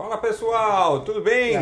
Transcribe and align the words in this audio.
Fala 0.00 0.16
pessoal, 0.16 1.04
tudo 1.04 1.20
bem? 1.20 1.52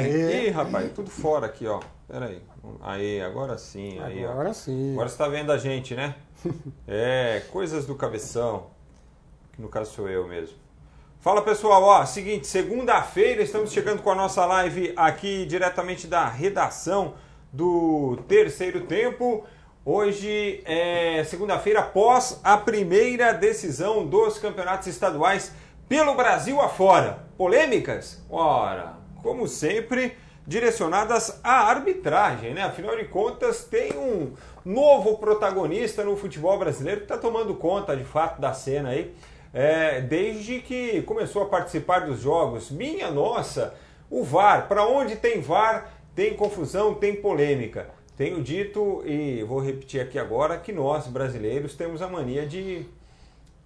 Ih, 0.46 0.50
rapaz, 0.50 0.92
tudo 0.92 1.10
fora 1.10 1.46
aqui, 1.46 1.66
ó. 1.66 1.80
Pera 2.06 2.26
aí. 2.26 2.40
Aí, 2.82 3.20
agora 3.20 3.58
sim. 3.58 3.98
Aí, 3.98 4.24
agora 4.24 4.50
ó. 4.50 4.52
sim. 4.52 4.92
Agora 4.92 5.08
você 5.08 5.18
tá 5.18 5.26
vendo 5.26 5.50
a 5.50 5.58
gente, 5.58 5.96
né? 5.96 6.14
é, 6.86 7.42
coisas 7.50 7.84
do 7.84 7.96
cabeção. 7.96 8.68
Que 9.52 9.60
no 9.60 9.68
caso 9.68 9.92
sou 9.92 10.08
eu 10.08 10.28
mesmo. 10.28 10.56
Fala 11.18 11.42
pessoal, 11.42 11.82
ó, 11.82 12.06
seguinte, 12.06 12.46
segunda-feira 12.46 13.42
estamos 13.42 13.72
chegando 13.72 14.02
com 14.02 14.10
a 14.12 14.14
nossa 14.14 14.46
live 14.46 14.92
aqui 14.94 15.44
diretamente 15.44 16.06
da 16.06 16.28
redação 16.28 17.14
do 17.52 18.18
terceiro 18.28 18.82
tempo. 18.82 19.44
Hoje 19.84 20.62
é 20.64 21.24
segunda-feira 21.24 21.80
após 21.80 22.38
a 22.44 22.56
primeira 22.56 23.32
decisão 23.32 24.06
dos 24.06 24.38
campeonatos 24.38 24.86
estaduais 24.86 25.50
pelo 25.88 26.14
Brasil 26.14 26.60
afora. 26.60 27.26
Polêmicas? 27.38 28.20
Ora, 28.28 28.94
como 29.22 29.46
sempre, 29.46 30.16
direcionadas 30.44 31.38
à 31.44 31.68
arbitragem, 31.70 32.52
né? 32.52 32.64
Afinal 32.64 32.96
de 32.96 33.04
contas, 33.04 33.62
tem 33.62 33.92
um 33.96 34.32
novo 34.64 35.18
protagonista 35.18 36.02
no 36.02 36.16
futebol 36.16 36.58
brasileiro 36.58 37.02
que 37.02 37.04
está 37.04 37.16
tomando 37.16 37.54
conta 37.54 37.96
de 37.96 38.02
fato 38.02 38.40
da 38.40 38.52
cena 38.52 38.88
aí. 38.88 39.14
É, 39.54 40.00
desde 40.00 40.58
que 40.58 41.00
começou 41.02 41.44
a 41.44 41.46
participar 41.46 42.00
dos 42.00 42.20
jogos. 42.20 42.72
Minha 42.72 43.08
nossa, 43.08 43.72
o 44.10 44.24
VAR, 44.24 44.66
para 44.66 44.84
onde 44.84 45.14
tem 45.14 45.40
VAR, 45.40 45.92
tem 46.16 46.34
confusão, 46.34 46.92
tem 46.92 47.14
polêmica. 47.14 47.88
Tenho 48.16 48.42
dito 48.42 49.00
e 49.06 49.44
vou 49.44 49.60
repetir 49.60 50.00
aqui 50.00 50.18
agora 50.18 50.58
que 50.58 50.72
nós, 50.72 51.06
brasileiros, 51.06 51.76
temos 51.76 52.02
a 52.02 52.08
mania 52.08 52.44
de 52.44 52.84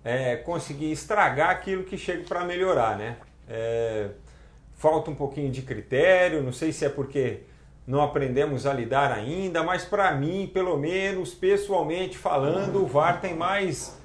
é, 0.05 0.37
conseguir 0.37 0.93
estragar 0.93 1.49
aquilo 1.49 1.85
que 1.85 1.97
chega 1.97 2.25
para 2.25 2.45
melhorar, 2.45 2.99
né? 2.99 3.17
É, 3.55 4.09
falta 4.75 5.11
um 5.11 5.15
pouquinho 5.15 5.51
de 5.51 5.61
critério, 5.61 6.43
não 6.43 6.53
sei 6.53 6.73
se 6.73 6.87
é 6.87 6.89
porque 6.89 7.41
não 7.87 8.01
aprendemos 8.01 8.67
a 8.67 8.73
lidar 8.73 9.13
ainda, 9.13 9.63
mas 9.63 9.85
para 9.85 10.11
mim, 10.13 10.51
pelo 10.53 10.79
menos, 10.79 11.35
pessoalmente 11.35 12.17
falando, 12.17 12.83
o 12.83 12.87
VAR 12.87 13.21
tem 13.21 13.35
mais 13.35 14.01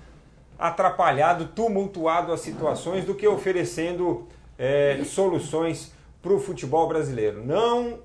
atrapalhado, 0.59 1.45
tumultuado 1.45 2.33
as 2.33 2.41
situações 2.41 3.05
do 3.05 3.16
que 3.16 3.25
oferecendo 3.25 4.27
é, 4.57 5.02
soluções 5.05 5.94
para 6.22 6.33
o 6.33 6.39
futebol 6.39 6.88
brasileiro. 6.89 7.41
Não 7.45 8.00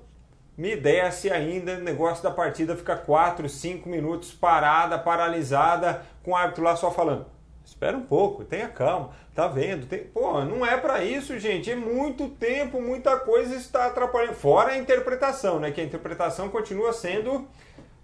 me 0.57 0.77
desce 0.77 1.29
ainda 1.29 1.73
o 1.73 1.83
negócio 1.83 2.23
da 2.23 2.31
partida 2.31 2.77
ficar 2.77 2.97
4, 2.97 3.49
5 3.49 3.89
minutos 3.89 4.31
parada, 4.31 4.97
paralisada, 4.97 6.05
com 6.23 6.31
o 6.31 6.35
árbitro 6.35 6.63
lá 6.63 6.75
só 6.77 6.89
falando. 6.89 7.32
Espera 7.65 7.97
um 7.97 8.03
pouco, 8.03 8.43
tenha 8.43 8.67
calma, 8.67 9.11
tá 9.33 9.47
vendo? 9.47 9.85
Tem... 9.87 9.99
Pô, 9.99 10.43
não 10.43 10.65
é 10.65 10.77
para 10.77 11.03
isso, 11.03 11.37
gente. 11.39 11.71
É 11.71 11.75
muito 11.75 12.29
tempo, 12.29 12.81
muita 12.81 13.17
coisa 13.17 13.55
está 13.55 13.85
atrapalhando. 13.85 14.35
Fora 14.35 14.71
a 14.71 14.77
interpretação, 14.77 15.59
né? 15.59 15.71
Que 15.71 15.81
a 15.81 15.83
interpretação 15.83 16.49
continua 16.49 16.93
sendo 16.93 17.47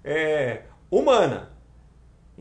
é, 0.03 0.61
humana. 0.89 1.49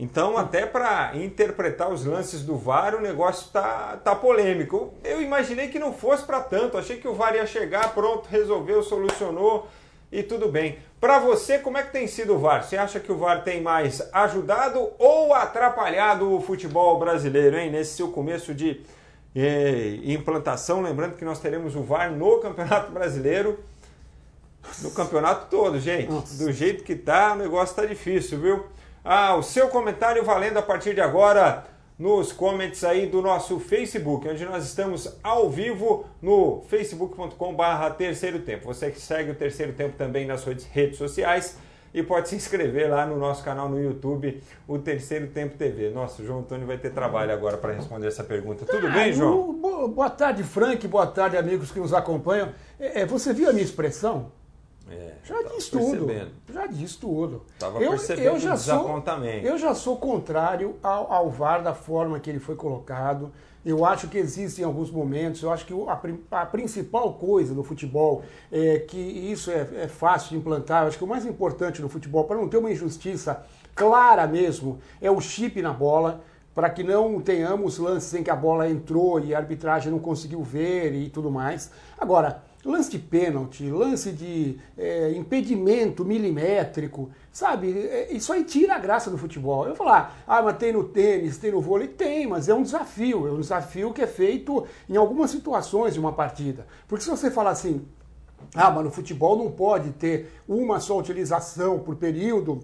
Então, 0.01 0.37
até 0.37 0.65
para 0.65 1.11
interpretar 1.17 1.91
os 1.91 2.05
lances 2.05 2.41
do 2.41 2.55
VAR, 2.55 2.95
o 2.95 3.01
negócio 3.01 3.51
tá, 3.51 3.99
tá 4.01 4.15
polêmico. 4.15 4.93
Eu 5.03 5.21
imaginei 5.21 5.67
que 5.67 5.77
não 5.77 5.91
fosse 5.91 6.23
para 6.23 6.39
tanto. 6.39 6.77
Achei 6.77 6.97
que 6.97 7.07
o 7.07 7.13
VAR 7.13 7.35
ia 7.35 7.45
chegar, 7.45 7.93
pronto, 7.93 8.29
resolveu, 8.29 8.81
solucionou 8.81 9.67
e 10.11 10.23
tudo 10.23 10.49
bem. 10.49 10.79
Para 10.99 11.19
você, 11.19 11.59
como 11.59 11.77
é 11.77 11.83
que 11.83 11.91
tem 11.91 12.07
sido 12.07 12.35
o 12.35 12.39
VAR? 12.39 12.63
Você 12.63 12.75
acha 12.75 12.99
que 12.99 13.11
o 13.11 13.17
VAR 13.17 13.43
tem 13.43 13.61
mais 13.61 14.01
ajudado 14.13 14.91
ou 14.97 15.33
atrapalhado 15.33 16.33
o 16.33 16.41
futebol 16.41 16.99
brasileiro, 16.99 17.57
hein? 17.57 17.71
Nesse 17.71 17.95
seu 17.95 18.09
começo 18.09 18.53
de 18.53 18.81
eh, 19.35 19.99
implantação, 20.03 20.81
lembrando 20.81 21.15
que 21.15 21.23
nós 21.23 21.39
teremos 21.39 21.75
o 21.75 21.83
VAR 21.83 22.11
no 22.11 22.39
Campeonato 22.39 22.91
Brasileiro, 22.91 23.59
no 24.81 24.91
campeonato 24.91 25.47
todo, 25.49 25.79
gente. 25.79 26.11
Nossa. 26.11 26.43
Do 26.43 26.51
jeito 26.51 26.83
que 26.83 26.95
tá, 26.95 27.33
o 27.33 27.37
negócio 27.37 27.75
tá 27.75 27.85
difícil, 27.85 28.39
viu? 28.39 28.65
Ah, 29.03 29.35
o 29.35 29.41
seu 29.41 29.69
comentário 29.69 30.23
valendo 30.23 30.57
a 30.57 30.61
partir 30.61 30.93
de 30.93 31.01
agora 31.01 31.65
nos 31.99 32.31
comments 32.31 32.85
aí 32.85 33.07
do 33.07 33.21
nosso 33.21 33.59
Facebook, 33.59 34.25
onde 34.25 34.45
nós 34.45 34.65
estamos 34.65 35.19
ao 35.21 35.49
vivo 35.49 36.05
no 36.21 36.61
facebook.com/barra 36.69 37.89
terceiro 37.91 38.39
tempo. 38.39 38.65
Você 38.67 38.89
que 38.89 39.01
segue 39.01 39.31
o 39.31 39.35
terceiro 39.35 39.73
tempo 39.73 39.97
também 39.97 40.25
nas 40.25 40.39
suas 40.39 40.63
redes 40.63 40.97
sociais 40.97 41.57
e 41.93 42.01
pode 42.01 42.29
se 42.29 42.35
inscrever 42.35 42.89
lá 42.89 43.05
no 43.05 43.17
nosso 43.17 43.43
canal 43.43 43.67
no 43.67 43.81
YouTube, 43.81 44.41
o 44.67 44.77
Terceiro 44.77 45.27
Tempo 45.27 45.57
TV. 45.57 45.89
Nossa, 45.89 46.21
o 46.21 46.25
João 46.25 46.39
Antônio 46.39 46.67
vai 46.67 46.77
ter 46.77 46.91
trabalho 46.91 47.33
agora 47.33 47.57
para 47.57 47.73
responder 47.73 48.07
essa 48.07 48.23
pergunta. 48.23 48.65
Tudo 48.65 48.87
ah, 48.87 48.91
bem, 48.91 49.11
João? 49.11 49.53
Boa 49.89 50.09
tarde, 50.09 50.43
Frank. 50.43 50.87
Boa 50.87 51.07
tarde, 51.07 51.35
amigos 51.35 51.71
que 51.71 51.79
nos 51.79 51.93
acompanham. 51.93 52.49
É, 52.79 53.05
você 53.05 53.33
viu 53.33 53.49
a 53.49 53.53
minha 53.53 53.65
expressão? 53.65 54.31
É, 54.91 55.13
já 55.23 55.41
diz 55.43 55.69
tudo. 55.69 56.07
Já 56.51 56.67
diz 56.67 56.95
tudo. 56.95 57.45
Tava 57.57 57.79
eu, 57.79 57.91
percebendo 57.91 58.25
eu 58.25 58.39
já 58.39 58.57
Sou, 58.57 59.03
eu 59.43 59.57
já 59.57 59.75
sou 59.75 59.97
contrário 59.97 60.75
ao, 60.81 61.11
ao 61.11 61.29
VAR 61.29 61.61
da 61.61 61.73
forma 61.73 62.19
que 62.19 62.29
ele 62.29 62.39
foi 62.39 62.55
colocado. 62.55 63.31
Eu 63.65 63.85
acho 63.85 64.07
que 64.07 64.17
existem 64.17 64.63
alguns 64.63 64.89
momentos, 64.89 65.43
eu 65.43 65.51
acho 65.51 65.65
que 65.65 65.73
a, 65.73 66.41
a 66.41 66.45
principal 66.45 67.13
coisa 67.13 67.53
no 67.53 67.63
futebol 67.63 68.23
é 68.51 68.79
que 68.79 68.97
isso 68.97 69.51
é, 69.51 69.67
é 69.75 69.87
fácil 69.87 70.29
de 70.29 70.37
implantar. 70.37 70.83
Eu 70.83 70.87
acho 70.87 70.97
que 70.97 71.03
o 71.03 71.07
mais 71.07 71.25
importante 71.25 71.81
no 71.81 71.89
futebol, 71.89 72.23
para 72.23 72.37
não 72.37 72.47
ter 72.47 72.57
uma 72.57 72.71
injustiça 72.71 73.45
clara 73.75 74.25
mesmo, 74.27 74.79
é 75.01 75.11
o 75.11 75.19
chip 75.19 75.61
na 75.61 75.73
bola 75.73 76.21
para 76.55 76.69
que 76.69 76.83
não 76.83 77.21
tenhamos 77.21 77.77
lances 77.77 78.13
em 78.13 78.23
que 78.23 78.29
a 78.29 78.35
bola 78.35 78.69
entrou 78.69 79.19
e 79.19 79.33
a 79.33 79.37
arbitragem 79.37 79.91
não 79.91 79.99
conseguiu 79.99 80.43
ver 80.43 80.93
e 80.93 81.09
tudo 81.09 81.29
mais. 81.29 81.71
Agora, 81.97 82.43
lance 82.65 82.91
de 82.91 82.99
pênalti, 82.99 83.69
lance 83.69 84.11
de 84.11 84.57
é, 84.77 85.11
impedimento 85.13 86.03
milimétrico, 86.03 87.09
sabe? 87.31 87.71
É, 87.87 88.11
isso 88.11 88.33
aí 88.33 88.43
tira 88.43 88.75
a 88.75 88.79
graça 88.79 89.09
do 89.09 89.17
futebol. 89.17 89.65
Eu 89.67 89.75
falar, 89.75 90.23
ah, 90.27 90.41
mas 90.41 90.57
tem 90.57 90.73
no 90.73 90.83
tênis, 90.83 91.37
tem 91.37 91.51
no 91.51 91.61
vôlei, 91.61 91.87
tem, 91.87 92.27
mas 92.27 92.49
é 92.49 92.53
um 92.53 92.63
desafio, 92.63 93.27
é 93.27 93.31
um 93.31 93.39
desafio 93.39 93.93
que 93.93 94.01
é 94.01 94.07
feito 94.07 94.65
em 94.89 94.97
algumas 94.97 95.31
situações 95.31 95.93
de 95.93 95.99
uma 95.99 96.11
partida. 96.11 96.67
Porque 96.87 97.03
se 97.03 97.09
você 97.09 97.31
falar 97.31 97.51
assim, 97.51 97.85
ah, 98.55 98.71
mas 98.71 98.83
no 98.83 98.91
futebol 98.91 99.37
não 99.37 99.51
pode 99.51 99.91
ter 99.91 100.31
uma 100.47 100.79
só 100.79 100.97
utilização 100.97 101.79
por 101.79 101.95
período, 101.95 102.61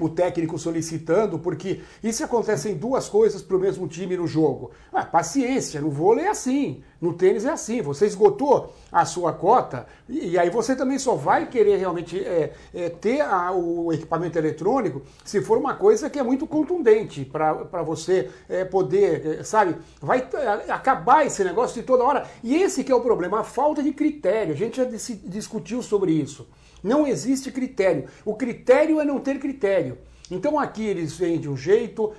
o 0.00 0.08
técnico 0.08 0.58
solicitando, 0.58 1.38
porque 1.38 1.80
isso 2.02 2.24
acontece 2.24 2.70
em 2.70 2.74
duas 2.74 3.08
coisas 3.08 3.42
para 3.42 3.56
o 3.56 3.60
mesmo 3.60 3.86
time 3.86 4.16
no 4.16 4.26
jogo. 4.26 4.70
Ah, 4.92 5.04
paciência, 5.04 5.80
no 5.80 5.90
vôlei 5.90 6.24
é 6.24 6.28
assim, 6.30 6.82
no 7.00 7.12
tênis 7.12 7.44
é 7.44 7.50
assim, 7.50 7.82
você 7.82 8.06
esgotou 8.06 8.72
a 8.90 9.04
sua 9.04 9.32
cota 9.32 9.86
e, 10.08 10.38
aí 10.38 10.48
você 10.48 10.74
também 10.74 10.98
só 10.98 11.14
vai 11.14 11.46
querer 11.48 11.76
realmente 11.76 12.18
é, 12.18 12.52
é, 12.74 12.88
ter 12.88 13.20
a, 13.20 13.52
o 13.52 13.92
equipamento 13.92 14.38
eletrônico 14.38 15.02
se 15.24 15.42
for 15.42 15.58
uma 15.58 15.74
coisa 15.74 16.08
que 16.08 16.18
é 16.18 16.22
muito 16.22 16.46
contundente 16.46 17.24
para 17.24 17.82
você 17.82 18.30
é, 18.48 18.64
poder, 18.64 19.40
é, 19.40 19.44
sabe, 19.44 19.76
vai 20.00 20.26
acabar 20.68 21.26
esse 21.26 21.44
negócio 21.44 21.80
de 21.80 21.86
toda 21.86 22.04
hora. 22.04 22.26
E 22.42 22.54
esse 22.54 22.82
que 22.82 22.92
é 22.92 22.94
o 22.94 23.00
problema, 23.00 23.40
a 23.40 23.44
falta 23.44 23.82
de 23.82 23.92
critério, 23.92 24.54
a 24.54 24.56
gente 24.56 24.76
já 24.76 24.84
discutiu 24.84 25.82
sobre 25.82 26.12
isso. 26.12 26.46
Não 26.82 27.06
existe 27.06 27.50
critério. 27.50 28.06
O 28.24 28.34
critério 28.34 29.00
é 29.00 29.04
não 29.04 29.20
ter 29.20 29.38
critério. 29.38 29.98
Então 30.30 30.58
aqui 30.58 30.84
eles 30.84 31.16
vêm 31.16 31.38
de 31.38 31.48
um 31.48 31.56
jeito, 31.56 32.12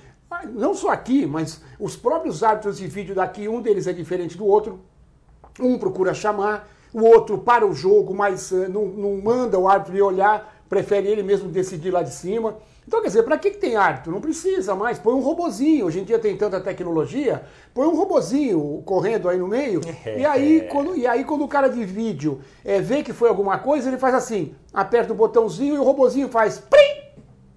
não 0.52 0.74
só 0.74 0.90
aqui, 0.90 1.26
mas 1.26 1.60
os 1.78 1.96
próprios 1.96 2.42
árbitros 2.42 2.78
de 2.78 2.86
vídeo 2.86 3.14
daqui, 3.14 3.48
um 3.48 3.60
deles 3.60 3.86
é 3.86 3.92
diferente 3.92 4.36
do 4.36 4.46
outro. 4.46 4.80
Um 5.60 5.78
procura 5.78 6.14
chamar, 6.14 6.68
o 6.92 7.02
outro 7.02 7.38
para 7.38 7.66
o 7.66 7.74
jogo, 7.74 8.14
mas 8.14 8.50
uh, 8.52 8.68
não, 8.68 8.86
não 8.86 9.20
manda 9.20 9.58
o 9.58 9.68
árbitro 9.68 9.96
ir 9.96 10.02
olhar, 10.02 10.62
prefere 10.68 11.08
ele 11.08 11.22
mesmo 11.22 11.48
decidir 11.48 11.90
lá 11.90 12.02
de 12.02 12.12
cima. 12.12 12.56
Então, 12.86 13.00
quer 13.00 13.08
dizer, 13.08 13.22
para 13.22 13.38
que, 13.38 13.50
que 13.50 13.58
tem 13.58 13.76
árbitro? 13.76 14.12
Não 14.12 14.20
precisa 14.20 14.74
mais. 14.74 14.98
Põe 14.98 15.14
um 15.14 15.20
robozinho. 15.20 15.86
Hoje 15.86 16.00
em 16.00 16.04
dia 16.04 16.18
tem 16.18 16.36
tanta 16.36 16.60
tecnologia. 16.60 17.42
Põe 17.72 17.86
um 17.86 17.96
robozinho 17.96 18.82
correndo 18.84 19.28
aí 19.28 19.38
no 19.38 19.48
meio. 19.48 19.80
e, 20.04 20.24
aí, 20.24 20.68
quando, 20.70 20.96
e 20.96 21.06
aí, 21.06 21.24
quando 21.24 21.44
o 21.44 21.48
cara 21.48 21.68
de 21.68 21.84
vídeo 21.84 22.40
é, 22.64 22.80
vê 22.80 23.02
que 23.02 23.12
foi 23.12 23.28
alguma 23.28 23.58
coisa, 23.58 23.88
ele 23.88 23.98
faz 23.98 24.14
assim: 24.14 24.54
aperta 24.72 25.12
o 25.12 25.16
botãozinho 25.16 25.76
e 25.76 25.78
o 25.78 25.82
robozinho 25.82 26.28
faz. 26.28 26.58
Prim! 26.58 27.04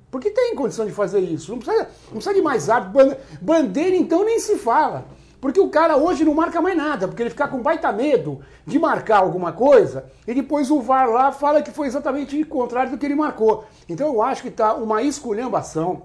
Porque 0.10 0.32
tem 0.32 0.56
condição 0.56 0.86
de 0.86 0.94
fazer 0.94 1.20
isso. 1.20 1.52
Não 1.52 1.60
precisa, 1.60 1.90
não 2.06 2.14
precisa 2.14 2.34
de 2.34 2.42
mais 2.42 2.70
árbitro. 2.70 3.18
Bandeira, 3.42 3.96
então, 3.96 4.24
nem 4.24 4.40
se 4.40 4.56
fala. 4.56 5.06
Porque 5.40 5.60
o 5.60 5.70
cara 5.70 5.96
hoje 5.98 6.26
não 6.26 6.34
marca 6.34 6.60
mais 6.60 6.76
nada, 6.76 7.08
porque 7.08 7.22
ele 7.22 7.30
fica 7.30 7.48
com 7.48 7.62
baita 7.62 7.92
medo 7.92 8.40
de 8.66 8.80
marcar 8.80 9.20
alguma 9.20 9.52
coisa 9.52 10.06
e 10.28 10.34
depois 10.34 10.72
o 10.72 10.82
VAR 10.82 11.10
lá 11.10 11.32
fala 11.32 11.62
que 11.62 11.72
foi 11.72 11.88
exatamente 11.88 12.42
o 12.42 12.46
contrário 12.48 12.92
do 12.92 12.98
que 12.98 13.06
ele 13.06 13.16
marcou. 13.16 13.66
Então 13.88 14.08
eu 14.08 14.22
acho 14.22 14.42
que 14.42 14.48
está 14.48 14.74
uma 14.74 15.04
esculhambação. 15.04 16.04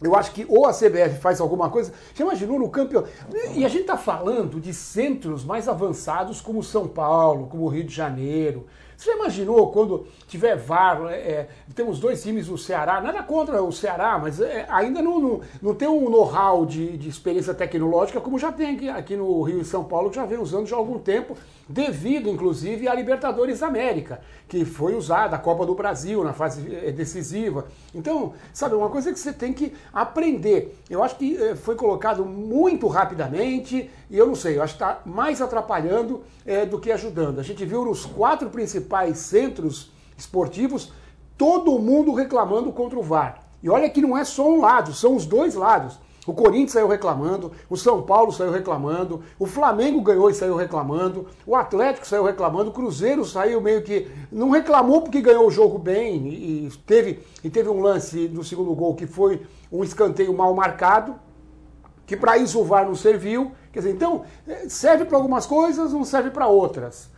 Eu 0.00 0.14
acho 0.14 0.30
que 0.32 0.46
ou 0.48 0.66
a 0.66 0.72
CBF 0.72 1.18
faz 1.20 1.40
alguma 1.40 1.70
coisa. 1.70 1.92
Você 2.14 2.22
imaginou 2.22 2.58
no 2.58 2.68
campeonato? 2.68 3.10
E 3.54 3.64
a 3.64 3.68
gente 3.68 3.80
está 3.80 3.96
falando 3.96 4.60
de 4.60 4.72
centros 4.72 5.44
mais 5.44 5.66
avançados 5.68 6.40
como 6.40 6.62
São 6.62 6.86
Paulo, 6.86 7.48
como 7.48 7.66
Rio 7.66 7.84
de 7.84 7.94
Janeiro, 7.94 8.66
Você 8.98 9.12
já 9.12 9.16
imaginou 9.16 9.70
quando 9.70 10.08
tiver 10.26 10.56
VAR, 10.56 11.06
é, 11.08 11.14
é, 11.14 11.48
temos 11.72 12.00
dois 12.00 12.20
times 12.20 12.48
do 12.48 12.58
Ceará, 12.58 13.00
nada 13.00 13.22
contra 13.22 13.62
o 13.62 13.70
Ceará, 13.70 14.18
mas 14.18 14.40
é, 14.40 14.66
ainda 14.68 15.00
não, 15.00 15.20
não, 15.20 15.40
não, 15.62 15.72
tem 15.72 15.86
um 15.86 16.10
know-how 16.10 16.66
de, 16.66 16.98
de, 16.98 17.08
experiência 17.08 17.54
tecnológica 17.54 18.20
como 18.20 18.40
já 18.40 18.50
tem 18.50 18.74
aqui, 18.74 18.88
aqui, 18.88 19.16
no 19.16 19.40
Rio 19.42 19.60
e 19.60 19.64
São 19.64 19.84
Paulo, 19.84 20.10
que 20.10 20.16
já 20.16 20.26
vem 20.26 20.38
usando 20.38 20.66
já 20.66 20.74
há 20.74 20.80
algum 20.80 20.98
tempo, 20.98 21.36
devido 21.68 22.28
inclusive 22.28 22.88
à 22.88 22.94
Libertadores 22.94 23.62
América, 23.62 24.20
que 24.48 24.64
foi 24.64 24.96
usada, 24.96 25.36
a 25.36 25.38
Copa 25.38 25.64
do 25.64 25.76
Brasil 25.76 26.24
na 26.24 26.32
fase 26.32 26.66
é, 26.74 26.90
decisiva. 26.90 27.66
Então, 27.94 28.32
sabe, 28.52 28.74
uma 28.74 28.90
coisa 28.90 29.12
que 29.12 29.18
você 29.20 29.32
tem 29.32 29.52
que 29.52 29.74
aprender. 29.92 30.76
Eu 30.90 31.04
acho 31.04 31.14
que 31.14 31.40
é, 31.40 31.54
foi 31.54 31.76
colocado 31.76 32.24
muito 32.24 32.88
rapidamente, 32.88 33.88
e 34.10 34.18
eu 34.18 34.26
não 34.26 34.34
sei, 34.34 34.56
eu 34.56 34.62
acho 34.62 34.76
que 34.76 34.82
está 34.82 35.02
mais 35.06 35.40
atrapalhando 35.40 36.24
é, 36.44 36.66
do 36.66 36.80
que 36.80 36.90
ajudando. 36.90 37.38
A 37.38 37.44
gente 37.44 37.64
viu 37.64 37.84
nos 37.84 38.04
quatro 38.04 38.50
principais 38.50 38.87
centros 39.18 39.90
esportivos 40.16 40.92
todo 41.36 41.78
mundo 41.78 42.12
reclamando 42.12 42.72
contra 42.72 42.98
o 42.98 43.02
VAR. 43.02 43.40
E 43.62 43.70
olha 43.70 43.88
que 43.88 44.02
não 44.02 44.16
é 44.16 44.24
só 44.24 44.48
um 44.48 44.60
lado, 44.60 44.92
são 44.92 45.14
os 45.14 45.24
dois 45.24 45.54
lados. 45.54 45.98
O 46.26 46.34
Corinthians 46.34 46.72
saiu 46.72 46.88
reclamando, 46.88 47.52
o 47.70 47.76
São 47.76 48.02
Paulo 48.02 48.30
saiu 48.30 48.50
reclamando, 48.50 49.22
o 49.38 49.46
Flamengo 49.46 50.02
ganhou 50.02 50.28
e 50.28 50.34
saiu 50.34 50.56
reclamando, 50.56 51.26
o 51.46 51.56
Atlético 51.56 52.06
saiu 52.06 52.22
reclamando, 52.22 52.68
o 52.68 52.72
Cruzeiro 52.72 53.24
saiu 53.24 53.62
meio 53.62 53.82
que. 53.82 54.10
não 54.30 54.50
reclamou 54.50 55.00
porque 55.00 55.22
ganhou 55.22 55.46
o 55.46 55.50
jogo 55.50 55.78
bem 55.78 56.28
e 56.28 56.70
teve, 56.86 57.20
e 57.42 57.48
teve 57.48 57.70
um 57.70 57.80
lance 57.80 58.28
no 58.28 58.44
segundo 58.44 58.74
gol 58.74 58.94
que 58.94 59.06
foi 59.06 59.40
um 59.72 59.82
escanteio 59.82 60.36
mal 60.36 60.52
marcado, 60.54 61.14
que 62.06 62.14
para 62.14 62.36
isso 62.36 62.60
o 62.60 62.64
VAR 62.64 62.84
não 62.84 62.94
serviu. 62.94 63.52
Quer 63.72 63.78
dizer, 63.78 63.92
então, 63.92 64.24
é, 64.46 64.68
serve 64.68 65.06
para 65.06 65.16
algumas 65.16 65.46
coisas, 65.46 65.94
não 65.94 66.04
serve 66.04 66.30
para 66.30 66.46
outras. 66.46 67.08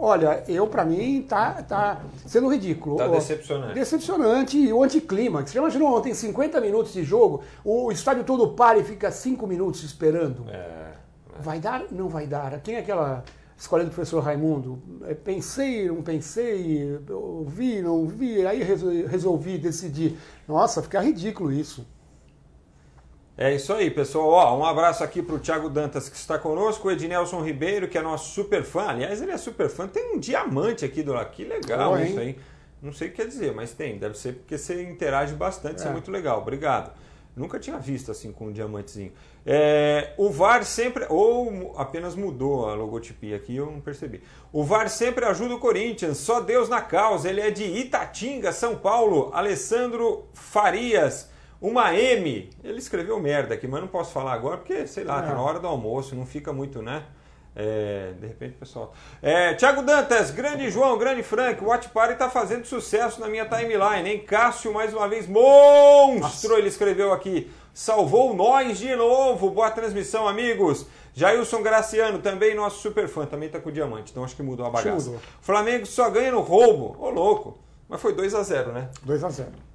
Olha, 0.00 0.42
eu 0.48 0.66
para 0.66 0.84
mim 0.84 1.22
tá, 1.28 1.62
tá 1.62 2.02
sendo 2.26 2.48
ridículo. 2.48 2.96
Tá 2.96 3.08
decepcionante. 3.08 3.74
Decepcionante 3.74 4.58
e 4.58 4.72
o 4.72 4.82
anticlímax. 4.82 5.50
Você 5.50 5.58
imaginou 5.58 5.96
ontem 5.96 6.12
50 6.12 6.60
minutos 6.60 6.92
de 6.92 7.02
jogo, 7.02 7.42
o 7.64 7.90
estádio 7.90 8.24
todo 8.24 8.48
para 8.50 8.78
e 8.78 8.84
fica 8.84 9.10
5 9.10 9.46
minutos 9.46 9.82
esperando. 9.82 10.44
É, 10.48 10.56
é. 10.56 10.92
Vai 11.40 11.58
dar? 11.58 11.84
Não 11.90 12.08
vai 12.08 12.26
dar. 12.26 12.60
Quem 12.60 12.74
é 12.74 12.80
aquela 12.80 13.24
escolha 13.56 13.84
do 13.84 13.90
professor 13.90 14.20
Raimundo? 14.20 14.82
É, 15.06 15.14
pensei, 15.14 15.88
não 15.88 16.02
pensei, 16.02 16.98
ouvi, 17.10 17.80
não 17.80 18.06
vi, 18.06 18.46
aí 18.46 18.62
resolvi 18.62 19.58
decidir. 19.58 20.18
Nossa, 20.46 20.82
fica 20.82 21.00
ridículo 21.00 21.52
isso. 21.52 21.86
É 23.36 23.54
isso 23.54 23.72
aí, 23.72 23.90
pessoal. 23.90 24.28
Ó, 24.28 24.58
um 24.58 24.64
abraço 24.64 25.02
aqui 25.02 25.22
para 25.22 25.34
o 25.34 25.38
Thiago 25.38 25.70
Dantas 25.70 26.08
que 26.08 26.16
está 26.16 26.38
conosco, 26.38 26.88
o 26.88 26.90
Ednelson 26.90 27.42
Ribeiro, 27.42 27.88
que 27.88 27.96
é 27.96 28.02
nosso 28.02 28.34
super 28.34 28.62
fã. 28.62 28.88
Aliás, 28.88 29.22
ele 29.22 29.32
é 29.32 29.38
super 29.38 29.68
fã. 29.68 29.86
Tem 29.86 30.14
um 30.14 30.18
diamante 30.18 30.84
aqui 30.84 31.02
do 31.02 31.12
lado. 31.12 31.30
Que 31.30 31.44
legal 31.44 31.98
isso 31.98 32.18
aí. 32.18 32.38
Não 32.82 32.92
sei 32.92 33.08
o 33.08 33.10
que 33.10 33.16
quer 33.16 33.28
dizer, 33.28 33.54
mas 33.54 33.72
tem. 33.72 33.98
Deve 33.98 34.18
ser 34.18 34.34
porque 34.34 34.58
você 34.58 34.82
interage 34.82 35.34
bastante, 35.34 35.74
é. 35.74 35.76
isso 35.76 35.88
é 35.88 35.92
muito 35.92 36.10
legal. 36.10 36.40
Obrigado. 36.40 36.92
Nunca 37.36 37.58
tinha 37.58 37.78
visto 37.78 38.10
assim 38.10 38.32
com 38.32 38.48
um 38.48 38.52
diamantezinho. 38.52 39.12
É, 39.46 40.12
o 40.18 40.30
VAR 40.30 40.64
sempre. 40.64 41.06
Ou 41.08 41.74
apenas 41.78 42.14
mudou 42.14 42.68
a 42.68 42.74
logotipia 42.74 43.36
aqui, 43.36 43.56
eu 43.56 43.66
não 43.66 43.80
percebi. 43.80 44.22
O 44.52 44.64
VAR 44.64 44.90
sempre 44.90 45.24
ajuda 45.24 45.54
o 45.54 45.58
Corinthians, 45.58 46.18
só 46.18 46.40
Deus 46.40 46.68
na 46.68 46.80
causa. 46.80 47.28
Ele 47.28 47.40
é 47.40 47.50
de 47.50 47.64
Itatinga, 47.64 48.52
São 48.52 48.76
Paulo. 48.76 49.30
Alessandro 49.32 50.26
Farias. 50.34 51.29
Uma 51.60 51.94
M, 51.94 52.48
ele 52.64 52.78
escreveu 52.78 53.20
merda 53.20 53.54
aqui, 53.54 53.66
mas 53.68 53.80
não 53.80 53.88
posso 53.88 54.12
falar 54.12 54.32
agora 54.32 54.56
porque, 54.56 54.86
sei 54.86 55.04
lá, 55.04 55.20
tá 55.20 55.34
na 55.34 55.42
hora 55.42 55.58
do 55.58 55.66
almoço, 55.66 56.14
não 56.14 56.24
fica 56.24 56.52
muito, 56.52 56.80
né? 56.80 57.04
É, 57.54 58.12
de 58.18 58.26
repente, 58.26 58.56
pessoal. 58.56 58.94
É, 59.20 59.52
Tiago 59.54 59.82
Dantas, 59.82 60.30
grande 60.30 60.70
João, 60.70 60.96
grande 60.96 61.22
Frank, 61.22 61.62
o 61.62 61.66
Watch 61.66 61.88
Party 61.90 62.14
tá 62.14 62.30
fazendo 62.30 62.64
sucesso 62.64 63.20
na 63.20 63.28
minha 63.28 63.44
timeline, 63.44 64.08
hein? 64.08 64.24
Cássio, 64.26 64.72
mais 64.72 64.94
uma 64.94 65.06
vez, 65.06 65.26
monstro, 65.26 66.20
Nossa. 66.20 66.58
ele 66.58 66.68
escreveu 66.68 67.12
aqui. 67.12 67.50
Salvou 67.74 68.34
nós 68.34 68.78
de 68.78 68.94
novo. 68.96 69.50
Boa 69.50 69.70
transmissão, 69.70 70.26
amigos. 70.26 70.86
Jailson 71.12 71.62
Graciano, 71.62 72.20
também 72.20 72.54
nosso 72.54 72.80
super 72.80 73.08
fã, 73.08 73.26
também 73.26 73.48
tá 73.48 73.60
com 73.60 73.70
diamante, 73.70 74.12
então 74.12 74.24
acho 74.24 74.36
que 74.36 74.42
mudou 74.42 74.64
a 74.64 74.70
bagaça. 74.70 75.12
Flamengo 75.40 75.84
só 75.84 76.08
ganha 76.08 76.30
no 76.30 76.40
roubo. 76.40 76.96
Ô, 76.98 77.10
louco. 77.10 77.58
Mas 77.88 78.00
foi 78.00 78.14
2 78.14 78.34
a 78.34 78.42
0 78.42 78.72
né? 78.72 78.88
2 79.02 79.24
a 79.24 79.28
0 79.28 79.69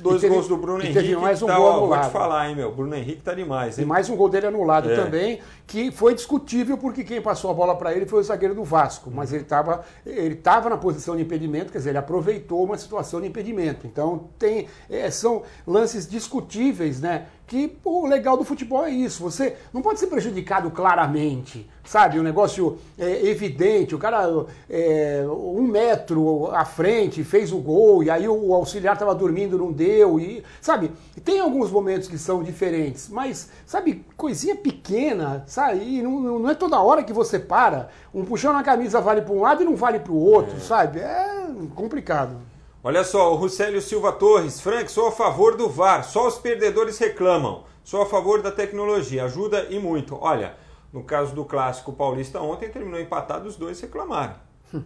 Dois 0.00 0.20
teve, 0.20 0.34
gols 0.34 0.48
do 0.48 0.56
Bruno 0.56 0.82
Henrique. 0.82 0.94
Teve 0.94 1.16
mais 1.16 1.42
um 1.42 1.46
tá, 1.46 1.56
gol 1.56 1.64
ó, 1.64 1.76
anulado. 1.78 2.00
Vou 2.00 2.10
te 2.10 2.12
falar, 2.12 2.48
hein, 2.48 2.56
meu. 2.56 2.72
Bruno 2.72 2.94
Henrique 2.94 3.22
tá 3.22 3.34
demais, 3.34 3.78
hein? 3.78 3.84
E 3.84 3.86
mais 3.86 4.08
um 4.08 4.16
gol 4.16 4.28
dele 4.28 4.46
anulado 4.46 4.90
é. 4.90 4.96
também, 4.96 5.40
que 5.66 5.90
foi 5.90 6.14
discutível 6.14 6.78
porque 6.78 7.04
quem 7.04 7.20
passou 7.20 7.50
a 7.50 7.54
bola 7.54 7.76
para 7.76 7.94
ele 7.94 8.06
foi 8.06 8.20
o 8.20 8.22
zagueiro 8.22 8.54
do 8.54 8.64
Vasco. 8.64 9.10
Mas 9.10 9.32
ele 9.32 9.42
estava 9.42 9.84
ele 10.06 10.34
tava 10.34 10.70
na 10.70 10.76
posição 10.76 11.16
de 11.16 11.22
impedimento, 11.22 11.70
quer 11.72 11.78
dizer, 11.78 11.90
ele 11.90 11.98
aproveitou 11.98 12.64
uma 12.64 12.78
situação 12.78 13.20
de 13.20 13.26
impedimento. 13.26 13.86
Então, 13.86 14.28
tem, 14.38 14.68
é, 14.88 15.10
são 15.10 15.42
lances 15.66 16.08
discutíveis, 16.08 17.00
né? 17.00 17.26
Que 17.50 17.76
o 17.84 18.06
legal 18.06 18.36
do 18.36 18.44
futebol 18.44 18.86
é 18.86 18.90
isso. 18.90 19.24
Você 19.24 19.56
não 19.74 19.82
pode 19.82 19.98
ser 19.98 20.06
prejudicado 20.06 20.70
claramente, 20.70 21.68
sabe? 21.84 22.20
Um 22.20 22.22
negócio 22.22 22.78
é, 22.96 23.26
evidente. 23.26 23.92
O 23.92 23.98
cara 23.98 24.46
é, 24.70 25.24
um 25.28 25.62
metro 25.62 26.48
à 26.52 26.64
frente 26.64 27.24
fez 27.24 27.52
o 27.52 27.58
gol 27.58 28.04
e 28.04 28.08
aí 28.08 28.28
o 28.28 28.54
auxiliar 28.54 28.94
estava 28.94 29.12
dormindo, 29.16 29.58
não 29.58 29.72
deu. 29.72 30.20
E, 30.20 30.44
sabe? 30.60 30.92
Tem 31.24 31.40
alguns 31.40 31.72
momentos 31.72 32.06
que 32.06 32.16
são 32.16 32.40
diferentes, 32.40 33.08
mas, 33.08 33.50
sabe, 33.66 34.04
coisinha 34.16 34.54
pequena, 34.54 35.42
sabe? 35.48 35.82
E 35.82 36.02
não, 36.02 36.20
não 36.20 36.50
é 36.50 36.54
toda 36.54 36.80
hora 36.80 37.02
que 37.02 37.12
você 37.12 37.36
para. 37.36 37.88
Um 38.14 38.24
puxão 38.24 38.52
na 38.52 38.62
camisa 38.62 39.00
vale 39.00 39.22
para 39.22 39.34
um 39.34 39.40
lado 39.40 39.60
e 39.60 39.64
não 39.64 39.74
vale 39.74 39.98
para 39.98 40.12
o 40.12 40.24
outro, 40.24 40.56
é. 40.56 40.60
sabe? 40.60 41.00
É 41.00 41.48
complicado. 41.74 42.36
Olha 42.82 43.04
só, 43.04 43.30
o 43.30 43.36
Ruscélio 43.36 43.82
Silva 43.82 44.10
Torres, 44.10 44.58
Frank, 44.58 44.90
sou 44.90 45.08
a 45.08 45.12
favor 45.12 45.54
do 45.54 45.68
VAR, 45.68 46.02
só 46.02 46.26
os 46.26 46.38
perdedores 46.38 46.96
reclamam. 46.96 47.64
Sou 47.84 48.00
a 48.00 48.06
favor 48.06 48.40
da 48.40 48.50
tecnologia, 48.50 49.24
ajuda 49.24 49.66
e 49.68 49.78
muito. 49.78 50.16
Olha, 50.18 50.56
no 50.90 51.04
caso 51.04 51.34
do 51.34 51.44
clássico 51.44 51.92
paulista 51.92 52.40
ontem 52.40 52.70
terminou 52.70 52.98
empatado, 52.98 53.46
os 53.46 53.56
dois 53.56 53.80
reclamaram. 53.80 54.34
Hum. 54.72 54.84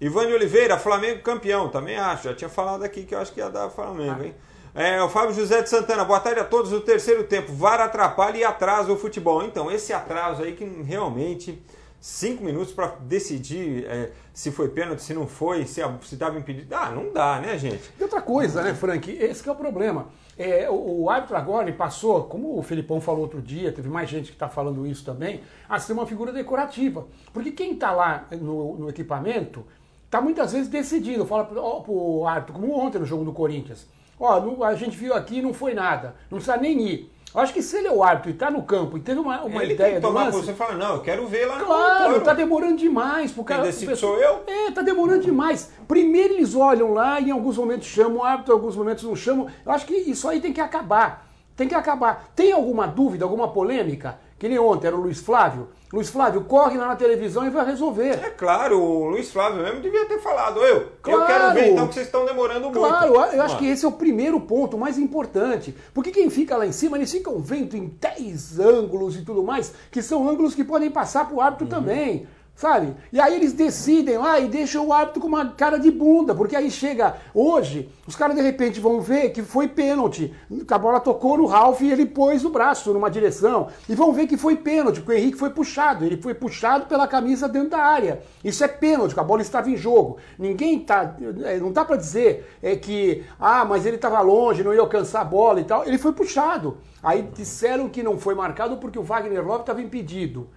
Ivan 0.00 0.26
de 0.26 0.34
Oliveira, 0.34 0.76
Flamengo 0.76 1.22
campeão, 1.22 1.68
também 1.68 1.96
acho. 1.96 2.24
Já 2.24 2.34
tinha 2.34 2.50
falado 2.50 2.82
aqui 2.82 3.04
que 3.04 3.14
eu 3.14 3.20
acho 3.20 3.32
que 3.32 3.38
ia 3.40 3.48
dar 3.48 3.70
Flamengo, 3.70 4.24
hein? 4.24 4.34
É, 4.74 5.00
o 5.00 5.08
Fábio 5.08 5.32
José 5.32 5.62
de 5.62 5.70
Santana, 5.70 6.04
boa 6.04 6.20
tarde 6.20 6.40
a 6.40 6.44
todos. 6.44 6.72
O 6.72 6.80
terceiro 6.80 7.24
tempo, 7.24 7.52
VAR 7.52 7.80
atrapalha 7.80 8.36
e 8.36 8.44
atrasa 8.44 8.92
o 8.92 8.98
futebol. 8.98 9.42
Então, 9.42 9.70
esse 9.70 9.92
atraso 9.92 10.42
aí 10.42 10.54
que 10.54 10.64
realmente 10.64 11.64
cinco 12.06 12.44
minutos 12.44 12.72
para 12.72 12.86
decidir 13.00 13.84
é, 13.84 14.12
se 14.32 14.52
foi 14.52 14.68
pênalti, 14.68 15.02
se 15.02 15.12
não 15.12 15.26
foi, 15.26 15.66
se 15.66 15.80
estava 16.12 16.38
impedido. 16.38 16.72
Ah, 16.72 16.90
não 16.90 17.12
dá, 17.12 17.40
né, 17.40 17.58
gente? 17.58 17.90
E 17.98 18.02
outra 18.02 18.22
coisa, 18.22 18.62
né, 18.62 18.72
Frank? 18.74 19.10
Esse 19.10 19.46
é 19.48 19.50
o 19.50 19.56
problema. 19.56 20.06
É, 20.38 20.70
o, 20.70 21.02
o, 21.02 21.10
árbitro 21.10 21.36
agora 21.36 21.70
passou, 21.72 22.22
como 22.24 22.56
o 22.56 22.62
Felipão 22.62 23.00
falou 23.00 23.22
outro 23.22 23.42
dia, 23.42 23.72
teve 23.72 23.88
mais 23.88 24.08
gente 24.08 24.26
que 24.26 24.36
está 24.36 24.48
falando 24.48 24.86
isso 24.86 25.04
também, 25.04 25.40
a 25.68 25.80
ser 25.80 25.94
uma 25.94 26.06
figura 26.06 26.32
decorativa. 26.32 27.08
Porque 27.32 27.50
quem 27.50 27.72
está 27.72 27.90
lá 27.90 28.28
no, 28.30 28.78
no 28.78 28.88
equipamento 28.88 29.66
está 30.04 30.20
muitas 30.20 30.52
vezes 30.52 30.68
decidindo, 30.68 31.26
fala 31.26 31.44
para 31.44 31.60
o 31.60 32.24
árbitro, 32.24 32.54
como 32.54 32.78
ontem 32.78 33.00
no 33.00 33.04
jogo 33.04 33.24
do 33.24 33.32
Corinthians. 33.32 33.84
Ó, 34.18 34.64
a 34.64 34.74
gente 34.76 34.96
viu 34.96 35.12
aqui 35.12 35.42
não 35.42 35.52
foi 35.52 35.74
nada, 35.74 36.14
não 36.30 36.38
precisa 36.38 36.56
nem 36.56 36.80
ir. 36.88 37.15
Eu 37.36 37.42
acho 37.42 37.52
que 37.52 37.60
se 37.60 37.76
ele 37.76 37.86
é 37.86 37.92
o 37.92 38.02
árbitro 38.02 38.30
e 38.30 38.32
está 38.32 38.50
no 38.50 38.62
campo 38.62 38.96
e 38.96 39.00
teve 39.00 39.20
uma, 39.20 39.42
uma 39.42 39.62
ele 39.62 39.74
ideia 39.74 39.90
tem 39.90 40.00
que 40.00 40.06
tomar 40.06 40.30
do 40.30 40.36
lance... 40.36 40.46
Você 40.46 40.54
fala, 40.54 40.74
não, 40.74 40.94
eu 40.94 41.02
quero 41.02 41.26
ver 41.26 41.44
lá 41.44 41.58
Claro, 41.60 42.16
está 42.16 42.32
demorando 42.32 42.76
demais. 42.76 43.34
Cara, 43.44 43.70
Quem 43.70 43.94
sou 43.94 44.16
eu? 44.16 44.42
É, 44.46 44.68
está 44.68 44.80
demorando 44.80 45.20
demais. 45.20 45.70
Primeiro 45.86 46.32
eles 46.32 46.54
olham 46.54 46.94
lá 46.94 47.20
e 47.20 47.28
em 47.28 47.32
alguns 47.32 47.58
momentos 47.58 47.88
chamam 47.88 48.20
o 48.20 48.24
árbitro, 48.24 48.54
em 48.54 48.56
alguns 48.56 48.74
momentos 48.74 49.04
não 49.04 49.14
chamam. 49.14 49.48
Eu 49.66 49.70
acho 49.70 49.84
que 49.84 49.92
isso 49.92 50.26
aí 50.26 50.40
tem 50.40 50.50
que 50.50 50.62
acabar. 50.62 51.28
Tem 51.54 51.68
que 51.68 51.74
acabar. 51.74 52.30
Tem 52.34 52.52
alguma 52.52 52.86
dúvida, 52.86 53.26
alguma 53.26 53.48
polêmica? 53.48 54.18
Que 54.38 54.48
nem 54.48 54.58
ontem 54.58 54.86
era 54.86 54.96
o 54.96 55.00
Luiz 55.00 55.20
Flávio. 55.20 55.68
Luiz 55.92 56.10
Flávio, 56.10 56.42
corre 56.42 56.76
lá 56.76 56.88
na 56.88 56.96
televisão 56.96 57.46
e 57.46 57.50
vai 57.50 57.64
resolver. 57.64 58.18
É 58.22 58.30
claro, 58.30 58.78
o 58.78 59.08
Luiz 59.08 59.30
Flávio 59.30 59.62
mesmo 59.62 59.80
devia 59.80 60.04
ter 60.06 60.18
falado. 60.18 60.60
Eu, 60.60 60.88
claro, 61.00 61.20
eu 61.20 61.26
quero 61.26 61.54
ver 61.54 61.68
então 61.72 61.88
que 61.88 61.94
vocês 61.94 62.06
estão 62.06 62.26
demorando 62.26 62.70
claro, 62.70 63.06
muito. 63.06 63.14
Claro, 63.14 63.36
eu 63.36 63.42
acho 63.42 63.56
que 63.56 63.66
esse 63.66 63.84
é 63.84 63.88
o 63.88 63.92
primeiro 63.92 64.40
ponto, 64.40 64.76
mais 64.76 64.98
importante. 64.98 65.74
Porque 65.94 66.10
quem 66.10 66.28
fica 66.28 66.56
lá 66.56 66.66
em 66.66 66.72
cima, 66.72 66.98
eles 66.98 67.10
ficam 67.10 67.38
vendo 67.38 67.76
em 67.76 67.86
10 68.00 68.58
ângulos 68.58 69.16
e 69.16 69.22
tudo 69.22 69.44
mais, 69.44 69.72
que 69.90 70.02
são 70.02 70.28
ângulos 70.28 70.54
que 70.54 70.64
podem 70.64 70.90
passar 70.90 71.26
para 71.26 71.36
o 71.36 71.40
árbitro 71.40 71.64
uhum. 71.66 71.70
também 71.70 72.26
sabe? 72.56 72.96
E 73.12 73.20
aí 73.20 73.36
eles 73.36 73.52
decidem 73.52 74.16
lá 74.16 74.40
e 74.40 74.48
deixam 74.48 74.86
o 74.86 74.92
árbitro 74.92 75.20
com 75.20 75.28
uma 75.28 75.50
cara 75.50 75.78
de 75.78 75.90
bunda, 75.90 76.34
porque 76.34 76.56
aí 76.56 76.70
chega 76.70 77.16
hoje, 77.34 77.90
os 78.06 78.16
caras 78.16 78.34
de 78.34 78.40
repente 78.40 78.80
vão 78.80 78.98
ver 78.98 79.30
que 79.30 79.42
foi 79.42 79.68
pênalti, 79.68 80.34
a 80.68 80.78
bola 80.78 80.98
tocou 80.98 81.36
no 81.36 81.44
Ralf 81.44 81.82
e 81.82 81.92
ele 81.92 82.06
pôs 82.06 82.44
o 82.46 82.50
braço 82.50 82.94
numa 82.94 83.10
direção, 83.10 83.68
e 83.86 83.94
vão 83.94 84.12
ver 84.12 84.26
que 84.26 84.38
foi 84.38 84.56
pênalti, 84.56 85.00
porque 85.00 85.12
o 85.12 85.18
Henrique 85.18 85.38
foi 85.38 85.50
puxado, 85.50 86.04
ele 86.04 86.16
foi 86.16 86.32
puxado 86.32 86.86
pela 86.86 87.06
camisa 87.06 87.46
dentro 87.46 87.70
da 87.70 87.78
área. 87.78 88.22
Isso 88.42 88.64
é 88.64 88.68
pênalti, 88.68 89.18
a 89.18 89.22
bola 89.22 89.42
estava 89.42 89.68
em 89.68 89.76
jogo. 89.76 90.16
Ninguém 90.38 90.80
tá, 90.80 91.14
é, 91.44 91.58
não 91.58 91.70
dá 91.70 91.84
para 91.84 91.96
dizer 91.96 92.56
é 92.62 92.74
que, 92.74 93.24
ah, 93.38 93.64
mas 93.64 93.84
ele 93.84 93.96
estava 93.96 94.20
longe, 94.20 94.64
não 94.64 94.72
ia 94.72 94.80
alcançar 94.80 95.20
a 95.20 95.24
bola 95.24 95.60
e 95.60 95.64
tal. 95.64 95.86
Ele 95.86 95.98
foi 95.98 96.12
puxado. 96.12 96.78
Aí 97.02 97.22
disseram 97.34 97.88
que 97.88 98.02
não 98.02 98.18
foi 98.18 98.34
marcado 98.34 98.78
porque 98.78 98.98
o 98.98 99.02
Wagner 99.02 99.44
Lopes 99.44 99.60
estava 99.60 99.82
impedido. 99.82 100.48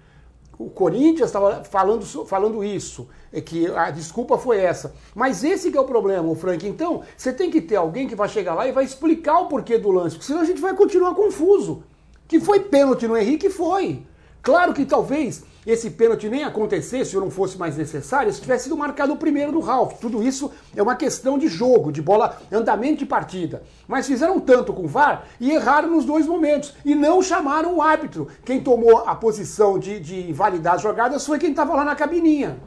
O 0.59 0.69
Corinthians 0.69 1.29
estava 1.29 1.63
falando, 1.63 2.05
falando 2.25 2.61
isso, 2.61 3.07
é 3.31 3.39
que 3.39 3.65
a 3.67 3.89
desculpa 3.91 4.37
foi 4.37 4.57
essa. 4.57 4.93
Mas 5.15 5.41
esse 5.41 5.71
que 5.71 5.77
é 5.77 5.79
o 5.79 5.85
problema, 5.85 6.35
Frank. 6.35 6.67
Então, 6.67 7.01
você 7.15 7.31
tem 7.31 7.49
que 7.49 7.61
ter 7.61 7.77
alguém 7.77 8.09
que 8.09 8.13
vai 8.13 8.27
chegar 8.27 8.53
lá 8.53 8.67
e 8.67 8.73
vai 8.73 8.83
explicar 8.83 9.39
o 9.39 9.45
porquê 9.45 9.77
do 9.77 9.89
lance, 9.89 10.17
porque 10.17 10.27
senão 10.27 10.41
a 10.41 10.45
gente 10.45 10.59
vai 10.59 10.75
continuar 10.75 11.15
confuso. 11.15 11.83
Que 12.27 12.41
foi 12.41 12.59
pênalti 12.59 13.07
no 13.07 13.15
Henrique? 13.15 13.49
Foi. 13.49 14.03
Claro 14.41 14.73
que 14.73 14.85
talvez 14.85 15.45
esse 15.65 15.89
pênalti 15.91 16.29
nem 16.29 16.43
acontecesse 16.43 17.15
ou 17.15 17.23
não 17.23 17.29
fosse 17.29 17.57
mais 17.57 17.77
necessário 17.77 18.31
se 18.31 18.41
tivesse 18.41 18.63
sido 18.63 18.77
marcado 18.77 19.13
o 19.13 19.17
primeiro 19.17 19.51
do 19.51 19.59
Ralf. 19.59 19.99
Tudo 19.99 20.23
isso 20.23 20.51
é 20.75 20.81
uma 20.81 20.95
questão 20.95 21.37
de 21.37 21.47
jogo, 21.47 21.91
de 21.91 22.01
bola, 22.01 22.37
andamento 22.51 22.99
de 22.99 23.05
partida. 23.05 23.63
Mas 23.87 24.07
fizeram 24.07 24.39
tanto 24.39 24.73
com 24.73 24.83
o 24.83 24.87
VAR 24.87 25.25
e 25.39 25.51
erraram 25.51 25.89
nos 25.89 26.05
dois 26.05 26.25
momentos. 26.25 26.73
E 26.85 26.95
não 26.95 27.21
chamaram 27.21 27.75
o 27.75 27.81
árbitro. 27.81 28.27
Quem 28.45 28.61
tomou 28.61 28.99
a 28.99 29.15
posição 29.15 29.77
de, 29.77 29.99
de 29.99 30.29
invalidar 30.29 30.75
as 30.75 30.81
jogadas 30.81 31.25
foi 31.25 31.39
quem 31.39 31.51
estava 31.51 31.75
lá 31.75 31.83
na 31.83 31.95
cabininha. 31.95 32.57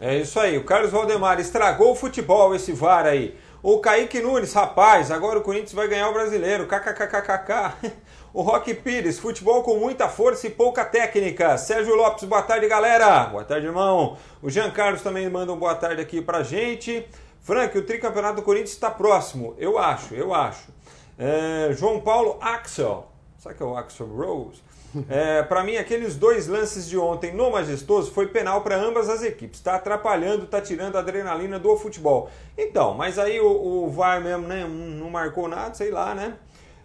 É 0.00 0.18
isso 0.18 0.38
aí, 0.40 0.58
o 0.58 0.64
Carlos 0.64 0.90
Valdemar 0.90 1.38
estragou 1.40 1.92
o 1.92 1.94
futebol 1.94 2.54
esse 2.54 2.72
VAR 2.72 3.06
aí. 3.06 3.36
O 3.62 3.78
Kaique 3.78 4.20
Nunes, 4.20 4.52
rapaz, 4.52 5.10
agora 5.10 5.38
o 5.38 5.42
Corinthians 5.42 5.72
vai 5.72 5.88
ganhar 5.88 6.10
o 6.10 6.12
brasileiro. 6.12 6.66
KKKKK. 6.66 7.92
O 8.34 8.42
Rock 8.42 8.74
Pires, 8.74 9.16
futebol 9.16 9.62
com 9.62 9.76
muita 9.76 10.08
força 10.08 10.48
e 10.48 10.50
pouca 10.50 10.84
técnica. 10.84 11.56
Sérgio 11.56 11.94
Lopes, 11.94 12.24
boa 12.24 12.42
tarde, 12.42 12.66
galera. 12.66 13.26
Boa 13.26 13.44
tarde, 13.44 13.64
irmão. 13.64 14.16
O 14.42 14.50
Jean 14.50 14.72
Carlos 14.72 15.02
também 15.02 15.30
manda 15.30 15.52
um 15.52 15.56
boa 15.56 15.76
tarde 15.76 16.02
aqui 16.02 16.20
pra 16.20 16.42
gente. 16.42 17.06
Frank, 17.42 17.78
o 17.78 17.86
tricampeonato 17.86 18.34
do 18.34 18.42
Corinthians 18.42 18.72
está 18.72 18.90
próximo. 18.90 19.54
Eu 19.56 19.78
acho, 19.78 20.14
eu 20.14 20.34
acho. 20.34 20.72
É, 21.16 21.68
João 21.74 22.00
Paulo 22.00 22.36
Axel. 22.40 23.06
Sabe 23.38 23.54
que 23.54 23.62
é 23.62 23.66
o 23.66 23.76
Axel 23.76 24.08
Rose? 24.08 24.60
É, 25.08 25.44
para 25.44 25.62
mim, 25.62 25.76
aqueles 25.76 26.16
dois 26.16 26.48
lances 26.48 26.88
de 26.88 26.98
ontem 26.98 27.32
no 27.32 27.52
Majestoso 27.52 28.10
foi 28.10 28.26
penal 28.26 28.62
para 28.62 28.74
ambas 28.74 29.08
as 29.08 29.22
equipes. 29.22 29.60
Está 29.60 29.76
atrapalhando, 29.76 30.42
está 30.42 30.60
tirando 30.60 30.96
a 30.96 30.98
adrenalina 30.98 31.56
do 31.60 31.76
futebol. 31.76 32.28
Então, 32.58 32.94
mas 32.94 33.16
aí 33.16 33.38
o, 33.40 33.84
o 33.84 33.90
VAR 33.90 34.20
mesmo 34.20 34.48
né, 34.48 34.66
não 34.68 35.08
marcou 35.08 35.46
nada, 35.46 35.72
sei 35.74 35.92
lá, 35.92 36.16
né? 36.16 36.34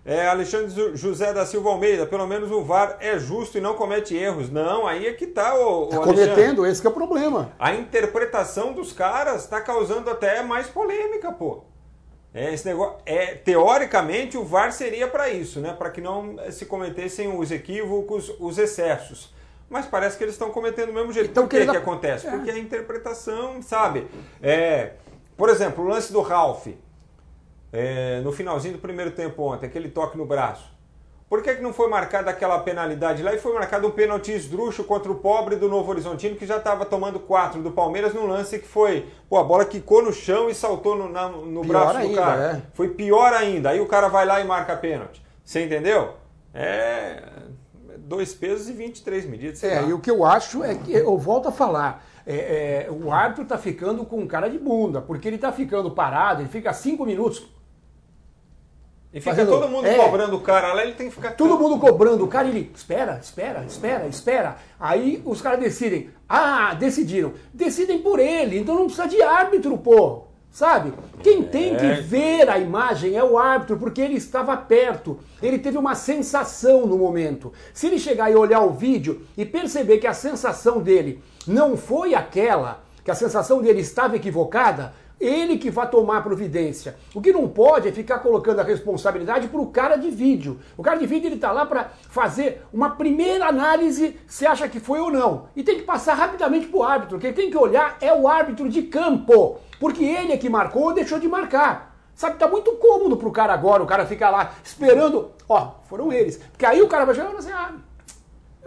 É, 0.05 0.27
Alexandre 0.27 0.95
José 0.95 1.33
da 1.33 1.45
Silva 1.45 1.69
Almeida, 1.69 2.05
pelo 2.05 2.25
menos 2.25 2.51
o 2.51 2.63
VAR 2.63 2.97
é 2.99 3.19
justo 3.19 3.57
e 3.57 3.61
não 3.61 3.75
comete 3.75 4.15
erros. 4.15 4.49
Não, 4.49 4.87
aí 4.87 5.05
é 5.05 5.13
que 5.13 5.27
tá 5.27 5.55
o. 5.55 5.87
Tá 5.87 5.99
cometendo, 5.99 6.65
esse 6.65 6.85
é 6.85 6.89
o 6.89 6.93
problema. 6.93 7.51
A 7.59 7.73
interpretação 7.73 8.73
dos 8.73 8.93
caras 8.93 9.43
está 9.43 9.61
causando 9.61 10.09
até 10.09 10.41
mais 10.41 10.67
polêmica, 10.67 11.31
pô. 11.31 11.63
É, 12.33 12.53
esse 12.53 12.65
negócio, 12.65 12.97
é, 13.05 13.33
teoricamente 13.35 14.37
o 14.37 14.43
VAR 14.43 14.71
seria 14.71 15.07
para 15.07 15.29
isso, 15.29 15.59
né? 15.59 15.75
Para 15.77 15.89
que 15.89 15.99
não 15.99 16.37
se 16.51 16.65
cometessem 16.65 17.35
os 17.35 17.51
equívocos, 17.51 18.33
os 18.39 18.57
excessos. 18.57 19.33
Mas 19.69 19.85
parece 19.85 20.17
que 20.17 20.23
eles 20.23 20.35
estão 20.35 20.49
cometendo 20.49 20.87
do 20.87 20.93
mesmo 20.93 21.11
jeito. 21.11 21.29
Então, 21.29 21.43
Por 21.43 21.49
que, 21.49 21.65
que, 21.65 21.71
que 21.71 21.77
acontece? 21.77 22.27
É. 22.27 22.31
Porque 22.31 22.49
a 22.49 22.57
interpretação, 22.57 23.61
sabe? 23.61 24.07
É, 24.41 24.93
por 25.37 25.49
exemplo, 25.49 25.83
o 25.83 25.87
lance 25.87 26.11
do 26.11 26.21
Ralph 26.21 26.67
é, 27.71 28.21
no 28.21 28.31
finalzinho 28.31 28.75
do 28.75 28.79
primeiro 28.79 29.11
tempo 29.11 29.43
ontem, 29.43 29.65
aquele 29.65 29.89
toque 29.89 30.17
no 30.17 30.25
braço. 30.25 30.77
Por 31.29 31.43
que, 31.43 31.55
que 31.55 31.61
não 31.61 31.71
foi 31.71 31.87
marcada 31.87 32.31
aquela 32.31 32.57
penalidade 32.59 33.21
lá 33.21 33.31
e 33.33 33.37
foi 33.37 33.53
marcado 33.53 33.87
um 33.87 33.91
pênalti 33.91 34.31
esdrúxo 34.31 34.83
contra 34.83 35.11
o 35.11 35.15
pobre 35.15 35.55
do 35.55 35.69
Novo 35.69 35.91
Horizontino 35.91 36.35
que 36.35 36.45
já 36.45 36.57
estava 36.57 36.85
tomando 36.85 37.19
quatro 37.19 37.61
do 37.61 37.69
Palmeiras 37.69 38.15
num 38.15 38.25
lance 38.25 38.57
que 38.57 38.67
foi, 38.67 39.05
pô, 39.29 39.37
a 39.37 39.43
bola 39.43 39.63
quicou 39.63 40.01
no 40.01 40.11
chão 40.11 40.49
e 40.49 40.55
saltou 40.55 40.95
no, 40.95 41.07
na, 41.07 41.29
no 41.29 41.63
braço 41.63 41.97
ainda, 41.97 42.09
do 42.09 42.15
cara. 42.15 42.41
É. 42.57 42.61
Foi 42.73 42.89
pior 42.89 43.31
ainda. 43.31 43.69
Aí 43.69 43.79
o 43.79 43.85
cara 43.85 44.07
vai 44.07 44.25
lá 44.25 44.41
e 44.41 44.43
marca 44.43 44.75
pênalti. 44.75 45.21
Você 45.43 45.63
entendeu? 45.63 46.15
É 46.51 47.21
dois 48.09 48.33
pesos 48.33 48.67
e 48.67 48.73
23 48.73 49.25
medidas. 49.27 49.63
É, 49.63 49.79
lá. 49.79 49.87
e 49.87 49.93
o 49.93 49.99
que 49.99 50.09
eu 50.09 50.25
acho 50.25 50.63
é 50.63 50.73
que, 50.73 50.91
eu 50.91 51.15
volto 51.17 51.47
a 51.47 51.51
falar, 51.51 52.03
é, 52.25 52.87
é, 52.87 52.91
o 52.91 53.11
árbitro 53.11 53.43
está 53.43 53.57
ficando 53.57 54.03
com 54.03 54.27
cara 54.27 54.49
de 54.49 54.57
bunda, 54.57 54.99
porque 54.99 55.27
ele 55.27 55.35
está 55.35 55.51
ficando 55.51 55.91
parado, 55.91 56.41
ele 56.41 56.49
fica 56.49 56.73
cinco 56.73 57.05
minutos 57.05 57.47
e 59.11 59.19
fica 59.19 59.31
Fazendo, 59.31 59.49
todo 59.49 59.67
mundo 59.67 59.87
é, 59.87 59.95
cobrando 59.95 60.35
o 60.35 60.41
cara 60.41 60.71
lá, 60.71 60.83
ele 60.83 60.93
tem 60.93 61.09
que 61.09 61.15
ficar. 61.15 61.31
Todo 61.31 61.57
mundo 61.57 61.79
cobrando 61.79 62.23
o 62.23 62.27
cara 62.27 62.47
e 62.47 62.51
ele. 62.51 62.71
Espera, 62.75 63.19
espera, 63.21 63.65
espera, 63.65 64.07
espera. 64.07 64.57
Aí 64.79 65.21
os 65.25 65.41
caras 65.41 65.59
decidem. 65.59 66.11
Ah, 66.27 66.75
decidiram. 66.75 67.33
Decidem 67.51 67.99
por 67.99 68.19
ele, 68.19 68.59
então 68.59 68.75
não 68.75 68.85
precisa 68.85 69.07
de 69.07 69.19
árbitro, 69.21 69.75
pô. 69.79 70.25
Sabe? 70.51 70.93
Quem 71.23 71.43
tem 71.43 71.75
que 71.75 71.85
é. 71.85 72.01
ver 72.01 72.49
a 72.49 72.59
imagem 72.59 73.15
é 73.15 73.23
o 73.23 73.37
árbitro, 73.37 73.77
porque 73.77 74.01
ele 74.01 74.15
estava 74.15 74.55
perto. 74.57 75.19
Ele 75.41 75.57
teve 75.57 75.77
uma 75.77 75.95
sensação 75.95 76.85
no 76.85 76.97
momento. 76.97 77.51
Se 77.73 77.87
ele 77.87 77.99
chegar 77.99 78.31
e 78.31 78.35
olhar 78.35 78.61
o 78.61 78.71
vídeo 78.71 79.25
e 79.37 79.45
perceber 79.45 79.97
que 79.97 80.07
a 80.07 80.13
sensação 80.13 80.81
dele 80.81 81.23
não 81.47 81.77
foi 81.77 82.13
aquela, 82.13 82.83
que 83.03 83.11
a 83.11 83.15
sensação 83.15 83.61
dele 83.61 83.81
estava 83.81 84.15
equivocada, 84.15 84.93
ele 85.19 85.57
que 85.57 85.69
vai 85.69 85.89
tomar 85.89 86.23
providência. 86.23 86.95
O 87.13 87.21
que 87.21 87.33
não 87.33 87.47
pode 87.47 87.87
é 87.87 87.91
ficar 87.91 88.19
colocando 88.19 88.59
a 88.59 88.63
responsabilidade 88.63 89.47
para 89.47 89.59
o 89.59 89.67
cara 89.67 89.97
de 89.97 90.09
vídeo. 90.09 90.59
O 90.77 90.83
cara 90.83 90.97
de 90.97 91.05
vídeo 91.05 91.27
ele 91.27 91.35
está 91.35 91.51
lá 91.51 91.65
para 91.65 91.91
fazer 92.09 92.63
uma 92.71 92.91
primeira 92.91 93.47
análise 93.47 94.17
se 94.27 94.45
acha 94.45 94.69
que 94.69 94.79
foi 94.79 94.99
ou 94.99 95.11
não. 95.11 95.47
E 95.55 95.63
tem 95.63 95.77
que 95.77 95.83
passar 95.83 96.13
rapidamente 96.13 96.67
para 96.67 96.79
o 96.79 96.83
árbitro. 96.83 97.19
Quem 97.19 97.33
tem 97.33 97.49
que 97.49 97.57
olhar 97.57 97.97
é 97.99 98.13
o 98.13 98.27
árbitro 98.27 98.69
de 98.69 98.83
campo. 98.83 99.57
Porque 99.79 100.03
ele 100.03 100.33
é 100.33 100.37
que 100.37 100.49
marcou 100.49 100.83
ou 100.83 100.93
deixou 100.93 101.19
de 101.19 101.27
marcar. 101.27 101.95
Sabe, 102.13 102.37
tá 102.37 102.49
muito 102.49 102.73
cômodo 102.73 103.15
pro 103.15 103.31
cara 103.31 103.53
agora, 103.53 103.81
o 103.81 103.87
cara 103.87 104.05
fica 104.05 104.29
lá 104.29 104.51
esperando. 104.61 105.31
Ó, 105.47 105.71
foram 105.85 106.11
eles. 106.11 106.37
Porque 106.51 106.65
aí 106.65 106.81
o 106.81 106.87
cara 106.87 107.05
vai 107.05 107.15
chegar 107.15 107.29
e 107.29 107.31
vai 107.31 107.39
assim, 107.39 107.51
ah, 107.51 107.71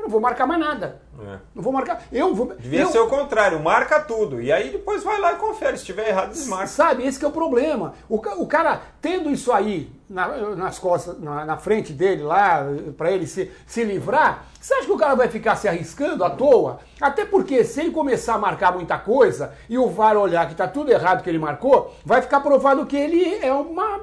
eu 0.03 0.07
não 0.07 0.09
vou 0.09 0.21
marcar 0.21 0.47
mais 0.47 0.59
nada. 0.59 1.01
É. 1.21 1.39
Não 1.55 1.63
vou 1.63 1.73
marcar. 1.73 2.03
Eu 2.11 2.35
vou. 2.35 2.53
Devia 2.59 2.81
eu... 2.81 2.89
ser 2.89 2.99
o 2.99 3.07
contrário, 3.07 3.61
marca 3.61 4.01
tudo. 4.01 4.43
E 4.43 4.51
aí 4.51 4.71
depois 4.71 5.05
vai 5.05 5.21
lá 5.21 5.35
e 5.35 5.37
confere. 5.37 5.77
Se 5.77 5.83
estiver 5.85 6.09
errado, 6.09 6.31
desmarca. 6.31 6.67
Sabe, 6.67 7.07
esse 7.07 7.25
é 7.25 7.29
o 7.29 7.31
problema. 7.31 7.95
O, 8.09 8.17
o 8.17 8.47
cara 8.47 8.83
tendo 9.01 9.31
isso 9.31 9.53
aí 9.53 9.93
na, 10.11 10.57
nas 10.57 10.79
costas, 10.81 11.21
na, 11.21 11.45
na, 11.45 11.57
frente 11.57 11.93
dele 11.93 12.25
lá, 12.25 12.67
para 12.97 13.13
ele 13.13 13.29
se, 13.29 13.49
se 13.65 13.85
livrar, 13.85 14.47
você 14.61 14.75
acha 14.75 14.87
que 14.87 14.93
o 14.93 14.99
cara 14.99 15.15
vai 15.15 15.29
ficar 15.29 15.55
se 15.55 15.69
arriscando 15.69 16.25
à 16.25 16.31
toa? 16.31 16.81
Até 17.01 17.25
porque 17.25 17.63
se 17.63 17.81
ele 17.81 17.93
começar 17.93 18.35
a 18.35 18.39
marcar 18.39 18.73
muita 18.73 18.99
coisa 18.99 19.55
e 19.69 19.79
o 19.79 19.89
VAR 19.89 20.17
olhar 20.17 20.49
que 20.49 20.57
tá 20.57 20.67
tudo 20.67 20.91
errado 20.91 21.23
que 21.23 21.31
ele 21.31 21.39
marcou, 21.39 21.95
vai 22.05 22.21
ficar 22.21 22.41
provado 22.41 22.87
que 22.87 22.97
ele 22.97 23.37
é 23.41 23.53
uma 23.53 24.01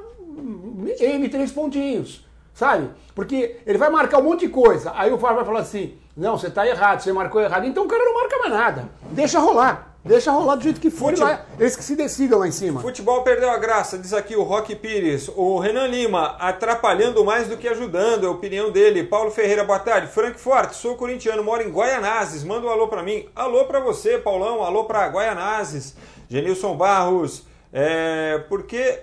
M 1.01 1.27
três 1.27 1.51
pontinhos 1.51 2.28
sabe? 2.59 2.89
Porque 3.15 3.55
ele 3.65 3.77
vai 3.77 3.89
marcar 3.89 4.19
um 4.19 4.23
monte 4.23 4.41
de 4.41 4.49
coisa, 4.49 4.91
aí 4.93 5.11
o 5.11 5.17
VAR 5.17 5.33
vai 5.33 5.45
falar 5.45 5.61
assim, 5.61 5.97
não, 6.15 6.37
você 6.37 6.47
está 6.47 6.67
errado, 6.67 6.99
você 6.99 7.13
marcou 7.13 7.41
errado, 7.41 7.65
então 7.65 7.85
o 7.85 7.87
cara 7.87 8.03
não 8.03 8.13
marca 8.13 8.37
mais 8.37 8.51
nada, 8.51 8.89
deixa 9.11 9.39
rolar. 9.39 9.87
Deixa 10.03 10.31
rolar 10.31 10.55
do 10.55 10.63
jeito 10.63 10.79
que 10.79 10.89
for 10.89 11.09
Fute... 11.09 11.21
lá, 11.21 11.45
eles 11.59 11.75
que 11.75 11.83
se 11.83 11.93
decidam 11.93 12.39
lá 12.39 12.47
em 12.47 12.51
cima. 12.51 12.79
Futebol 12.79 13.21
perdeu 13.21 13.49
a 13.49 13.57
graça, 13.57 13.97
diz 13.97 14.13
aqui 14.13 14.33
o 14.33 14.43
Roque 14.43 14.73
Pires. 14.73 15.29
O 15.35 15.59
Renan 15.59 15.87
Lima, 15.87 16.37
atrapalhando 16.39 17.23
mais 17.25 17.49
do 17.49 17.57
que 17.57 17.67
ajudando, 17.67 18.23
é 18.23 18.27
a 18.27 18.31
opinião 18.31 18.71
dele. 18.71 19.03
Paulo 19.03 19.29
Ferreira, 19.29 19.65
boa 19.65 19.77
tarde. 19.77 20.07
Frank 20.07 20.39
Forte, 20.39 20.77
sou 20.77 20.95
corintiano, 20.95 21.43
moro 21.43 21.61
em 21.61 21.69
Guaianazes. 21.69 22.45
Manda 22.45 22.65
um 22.65 22.69
alô 22.69 22.87
para 22.87 23.03
mim. 23.03 23.27
Alô 23.35 23.65
para 23.65 23.81
você, 23.81 24.17
Paulão. 24.17 24.63
Alô 24.63 24.85
para 24.85 25.05
Guaianazes. 25.09 25.93
Genilson 26.29 26.77
Barros. 26.77 27.43
É, 27.73 28.41
porque 28.47 29.01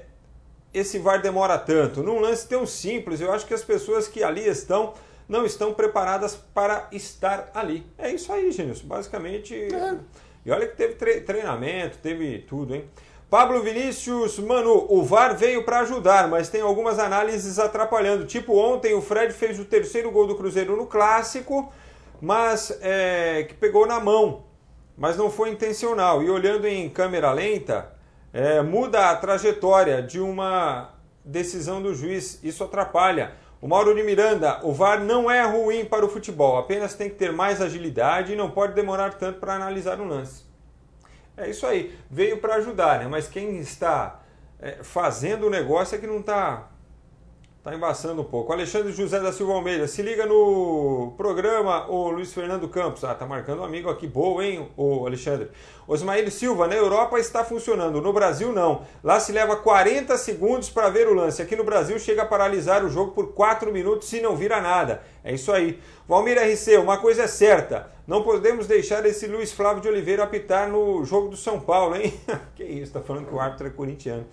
esse 0.79 0.99
VAR 0.99 1.23
demora 1.23 1.59
tanto? 1.59 2.03
Num 2.03 2.21
lance 2.21 2.47
tão 2.47 2.67
simples, 2.67 3.21
eu 3.21 3.33
acho 3.33 3.47
que 3.47 3.55
as 3.55 3.65
pessoas 3.65 4.09
que 4.09 4.23
ali 4.23 4.47
estão 4.47 4.95
não 5.29 5.45
estão 5.45 5.75
preparadas 5.75 6.37
para 6.55 6.89
estar 6.93 7.51
ali. 7.53 7.85
É 7.99 8.11
isso 8.11 8.33
aí, 8.33 8.53
Genilson. 8.53 8.87
Basicamente. 8.87 9.55
É. 9.55 9.97
E 10.45 10.51
olha 10.51 10.69
que 10.69 10.77
teve 10.77 10.95
treinamento, 11.23 11.99
teve 11.99 12.39
tudo, 12.41 12.75
hein? 12.75 12.85
Pablo 13.29 13.61
Vinícius, 13.61 14.39
mano, 14.39 14.87
o 14.89 15.03
VAR 15.03 15.37
veio 15.37 15.65
para 15.65 15.81
ajudar, 15.81 16.29
mas 16.29 16.49
tem 16.49 16.61
algumas 16.61 17.01
análises 17.01 17.59
atrapalhando. 17.59 18.25
Tipo, 18.25 18.57
ontem 18.57 18.95
o 18.95 19.03
Fred 19.03 19.33
fez 19.33 19.59
o 19.59 19.65
terceiro 19.65 20.13
gol 20.13 20.29
do 20.29 20.37
Cruzeiro 20.37 20.77
no 20.77 20.87
clássico, 20.87 21.73
mas 22.21 22.79
é, 22.81 23.45
que 23.49 23.55
pegou 23.55 23.85
na 23.85 23.99
mão, 23.99 24.45
mas 24.97 25.17
não 25.17 25.29
foi 25.29 25.51
intencional. 25.51 26.23
E 26.23 26.31
olhando 26.31 26.69
em 26.69 26.89
câmera 26.89 27.33
lenta, 27.33 27.96
é, 28.37 28.61
muda 28.61 29.09
a 29.09 29.17
trajetória 29.17 30.03
de 30.03 30.21
uma 30.21 30.91
decisão 31.25 31.81
do 31.81 31.95
juiz. 31.95 32.39
Isso 32.45 32.63
atrapalha. 32.63 33.33
O 33.63 33.67
Mauro 33.67 33.95
de 33.95 34.03
Miranda, 34.03 34.61
o 34.63 34.75
VAR 34.75 35.03
não 35.03 35.31
é 35.31 35.43
ruim 35.43 35.87
para 35.87 36.05
o 36.05 36.09
futebol, 36.09 36.59
apenas 36.59 36.95
tem 36.95 37.09
que 37.09 37.17
ter 37.17 37.33
mais 37.33 37.63
agilidade 37.63 38.35
e 38.35 38.37
não 38.37 38.51
pode 38.51 38.75
demorar 38.75 39.15
tanto 39.15 39.41
para 39.41 39.55
analisar 39.55 39.99
um 40.03 40.07
lance. 40.07 40.45
É 41.35 41.49
isso 41.49 41.67
aí, 41.67 41.99
veio 42.11 42.37
para 42.37 42.57
ajudar, 42.57 42.99
né? 42.99 43.09
mas 43.09 43.27
quem 43.27 43.59
está 43.59 44.21
é, 44.61 44.83
fazendo 44.83 45.47
o 45.47 45.51
negócio 45.51 45.97
é 45.97 45.99
que 45.99 46.07
não 46.07 46.21
está 46.21 46.69
Tá 47.67 47.75
embaçando 47.75 48.23
um 48.23 48.25
pouco. 48.25 48.53
Alexandre 48.53 48.93
José 48.93 49.19
da 49.19 49.33
Silva 49.33 49.55
Almeida, 49.55 49.89
se 49.89 50.01
liga 50.01 50.25
no 50.25 51.15
programa, 51.17 51.91
o 51.91 52.11
Luiz 52.11 52.33
Fernando 52.33 52.69
Campos. 52.69 53.03
Ah, 53.03 53.13
tá 53.13 53.27
marcando 53.27 53.59
um 53.59 53.65
amigo 53.65 53.91
aqui, 53.91 54.07
boa, 54.07 54.47
hein, 54.47 54.69
o 54.77 55.05
Alexandre. 55.05 55.51
Osmaíl 55.89 56.31
Silva, 56.31 56.69
na 56.69 56.77
Europa 56.77 57.19
está 57.19 57.45
funcionando, 57.45 58.01
no 58.01 58.13
Brasil 58.13 58.53
não. 58.53 58.83
Lá 59.03 59.19
se 59.19 59.33
leva 59.33 59.57
40 59.57 60.17
segundos 60.17 60.71
para 60.71 60.89
ver 60.91 61.09
o 61.09 61.15
lance. 61.15 61.43
Aqui 61.43 61.57
no 61.57 61.65
Brasil 61.65 61.99
chega 61.99 62.23
a 62.23 62.27
paralisar 62.27 62.85
o 62.85 62.89
jogo 62.89 63.11
por 63.11 63.33
4 63.33 63.73
minutos 63.73 64.07
se 64.07 64.21
não 64.21 64.37
vira 64.37 64.61
nada. 64.61 65.03
É 65.25 65.35
isso 65.35 65.51
aí. 65.51 65.81
Valmir 66.07 66.39
RC, 66.39 66.77
uma 66.77 66.99
coisa 66.99 67.25
é 67.25 67.27
certa: 67.27 67.91
Não 68.07 68.23
podemos 68.23 68.69
deixar 68.69 69.05
esse 69.05 69.27
Luiz 69.27 69.53
Flávio 69.53 69.83
de 69.83 69.89
Oliveira 69.89 70.23
apitar 70.23 70.69
no 70.69 71.05
jogo 71.05 71.29
do 71.29 71.37
São 71.37 71.59
Paulo, 71.59 71.97
hein? 71.97 72.15
que 72.55 72.63
isso, 72.63 72.93
tá 72.93 73.01
falando 73.01 73.27
que 73.27 73.35
o 73.35 73.41
árbitro 73.41 73.67
é 73.67 73.71
corintiano. 73.71 74.25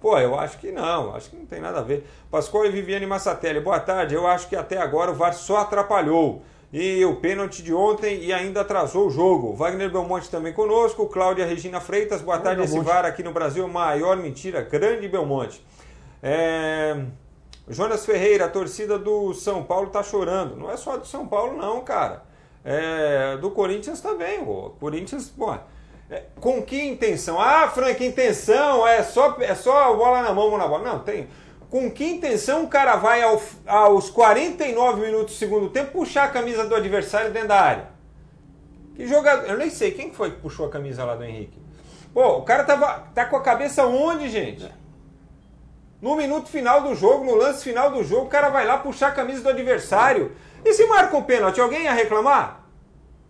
Pô, 0.00 0.18
eu 0.18 0.36
acho 0.36 0.58
que 0.58 0.72
não, 0.72 1.14
acho 1.14 1.30
que 1.30 1.36
não 1.36 1.46
tem 1.46 1.60
nada 1.60 1.78
a 1.78 1.82
ver. 1.82 2.04
Pascoal 2.28 2.66
e 2.66 2.70
Viviane 2.70 3.06
Massatelli, 3.06 3.60
boa 3.60 3.78
tarde. 3.78 4.16
Eu 4.16 4.26
acho 4.26 4.48
que 4.48 4.56
até 4.56 4.78
agora 4.78 5.12
o 5.12 5.14
VAR 5.14 5.32
só 5.32 5.58
atrapalhou. 5.58 6.42
E 6.72 7.04
o 7.04 7.16
pênalti 7.16 7.62
de 7.62 7.72
ontem 7.72 8.20
e 8.20 8.32
ainda 8.32 8.62
atrasou 8.62 9.06
o 9.06 9.10
jogo. 9.10 9.54
Wagner 9.54 9.90
Belmonte 9.92 10.28
também 10.28 10.52
conosco. 10.52 11.06
Cláudia 11.06 11.46
Regina 11.46 11.80
Freitas, 11.80 12.22
boa 12.22 12.38
tarde. 12.38 12.62
Esse 12.62 12.80
VAR 12.80 13.04
aqui 13.04 13.22
no 13.22 13.32
Brasil, 13.32 13.66
maior 13.68 14.16
mentira, 14.16 14.62
grande 14.62 15.06
Belmonte. 15.06 15.64
É... 16.20 17.04
Jonas 17.68 18.04
Ferreira, 18.04 18.46
a 18.46 18.48
torcida 18.48 18.98
do 18.98 19.32
São 19.34 19.62
Paulo 19.62 19.90
tá 19.90 20.02
chorando. 20.02 20.56
Não 20.56 20.68
é 20.68 20.76
só 20.76 20.96
do 20.96 21.06
São 21.06 21.28
Paulo, 21.28 21.56
não, 21.56 21.80
cara. 21.82 22.28
É, 22.64 23.36
do 23.38 23.50
Corinthians 23.50 24.00
também. 24.00 24.40
O 24.42 24.74
Corinthians, 24.78 25.28
pô, 25.28 25.54
é, 26.10 26.24
com 26.40 26.60
que 26.62 26.82
intenção? 26.82 27.40
Ah, 27.40 27.68
Frank, 27.68 28.04
intenção 28.04 28.86
é 28.86 29.02
só, 29.02 29.36
é 29.40 29.54
só 29.54 29.94
bola 29.96 30.22
na 30.22 30.32
mão, 30.32 30.50
mão 30.50 30.58
na 30.58 30.66
bola. 30.66 30.92
Não, 30.92 30.98
tem. 30.98 31.28
Com 31.70 31.88
que 31.88 32.04
intenção 32.04 32.64
o 32.64 32.68
cara 32.68 32.96
vai 32.96 33.22
ao, 33.22 33.40
aos 33.64 34.10
49 34.10 35.00
minutos 35.00 35.34
do 35.34 35.38
segundo 35.38 35.70
tempo 35.70 35.92
puxar 35.92 36.24
a 36.24 36.28
camisa 36.28 36.66
do 36.66 36.74
adversário 36.74 37.30
dentro 37.30 37.48
da 37.48 37.60
área? 37.60 37.88
Que 38.96 39.06
jogador. 39.06 39.48
Eu 39.48 39.56
nem 39.56 39.70
sei 39.70 39.92
quem 39.92 40.12
foi 40.12 40.32
que 40.32 40.40
puxou 40.40 40.66
a 40.66 40.70
camisa 40.70 41.04
lá 41.04 41.14
do 41.14 41.22
Henrique. 41.22 41.58
Pô, 42.12 42.38
o 42.38 42.42
cara 42.42 42.64
tava, 42.64 43.08
tá 43.14 43.24
com 43.24 43.36
a 43.36 43.40
cabeça 43.40 43.86
onde, 43.86 44.28
gente? 44.28 44.68
No 46.02 46.16
minuto 46.16 46.48
final 46.48 46.82
do 46.82 46.94
jogo, 46.94 47.24
no 47.24 47.36
lance 47.36 47.62
final 47.62 47.92
do 47.92 48.02
jogo, 48.02 48.26
o 48.26 48.28
cara 48.28 48.48
vai 48.48 48.66
lá 48.66 48.78
puxar 48.78 49.08
a 49.08 49.12
camisa 49.12 49.42
do 49.42 49.48
adversário. 49.50 50.32
E 50.64 50.72
se 50.72 50.86
marca 50.86 51.16
um 51.16 51.22
pênalti, 51.22 51.60
alguém 51.60 51.84
ia 51.84 51.92
reclamar? 51.92 52.64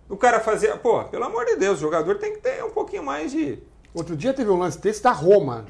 O 0.08 0.16
cara 0.16 0.40
fazia. 0.40 0.76
Pô, 0.76 1.04
pelo 1.04 1.24
amor 1.24 1.44
de 1.44 1.56
Deus, 1.56 1.78
o 1.78 1.80
jogador 1.80 2.16
tem 2.16 2.32
que 2.32 2.40
ter 2.40 2.64
um 2.64 2.70
pouquinho 2.70 3.04
mais 3.04 3.30
de. 3.30 3.62
Outro 3.94 4.16
dia 4.16 4.34
teve 4.34 4.50
um 4.50 4.58
lance 4.58 4.78
desse 4.80 5.02
da 5.02 5.12
Roma, 5.12 5.66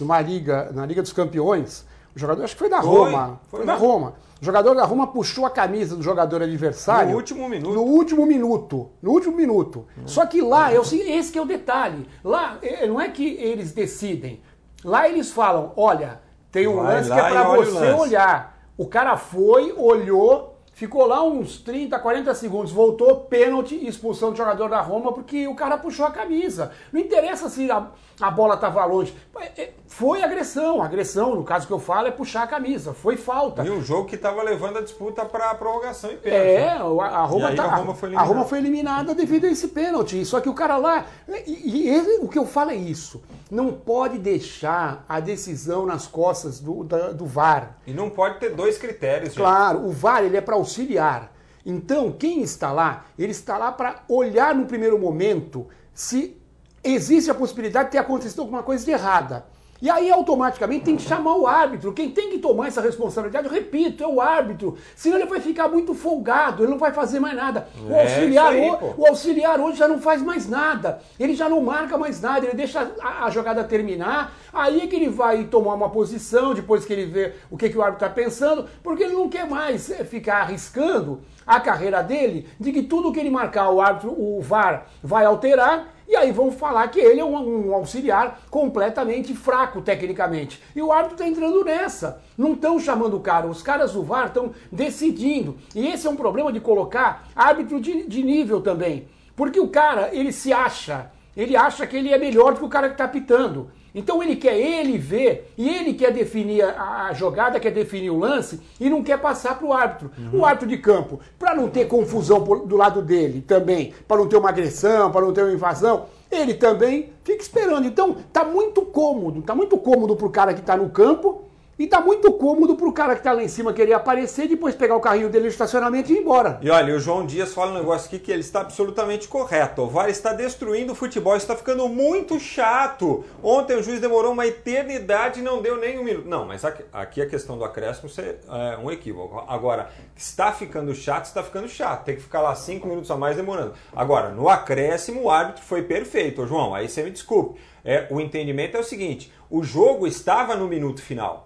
numa 0.00 0.20
liga, 0.20 0.70
na 0.72 0.84
Liga 0.84 1.02
dos 1.02 1.12
Campeões. 1.12 1.86
O 2.14 2.18
jogador, 2.18 2.44
acho 2.44 2.54
que 2.54 2.58
foi 2.58 2.68
da 2.70 2.80
Roma. 2.80 3.40
Foi, 3.48 3.58
foi 3.58 3.66
da 3.66 3.74
Roma. 3.74 4.14
O 4.40 4.44
jogador 4.44 4.74
da 4.74 4.84
Roma 4.84 5.06
puxou 5.06 5.46
a 5.46 5.50
camisa 5.50 5.96
do 5.96 6.02
jogador 6.02 6.42
adversário. 6.42 7.10
No 7.10 7.16
último 7.16 7.48
minuto. 7.48 7.74
No 7.74 7.82
último 7.82 8.26
minuto. 8.26 8.90
No 9.02 9.10
último 9.12 9.36
minuto. 9.36 9.86
Hum. 9.98 10.02
Só 10.06 10.26
que 10.26 10.42
lá, 10.42 10.72
eu, 10.72 10.82
esse 10.82 11.32
que 11.32 11.38
é 11.38 11.42
o 11.42 11.46
detalhe. 11.46 12.06
Lá, 12.22 12.58
é, 12.62 12.86
não 12.86 13.00
é 13.00 13.08
que 13.08 13.26
eles 13.26 13.72
decidem. 13.72 14.42
Lá 14.84 15.08
eles 15.08 15.30
falam: 15.30 15.72
olha, 15.76 16.20
tem 16.52 16.66
um 16.66 16.76
Vai 16.76 16.96
lance 16.96 17.10
que 17.10 17.18
é 17.18 17.28
para 17.28 17.48
você 17.48 17.92
olhar. 17.92 18.58
O 18.76 18.86
cara 18.86 19.16
foi, 19.16 19.72
olhou, 19.72 20.55
Ficou 20.76 21.06
lá 21.06 21.24
uns 21.24 21.56
30, 21.56 21.98
40 21.98 22.34
segundos, 22.34 22.70
voltou, 22.70 23.20
pênalti, 23.20 23.86
expulsão 23.86 24.30
do 24.30 24.36
jogador 24.36 24.68
da 24.68 24.82
Roma, 24.82 25.10
porque 25.10 25.48
o 25.48 25.54
cara 25.54 25.78
puxou 25.78 26.04
a 26.04 26.10
camisa. 26.10 26.70
Não 26.92 27.00
interessa 27.00 27.48
se 27.48 27.70
a, 27.70 27.86
a 28.20 28.30
bola 28.30 28.56
estava 28.56 28.84
longe. 28.84 29.16
É, 29.56 29.70
foi 29.86 30.22
agressão. 30.22 30.82
Agressão, 30.82 31.34
no 31.34 31.44
caso 31.44 31.66
que 31.66 31.72
eu 31.72 31.78
falo, 31.78 32.08
é 32.08 32.10
puxar 32.10 32.42
a 32.42 32.46
camisa. 32.46 32.92
Foi 32.92 33.16
falta. 33.16 33.64
E 33.64 33.70
um 33.70 33.80
jogo 33.80 34.06
que 34.06 34.16
estava 34.16 34.42
levando 34.42 34.76
a 34.76 34.82
disputa 34.82 35.24
para 35.24 35.50
a 35.50 35.54
prorrogação 35.54 36.10
e 36.12 36.16
pênalti. 36.18 36.44
É, 36.44 36.68
a, 36.68 36.82
a, 36.82 37.24
Roma 37.24 37.54
tá, 37.54 37.64
a, 37.64 37.76
Roma 37.76 37.94
foi 37.94 38.14
a 38.14 38.22
Roma 38.22 38.44
foi 38.44 38.58
eliminada 38.58 39.14
devido 39.14 39.46
a 39.46 39.50
esse 39.50 39.68
pênalti. 39.68 40.26
Só 40.26 40.42
que 40.42 40.48
o 40.50 40.54
cara 40.54 40.76
lá. 40.76 41.06
E, 41.46 41.84
e 41.84 41.88
ele, 41.88 42.18
o 42.20 42.28
que 42.28 42.38
eu 42.38 42.44
falo 42.44 42.72
é 42.72 42.76
isso. 42.76 43.22
Não 43.50 43.72
pode 43.72 44.18
deixar 44.18 45.06
a 45.08 45.20
decisão 45.20 45.86
nas 45.86 46.06
costas 46.06 46.60
do, 46.60 46.84
da, 46.84 47.12
do 47.12 47.24
VAR. 47.24 47.78
E 47.86 47.94
não 47.94 48.10
pode 48.10 48.40
ter 48.40 48.50
dois 48.50 48.76
critérios. 48.76 49.30
Gente. 49.30 49.38
Claro, 49.38 49.86
o 49.86 49.90
VAR 49.90 50.22
ele 50.22 50.36
é 50.36 50.40
para 50.40 50.65
auxiliar. 50.66 51.32
Então, 51.64 52.12
quem 52.12 52.42
está 52.42 52.70
lá, 52.70 53.06
ele 53.18 53.32
está 53.32 53.56
lá 53.56 53.72
para 53.72 54.02
olhar 54.08 54.54
no 54.54 54.66
primeiro 54.66 54.98
momento 54.98 55.66
se 55.94 56.36
existe 56.84 57.30
a 57.30 57.34
possibilidade 57.34 57.86
de 57.86 57.92
ter 57.92 57.98
acontecido 57.98 58.42
alguma 58.42 58.62
coisa 58.62 58.84
de 58.84 58.90
errada. 58.90 59.46
E 59.80 59.90
aí, 59.90 60.10
automaticamente, 60.10 60.84
tem 60.84 60.96
que 60.96 61.02
chamar 61.02 61.36
o 61.36 61.46
árbitro. 61.46 61.92
Quem 61.92 62.10
tem 62.10 62.30
que 62.30 62.38
tomar 62.38 62.68
essa 62.68 62.80
responsabilidade, 62.80 63.46
eu 63.46 63.52
repito, 63.52 64.02
é 64.02 64.06
o 64.06 64.20
árbitro. 64.20 64.76
Senão 64.94 65.16
ele 65.16 65.26
vai 65.26 65.40
ficar 65.40 65.68
muito 65.68 65.94
folgado, 65.94 66.62
ele 66.62 66.70
não 66.70 66.78
vai 66.78 66.92
fazer 66.92 67.20
mais 67.20 67.36
nada. 67.36 67.68
O 67.86 67.92
é 67.92 68.02
auxiliar, 68.02 68.52
aí, 68.52 68.70
o 68.96 69.06
auxiliar 69.06 69.60
hoje 69.60 69.78
já 69.78 69.88
não 69.88 69.98
faz 69.98 70.22
mais 70.22 70.48
nada. 70.48 71.00
Ele 71.18 71.34
já 71.34 71.48
não 71.48 71.60
marca 71.60 71.98
mais 71.98 72.20
nada, 72.20 72.46
ele 72.46 72.56
deixa 72.56 72.90
a, 73.00 73.26
a, 73.26 73.30
jogada 73.30 73.62
terminar. 73.64 74.34
Aí 74.52 74.80
é 74.80 74.86
que 74.86 74.96
ele 74.96 75.08
vai 75.08 75.44
tomar 75.44 75.74
uma 75.74 75.90
posição, 75.90 76.54
depois 76.54 76.84
que 76.84 76.92
ele 76.92 77.06
vê 77.06 77.34
o 77.50 77.56
que, 77.56 77.68
que 77.68 77.76
o 77.76 77.82
árbitro 77.82 78.06
está 78.06 78.14
pensando, 78.14 78.66
porque 78.82 79.02
ele 79.02 79.14
não 79.14 79.28
quer 79.28 79.48
mais 79.48 79.90
eh, 79.90 80.04
ficar 80.04 80.42
arriscando 80.42 81.20
a 81.46 81.60
carreira 81.60 82.02
dele 82.02 82.48
de 82.58 82.72
que 82.72 82.82
tudo 82.82 83.12
que 83.12 83.20
ele 83.20 83.30
marcar 83.30 83.70
o 83.70 83.80
árbitro, 83.80 84.10
o 84.10 84.40
VAR, 84.40 84.86
vai 85.02 85.24
alterar 85.24 85.95
e 86.08 86.14
aí 86.14 86.30
vão 86.30 86.52
falar 86.52 86.86
que 86.88 87.00
ele 87.00 87.20
é 87.20 87.24
um, 87.24 87.68
um 87.68 87.74
auxiliar 87.74 88.40
completamente 88.50 89.34
fraco 89.34 89.80
tecnicamente. 89.80 90.62
E 90.74 90.80
o 90.80 90.92
árbitro 90.92 91.14
está 91.14 91.26
entrando 91.26 91.64
nessa. 91.64 92.22
Não 92.38 92.52
estão 92.52 92.78
chamando 92.78 93.16
o 93.16 93.20
cara. 93.20 93.46
Os 93.46 93.62
caras 93.62 93.92
do 93.92 94.02
VAR 94.02 94.28
estão 94.28 94.52
decidindo. 94.70 95.56
E 95.74 95.88
esse 95.88 96.06
é 96.06 96.10
um 96.10 96.16
problema 96.16 96.52
de 96.52 96.60
colocar 96.60 97.28
árbitro 97.34 97.80
de, 97.80 98.06
de 98.06 98.22
nível 98.22 98.60
também. 98.60 99.08
Porque 99.34 99.58
o 99.58 99.68
cara, 99.68 100.10
ele 100.14 100.32
se 100.32 100.52
acha, 100.52 101.10
ele 101.36 101.56
acha 101.56 101.86
que 101.86 101.96
ele 101.96 102.12
é 102.12 102.18
melhor 102.18 102.54
do 102.54 102.60
que 102.60 102.64
o 102.64 102.70
cara 102.70 102.88
que 102.88 102.94
está 102.94 103.08
pitando. 103.08 103.70
Então 103.96 104.22
ele 104.22 104.36
quer 104.36 104.58
ele 104.58 104.98
ver 104.98 105.50
e 105.56 105.66
ele 105.66 105.94
quer 105.94 106.12
definir 106.12 106.62
a, 106.62 107.06
a 107.06 107.14
jogada, 107.14 107.58
quer 107.58 107.70
definir 107.70 108.10
o 108.10 108.18
lance 108.18 108.60
e 108.78 108.90
não 108.90 109.02
quer 109.02 109.18
passar 109.18 109.58
para 109.58 109.66
o 109.66 109.72
árbitro. 109.72 110.10
Uhum. 110.18 110.40
O 110.40 110.44
árbitro 110.44 110.68
de 110.68 110.76
campo, 110.76 111.18
para 111.38 111.54
não 111.54 111.70
ter 111.70 111.86
confusão 111.86 112.40
do 112.40 112.76
lado 112.76 113.00
dele 113.00 113.40
também, 113.40 113.94
para 114.06 114.18
não 114.18 114.28
ter 114.28 114.36
uma 114.36 114.50
agressão, 114.50 115.10
para 115.10 115.22
não 115.22 115.32
ter 115.32 115.44
uma 115.44 115.52
invasão, 115.52 116.04
ele 116.30 116.52
também 116.52 117.08
fica 117.24 117.40
esperando. 117.42 117.86
Então 117.86 118.16
tá 118.30 118.44
muito 118.44 118.82
cômodo, 118.82 119.40
tá 119.40 119.54
muito 119.54 119.78
cômodo 119.78 120.14
para 120.14 120.26
o 120.26 120.30
cara 120.30 120.52
que 120.52 120.60
está 120.60 120.76
no 120.76 120.90
campo 120.90 121.45
e 121.78 121.86
tá 121.86 122.00
muito 122.00 122.32
cômodo 122.32 122.74
pro 122.74 122.92
cara 122.92 123.14
que 123.14 123.22
tá 123.22 123.32
lá 123.32 123.42
em 123.42 123.48
cima 123.48 123.72
querer 123.72 123.92
aparecer, 123.92 124.48
depois 124.48 124.74
pegar 124.74 124.96
o 124.96 125.00
carrinho 125.00 125.28
dele 125.28 125.44
no 125.44 125.50
estacionamento 125.50 126.10
e 126.10 126.14
ir 126.14 126.20
embora. 126.20 126.58
E 126.62 126.70
olha, 126.70 126.94
o 126.94 126.98
João 126.98 127.26
Dias 127.26 127.52
fala 127.52 127.72
um 127.72 127.74
negócio 127.74 128.06
aqui 128.06 128.18
que 128.18 128.32
ele 128.32 128.40
está 128.40 128.62
absolutamente 128.62 129.28
correto. 129.28 129.82
O 129.82 129.86
VAR 129.86 130.08
está 130.08 130.32
destruindo 130.32 130.92
o 130.92 130.96
futebol, 130.96 131.36
está 131.36 131.54
ficando 131.54 131.86
muito 131.86 132.40
chato. 132.40 133.24
Ontem 133.42 133.76
o 133.76 133.82
juiz 133.82 134.00
demorou 134.00 134.32
uma 134.32 134.46
eternidade 134.46 135.40
e 135.40 135.42
não 135.42 135.60
deu 135.60 135.76
nem 135.76 135.98
um 135.98 136.04
minuto. 136.04 136.26
Não, 136.26 136.46
mas 136.46 136.64
aqui 136.64 137.20
a 137.20 137.28
questão 137.28 137.58
do 137.58 137.64
acréscimo 137.64 138.10
é 138.48 138.78
um 138.78 138.90
equívoco. 138.90 139.44
Agora, 139.46 139.90
está 140.16 140.52
ficando 140.52 140.94
chato, 140.94 141.26
está 141.26 141.42
ficando 141.42 141.68
chato. 141.68 142.04
Tem 142.04 142.16
que 142.16 142.22
ficar 142.22 142.40
lá 142.40 142.54
cinco 142.54 142.88
minutos 142.88 143.10
a 143.10 143.16
mais 143.16 143.36
demorando. 143.36 143.74
Agora, 143.94 144.30
no 144.30 144.48
acréscimo, 144.48 145.24
o 145.24 145.30
árbitro 145.30 145.62
foi 145.62 145.82
perfeito, 145.82 146.46
João. 146.46 146.74
Aí 146.74 146.88
você 146.88 147.02
me 147.02 147.10
desculpe. 147.10 147.60
É, 147.84 148.06
o 148.10 148.18
entendimento 148.18 148.78
é 148.78 148.80
o 148.80 148.84
seguinte: 148.84 149.30
o 149.50 149.62
jogo 149.62 150.06
estava 150.06 150.56
no 150.56 150.66
minuto 150.66 151.02
final 151.02 151.45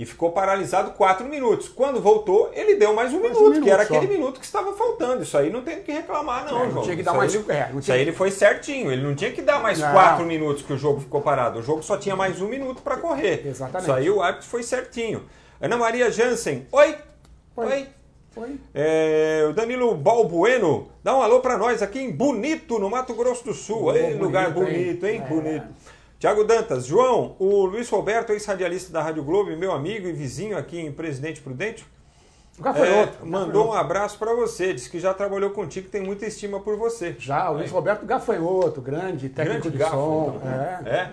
e 0.00 0.06
ficou 0.06 0.32
paralisado 0.32 0.92
quatro 0.92 1.28
minutos. 1.28 1.68
Quando 1.68 2.00
voltou, 2.00 2.50
ele 2.54 2.76
deu 2.76 2.94
mais 2.94 3.12
um, 3.12 3.20
mais 3.20 3.34
minuto, 3.34 3.44
um 3.44 3.50
minuto, 3.50 3.64
que 3.64 3.70
era 3.70 3.84
só. 3.84 3.94
aquele 3.94 4.10
minuto 4.10 4.40
que 4.40 4.46
estava 4.46 4.72
faltando. 4.72 5.22
Isso 5.22 5.36
aí 5.36 5.50
não 5.50 5.60
tem 5.60 5.82
que 5.82 5.92
reclamar, 5.92 6.46
não, 6.46 6.62
é, 6.62 6.64
não 6.64 6.70
João. 6.70 6.84
Tinha 6.84 6.96
que 6.96 7.02
dar 7.02 7.12
mais... 7.12 7.34
Ele, 7.34 7.44
é, 7.52 7.70
Isso 7.78 7.92
aí 7.92 8.00
ele 8.00 8.12
foi 8.12 8.30
certinho. 8.30 8.90
Ele 8.90 9.02
não 9.02 9.14
tinha 9.14 9.30
que 9.30 9.42
dar 9.42 9.60
mais 9.60 9.78
não. 9.78 9.92
quatro 9.92 10.24
minutos 10.24 10.62
que 10.62 10.72
o 10.72 10.78
jogo 10.78 11.02
ficou 11.02 11.20
parado. 11.20 11.58
O 11.58 11.62
jogo 11.62 11.82
só 11.82 11.98
tinha 11.98 12.16
mais 12.16 12.40
um 12.40 12.48
minuto 12.48 12.80
para 12.80 12.96
correr. 12.96 13.46
Exatamente. 13.46 13.82
Isso 13.82 13.92
aí 13.92 14.08
o 14.08 14.22
árbitro 14.22 14.48
foi 14.48 14.62
certinho. 14.62 15.26
Ana 15.60 15.76
Maria 15.76 16.10
Jansen. 16.10 16.66
Oi! 16.72 16.96
Oi! 17.56 17.66
Oi. 17.66 17.88
Oi. 18.36 18.58
É, 18.74 19.44
o 19.50 19.52
Danilo 19.52 19.94
Balbueno, 19.94 20.88
dá 21.02 21.14
um 21.14 21.20
alô 21.20 21.40
para 21.40 21.58
nós 21.58 21.82
aqui 21.82 21.98
em 21.98 22.10
Bonito, 22.10 22.78
no 22.78 22.88
Mato 22.88 23.12
Grosso 23.12 23.44
do 23.44 23.52
Sul. 23.52 23.94
Ei, 23.94 24.14
lugar 24.14 24.50
bonito, 24.50 25.04
hein? 25.04 25.16
hein? 25.16 25.22
É. 25.22 25.28
Bonito. 25.28 25.66
Tiago 26.20 26.44
Dantas, 26.44 26.84
João, 26.84 27.34
o 27.38 27.64
Luiz 27.64 27.88
Roberto, 27.88 28.30
ex-radialista 28.30 28.92
da 28.92 29.00
Rádio 29.02 29.24
Globo, 29.24 29.56
meu 29.56 29.72
amigo 29.72 30.06
e 30.06 30.12
vizinho 30.12 30.54
aqui 30.54 30.78
em 30.78 30.92
Presidente 30.92 31.40
Prudente, 31.40 31.86
é, 32.62 33.24
mandou 33.24 33.68
um 33.68 33.72
abraço 33.72 34.18
para 34.18 34.34
você, 34.34 34.74
disse 34.74 34.90
que 34.90 35.00
já 35.00 35.14
trabalhou 35.14 35.48
contigo, 35.48 35.88
tem 35.88 36.02
muita 36.02 36.26
estima 36.26 36.60
por 36.60 36.76
você. 36.76 37.16
Já, 37.18 37.48
o 37.48 37.54
Luiz 37.54 37.70
Roberto 37.70 38.04
Gafanhoto, 38.04 38.82
grande 38.82 39.30
técnico 39.30 39.70
grande 39.70 39.78
de 39.78 39.90
som. 39.90 40.34
Então. 40.36 40.52
É. 40.52 40.90
é. 40.90 41.10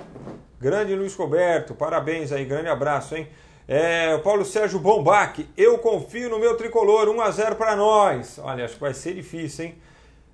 Grande 0.60 0.94
Luiz 0.94 1.16
Roberto, 1.16 1.74
parabéns 1.74 2.34
aí, 2.34 2.44
grande 2.44 2.68
abraço, 2.68 3.16
hein? 3.16 3.30
É, 3.66 4.18
Paulo 4.18 4.44
Sérgio 4.44 4.78
Bombac, 4.78 5.48
eu 5.56 5.78
confio 5.78 6.30
no 6.30 6.38
meu 6.38 6.58
tricolor, 6.58 7.08
1 7.08 7.22
a 7.22 7.32
0 7.32 7.56
para 7.56 7.78
nós. 7.78 8.42
Olha, 8.44 8.66
acho 8.66 8.74
que 8.74 8.82
vai 8.82 8.94
ser 8.94 9.14
difícil, 9.14 9.68
hein? 9.68 9.76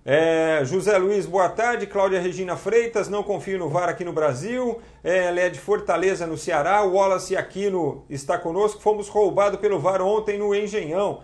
É, 0.06 0.60
José 0.66 0.98
Luiz, 0.98 1.26
boa 1.26 1.48
tarde. 1.48 1.88
Cláudia 1.88 2.20
Regina 2.20 2.58
Freitas, 2.58 3.08
não 3.08 3.24
confio 3.24 3.58
no 3.58 3.70
VAR 3.70 3.88
aqui 3.88 4.04
no 4.04 4.12
Brasil. 4.12 4.82
É, 5.02 5.28
ela 5.28 5.40
é 5.40 5.50
de 5.50 5.58
Fortaleza, 5.58 6.28
no 6.28 6.38
Ceará. 6.38 6.84
O 6.84 6.96
Wallace 6.96 7.38
Aquino 7.38 8.04
está 8.10 8.38
conosco. 8.38 8.82
Fomos 8.82 9.08
roubados 9.08 9.60
pelo 9.62 9.80
VAR 9.80 10.02
ontem 10.02 10.38
no 10.38 10.54
Engenhão. 10.54 11.22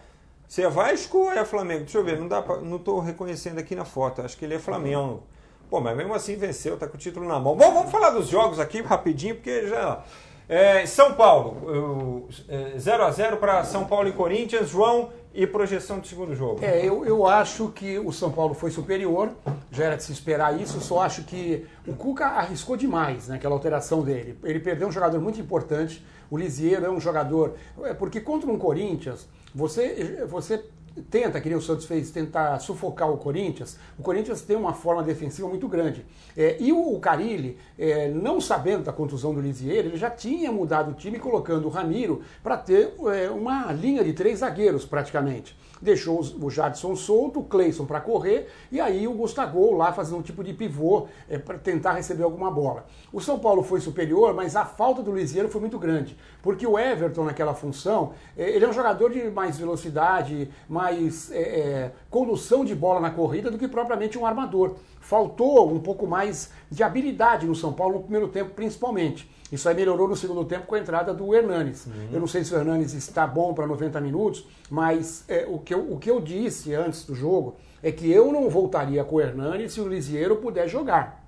Você 0.47 0.63
é 0.63 0.69
Vasco 0.69 1.17
ou 1.17 1.31
é 1.31 1.43
Flamengo? 1.43 1.81
Deixa 1.81 1.97
eu 1.97 2.03
ver, 2.05 2.17
não 2.19 2.27
dá 2.27 2.41
pra, 2.41 2.57
não 2.57 2.77
estou 2.77 2.99
reconhecendo 2.99 3.59
aqui 3.59 3.75
na 3.75 3.83
foto. 3.83 4.21
Acho 4.21 4.37
que 4.37 4.45
ele 4.45 4.55
é 4.55 4.59
Flamengo. 4.59 5.23
Pô, 5.69 5.81
mas 5.81 5.95
mesmo 5.95 6.13
assim 6.15 6.37
venceu, 6.37 6.77
tá 6.77 6.87
com 6.87 6.95
o 6.95 6.99
título 6.99 7.27
na 7.27 7.37
mão. 7.37 7.55
Bom, 7.55 7.73
vamos 7.73 7.91
falar 7.91 8.11
dos 8.11 8.29
jogos 8.29 8.59
aqui 8.59 8.81
rapidinho, 8.81 9.35
porque 9.35 9.67
já. 9.67 10.03
É, 10.47 10.83
São 10.87 11.13
Paulo, 11.13 12.27
0 12.75 13.03
a 13.03 13.11
0 13.11 13.37
para 13.37 13.63
São 13.65 13.85
Paulo 13.85 14.07
e 14.07 14.11
Corinthians. 14.11 14.69
João, 14.69 15.11
E 15.33 15.45
projeção 15.45 15.99
do 15.99 16.07
segundo 16.07 16.35
jogo? 16.35 16.59
É, 16.63 16.83
eu, 16.83 17.05
eu 17.05 17.27
acho 17.27 17.69
que 17.69 17.99
o 17.99 18.11
São 18.11 18.31
Paulo 18.31 18.55
foi 18.55 18.71
superior, 18.71 19.31
já 19.71 19.85
era 19.85 19.95
de 19.95 20.03
se 20.03 20.11
esperar 20.11 20.59
isso, 20.59 20.81
só 20.81 21.01
acho 21.01 21.23
que 21.23 21.67
o 21.87 21.93
Cuca 21.93 22.25
arriscou 22.25 22.75
demais 22.75 23.27
né, 23.27 23.37
alteração 23.53 24.01
dele. 24.01 24.37
Ele 24.43 24.59
perdeu 24.59 24.87
um 24.87 24.91
jogador 24.91 25.21
muito 25.21 25.39
importante, 25.39 26.03
o 26.31 26.37
Lisieiro 26.37 26.85
é 26.85 26.89
um 26.89 26.99
jogador. 26.99 27.55
É, 27.83 27.93
porque 27.93 28.19
contra 28.19 28.49
um 28.49 28.57
Corinthians, 28.57 29.27
você, 29.53 30.25
você 30.27 30.63
tenta, 31.09 31.39
que 31.39 31.49
nem 31.49 31.57
o 31.57 31.61
Santos 31.61 31.85
fez, 31.85 32.11
tentar 32.11 32.59
sufocar 32.59 33.11
o 33.11 33.17
Corinthians, 33.17 33.77
o 33.97 34.03
Corinthians 34.03 34.41
tem 34.41 34.55
uma 34.55 34.73
forma 34.73 35.03
defensiva 35.03 35.47
muito 35.47 35.67
grande. 35.67 36.05
É, 36.35 36.57
e 36.59 36.71
o, 36.71 36.99
Carilli, 36.99 37.57
é, 37.77 38.09
não 38.09 38.39
sabendo 38.41 38.83
da 38.83 38.93
contusão 38.93 39.33
do 39.33 39.41
Lisieiro, 39.41 39.89
ele 39.89 39.97
já 39.97 40.09
tinha 40.09 40.51
mudado 40.51 40.91
o 40.91 40.93
time 40.93 41.19
colocando 41.19 41.65
o 41.65 41.69
Ramiro 41.69 42.21
para 42.43 42.57
ter 42.57 42.93
é, 43.13 43.29
uma 43.29 43.71
linha 43.71 44.03
de 44.03 44.13
três 44.13 44.39
zagueiros 44.39 44.85
praticamente 44.85 45.57
deixou 45.81 46.21
o 46.41 46.49
Jadson 46.49 46.95
solto, 46.95 47.39
o 47.39 47.43
Cleison 47.43 47.85
para 47.85 48.01
correr 48.01 48.49
e 48.71 48.79
aí 48.79 49.07
o 49.07 49.13
Gustavo 49.13 49.75
lá 49.75 49.91
fazendo 49.91 50.17
um 50.17 50.21
tipo 50.21 50.43
de 50.43 50.53
pivô 50.53 51.07
é, 51.29 51.37
para 51.37 51.57
tentar 51.57 51.93
receber 51.93 52.23
alguma 52.23 52.51
bola. 52.51 52.85
O 53.11 53.19
São 53.19 53.39
Paulo 53.39 53.63
foi 53.63 53.79
superior, 53.79 54.33
mas 54.33 54.55
a 54.55 54.65
falta 54.65 55.01
do 55.01 55.11
Luiziano 55.11 55.49
foi 55.49 55.61
muito 55.61 55.79
grande, 55.79 56.17
porque 56.41 56.65
o 56.65 56.77
Everton 56.77 57.23
naquela 57.23 57.53
função, 57.53 58.13
é, 58.37 58.49
ele 58.49 58.65
é 58.65 58.69
um 58.69 58.73
jogador 58.73 59.11
de 59.11 59.29
mais 59.29 59.57
velocidade, 59.57 60.49
mais 60.67 61.31
é, 61.31 61.41
é 61.41 61.91
condução 62.09 62.65
de 62.65 62.73
bola 62.73 62.99
na 62.99 63.11
corrida 63.11 63.51
do 63.51 63.57
que 63.57 63.67
propriamente 63.67 64.17
um 64.17 64.25
armador. 64.25 64.75
Faltou 64.99 65.71
um 65.71 65.79
pouco 65.79 66.07
mais 66.07 66.51
de 66.69 66.83
habilidade 66.83 67.45
no 67.45 67.55
São 67.55 67.71
Paulo 67.71 67.95
no 67.95 68.01
primeiro 68.01 68.27
tempo, 68.27 68.51
principalmente. 68.51 69.29
Isso 69.51 69.67
aí 69.67 69.75
melhorou 69.75 70.07
no 70.07 70.15
segundo 70.15 70.45
tempo 70.45 70.67
com 70.67 70.75
a 70.75 70.79
entrada 70.79 71.13
do 71.13 71.33
Hernanes. 71.33 71.85
Uhum. 71.85 72.09
Eu 72.13 72.19
não 72.19 72.27
sei 72.27 72.43
se 72.43 72.53
o 72.53 72.57
Hernanes 72.57 72.93
está 72.93 73.25
bom 73.25 73.53
para 73.53 73.65
90 73.65 73.99
minutos, 74.01 74.47
mas 74.69 75.23
é, 75.27 75.47
o, 75.47 75.57
que 75.59 75.73
eu, 75.73 75.91
o 75.91 75.97
que 75.97 76.09
eu 76.09 76.19
disse 76.19 76.73
antes 76.73 77.05
do 77.05 77.15
jogo 77.15 77.55
é 77.81 77.91
que 77.91 78.11
eu 78.11 78.31
não 78.31 78.49
voltaria 78.49 79.03
com 79.03 79.15
o 79.15 79.21
Hernanes 79.21 79.73
se 79.73 79.81
o 79.81 79.87
Lisieiro 79.87 80.35
puder 80.35 80.67
jogar. 80.67 81.25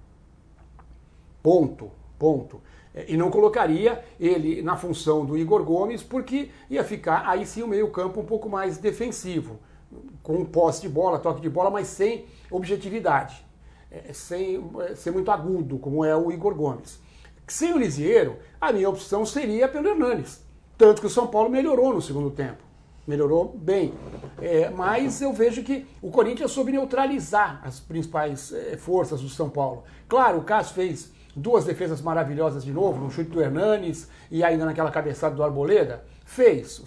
Ponto. 1.41 1.89
Ponto. 2.19 2.61
É, 2.93 3.05
e 3.07 3.17
não 3.17 3.31
colocaria 3.31 4.03
ele 4.19 4.61
na 4.61 4.77
função 4.77 5.25
do 5.25 5.37
Igor 5.37 5.63
Gomes, 5.63 6.03
porque 6.03 6.49
ia 6.69 6.83
ficar 6.83 7.27
aí 7.27 7.45
sim 7.45 7.63
o 7.63 7.67
meio-campo 7.67 8.19
um 8.19 8.25
pouco 8.25 8.49
mais 8.49 8.77
defensivo, 8.77 9.59
com 10.23 10.43
posse 10.45 10.81
de 10.81 10.89
bola, 10.89 11.19
toque 11.19 11.41
de 11.41 11.49
bola, 11.49 11.69
mas 11.69 11.87
sem 11.87 12.25
objetividade, 12.49 13.45
é, 13.89 14.13
sem 14.13 14.63
é, 14.81 14.95
ser 14.95 15.11
muito 15.11 15.31
agudo, 15.31 15.77
como 15.77 16.03
é 16.05 16.15
o 16.15 16.31
Igor 16.31 16.53
Gomes. 16.55 16.99
Sem 17.47 17.73
o 17.73 17.77
Lisieiro, 17.77 18.37
a 18.59 18.71
minha 18.71 18.89
opção 18.89 19.25
seria 19.25 19.67
pelo 19.67 19.87
Hernanes. 19.87 20.41
Tanto 20.77 21.01
que 21.01 21.07
o 21.07 21.09
São 21.09 21.27
Paulo 21.27 21.49
melhorou 21.49 21.93
no 21.93 22.01
segundo 22.01 22.31
tempo. 22.31 22.63
Melhorou 23.05 23.53
bem. 23.57 23.93
É, 24.41 24.69
mas 24.69 25.21
eu 25.21 25.33
vejo 25.33 25.61
que 25.63 25.85
o 26.01 26.09
Corinthians 26.09 26.51
soube 26.51 26.71
neutralizar 26.71 27.61
as 27.63 27.79
principais 27.79 28.53
é, 28.53 28.77
forças 28.77 29.21
do 29.21 29.27
São 29.27 29.49
Paulo. 29.49 29.83
Claro, 30.07 30.37
o 30.39 30.43
Cássio 30.43 30.75
fez 30.75 31.11
duas 31.35 31.65
defesas 31.65 32.01
maravilhosas 32.01 32.63
de 32.63 32.71
novo, 32.71 33.03
no 33.03 33.11
chute 33.11 33.29
do 33.29 33.41
Hernanes 33.41 34.07
e 34.29 34.43
ainda 34.43 34.65
naquela 34.65 34.91
cabeçada 34.91 35.35
do 35.35 35.43
Arboleda. 35.43 36.05
Fez. 36.25 36.79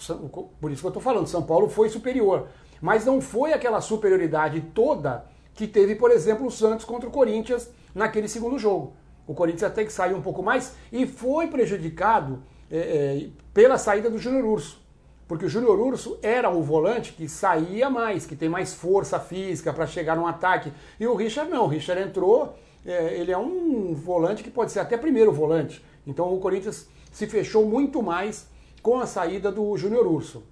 Por 0.59 0.71
isso 0.71 0.81
que 0.81 0.87
eu 0.87 0.89
estou 0.89 1.01
falando, 1.01 1.27
São 1.27 1.43
Paulo 1.43 1.69
foi 1.69 1.89
superior. 1.89 2.47
Mas 2.81 3.05
não 3.05 3.21
foi 3.21 3.53
aquela 3.53 3.81
superioridade 3.81 4.61
toda 4.73 5.25
que 5.53 5.67
teve, 5.67 5.95
por 5.95 6.11
exemplo, 6.11 6.45
o 6.45 6.51
Santos 6.51 6.85
contra 6.85 7.07
o 7.07 7.11
Corinthians 7.11 7.69
naquele 7.93 8.27
segundo 8.27 8.59
jogo. 8.59 8.93
O 9.25 9.33
Corinthians 9.33 9.63
até 9.63 9.83
que 9.83 9.91
saiu 9.91 10.17
um 10.17 10.21
pouco 10.21 10.43
mais 10.43 10.75
e 10.91 11.07
foi 11.07 11.47
prejudicado 11.47 12.43
é, 12.69 12.77
é, 12.77 13.29
pela 13.53 13.77
saída 13.77 14.09
do 14.09 14.17
Júnior 14.17 14.45
Urso. 14.45 14.83
Porque 15.27 15.45
o 15.45 15.49
Júnior 15.49 15.79
Urso 15.79 16.19
era 16.21 16.49
o 16.49 16.61
volante 16.61 17.13
que 17.13 17.27
saía 17.27 17.89
mais, 17.89 18.27
que 18.27 18.35
tem 18.35 18.47
mais 18.47 18.75
força 18.75 19.19
física 19.19 19.73
para 19.73 19.87
chegar 19.87 20.15
no 20.15 20.27
ataque. 20.27 20.71
E 20.99 21.07
o 21.07 21.15
Richard 21.15 21.49
não. 21.49 21.63
O 21.63 21.67
Richard 21.67 21.99
entrou, 22.01 22.55
é, 22.85 23.17
ele 23.17 23.31
é 23.31 23.37
um 23.37 23.95
volante 23.95 24.43
que 24.43 24.51
pode 24.51 24.71
ser 24.71 24.81
até 24.81 24.97
primeiro 24.97 25.31
volante. 25.31 25.83
Então 26.05 26.31
o 26.31 26.39
Corinthians 26.39 26.87
se 27.11 27.25
fechou 27.25 27.65
muito 27.65 28.03
mais 28.03 28.47
com 28.83 28.99
a 28.99 29.07
saída 29.07 29.51
do 29.51 29.75
Júnior 29.77 30.05
Urso. 30.05 30.43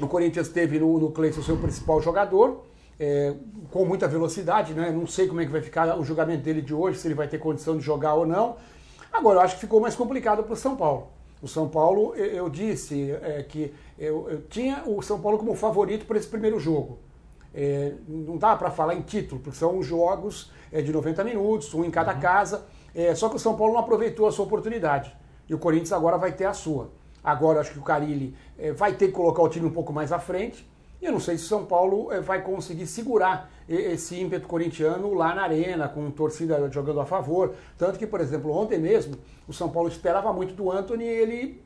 O 0.00 0.08
Corinthians 0.08 0.48
teve 0.48 0.78
no, 0.78 0.98
no 0.98 1.10
Cleiton 1.10 1.42
seu 1.42 1.56
principal 1.56 2.00
jogador, 2.00 2.64
é, 2.98 3.34
com 3.70 3.84
muita 3.84 4.06
velocidade, 4.06 4.74
né? 4.74 4.90
Não 4.90 5.06
sei 5.06 5.26
como 5.26 5.40
é 5.40 5.46
que 5.46 5.52
vai 5.52 5.62
ficar 5.62 5.98
o 5.98 6.04
julgamento 6.04 6.42
dele 6.42 6.62
de 6.62 6.74
hoje, 6.74 6.98
se 6.98 7.08
ele 7.08 7.14
vai 7.14 7.28
ter 7.28 7.38
condição 7.38 7.76
de 7.76 7.82
jogar 7.82 8.14
ou 8.14 8.26
não. 8.26 8.56
Agora, 9.12 9.38
eu 9.38 9.42
acho 9.42 9.54
que 9.56 9.62
ficou 9.62 9.80
mais 9.80 9.96
complicado 9.96 10.42
para 10.42 10.52
o 10.52 10.56
São 10.56 10.76
Paulo. 10.76 11.08
O 11.42 11.48
São 11.48 11.68
Paulo, 11.68 12.14
eu, 12.14 12.26
eu 12.26 12.48
disse 12.50 13.10
é, 13.22 13.42
que 13.42 13.72
eu, 13.98 14.28
eu, 14.30 14.42
tinha 14.42 14.82
o 14.86 15.00
São 15.02 15.20
Paulo 15.20 15.38
como 15.38 15.54
favorito 15.54 16.04
para 16.06 16.18
esse 16.18 16.28
primeiro 16.28 16.58
jogo. 16.60 16.98
É, 17.52 17.94
não 18.06 18.36
dá 18.36 18.54
para 18.54 18.70
falar 18.70 18.94
em 18.94 19.02
título, 19.02 19.40
porque 19.40 19.58
são 19.58 19.82
jogos 19.82 20.52
é, 20.70 20.80
de 20.80 20.92
90 20.92 21.24
minutos, 21.24 21.74
um 21.74 21.84
em 21.84 21.90
cada 21.90 22.14
uhum. 22.14 22.20
casa. 22.20 22.66
É, 22.94 23.14
só 23.14 23.28
que 23.28 23.36
o 23.36 23.38
São 23.38 23.56
Paulo 23.56 23.72
não 23.72 23.80
aproveitou 23.80 24.26
a 24.26 24.32
sua 24.32 24.44
oportunidade. 24.44 25.14
E 25.48 25.54
o 25.54 25.58
Corinthians 25.58 25.92
agora 25.92 26.16
vai 26.16 26.32
ter 26.32 26.44
a 26.44 26.52
sua. 26.52 26.90
Agora 27.22 27.60
acho 27.60 27.72
que 27.72 27.78
o 27.78 27.82
Carilli 27.82 28.34
é, 28.58 28.72
vai 28.72 28.94
ter 28.94 29.08
que 29.08 29.12
colocar 29.12 29.42
o 29.42 29.48
time 29.48 29.66
um 29.66 29.72
pouco 29.72 29.92
mais 29.92 30.12
à 30.12 30.18
frente. 30.18 30.68
E 31.00 31.06
eu 31.06 31.12
não 31.12 31.20
sei 31.20 31.38
se 31.38 31.44
o 31.44 31.48
São 31.48 31.64
Paulo 31.64 32.12
eh, 32.12 32.20
vai 32.20 32.42
conseguir 32.42 32.86
segurar 32.86 33.50
esse 33.66 34.20
ímpeto 34.20 34.46
corintiano 34.46 35.14
lá 35.14 35.34
na 35.34 35.42
arena, 35.42 35.88
com 35.88 36.10
torcida 36.10 36.68
jogando 36.70 37.00
a 37.00 37.06
favor. 37.06 37.54
Tanto 37.78 37.98
que, 37.98 38.06
por 38.06 38.20
exemplo, 38.20 38.50
ontem 38.50 38.78
mesmo, 38.78 39.16
o 39.48 39.52
São 39.52 39.70
Paulo 39.70 39.88
esperava 39.88 40.30
muito 40.32 40.52
do 40.52 40.70
Anthony 40.70 41.04
e 41.04 41.08
ele, 41.08 41.64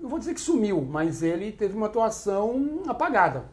não 0.00 0.08
vou 0.08 0.18
dizer 0.18 0.34
que 0.34 0.40
sumiu, 0.40 0.82
mas 0.82 1.22
ele 1.22 1.52
teve 1.52 1.76
uma 1.76 1.86
atuação 1.86 2.82
apagada. 2.88 3.44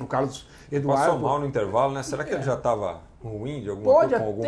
O 0.00 0.06
Carlos 0.06 0.46
Eduardo. 0.70 1.04
Passou 1.04 1.18
mal 1.18 1.40
no 1.40 1.46
intervalo, 1.46 1.92
né? 1.92 2.02
Será 2.04 2.22
que 2.22 2.30
é. 2.30 2.34
ele 2.34 2.44
já 2.44 2.54
estava 2.54 3.00
ruim 3.20 3.60
de 3.60 3.70
alguma 3.70 3.92
Pode 3.92 4.14
com 4.14 4.24
algum? 4.24 4.42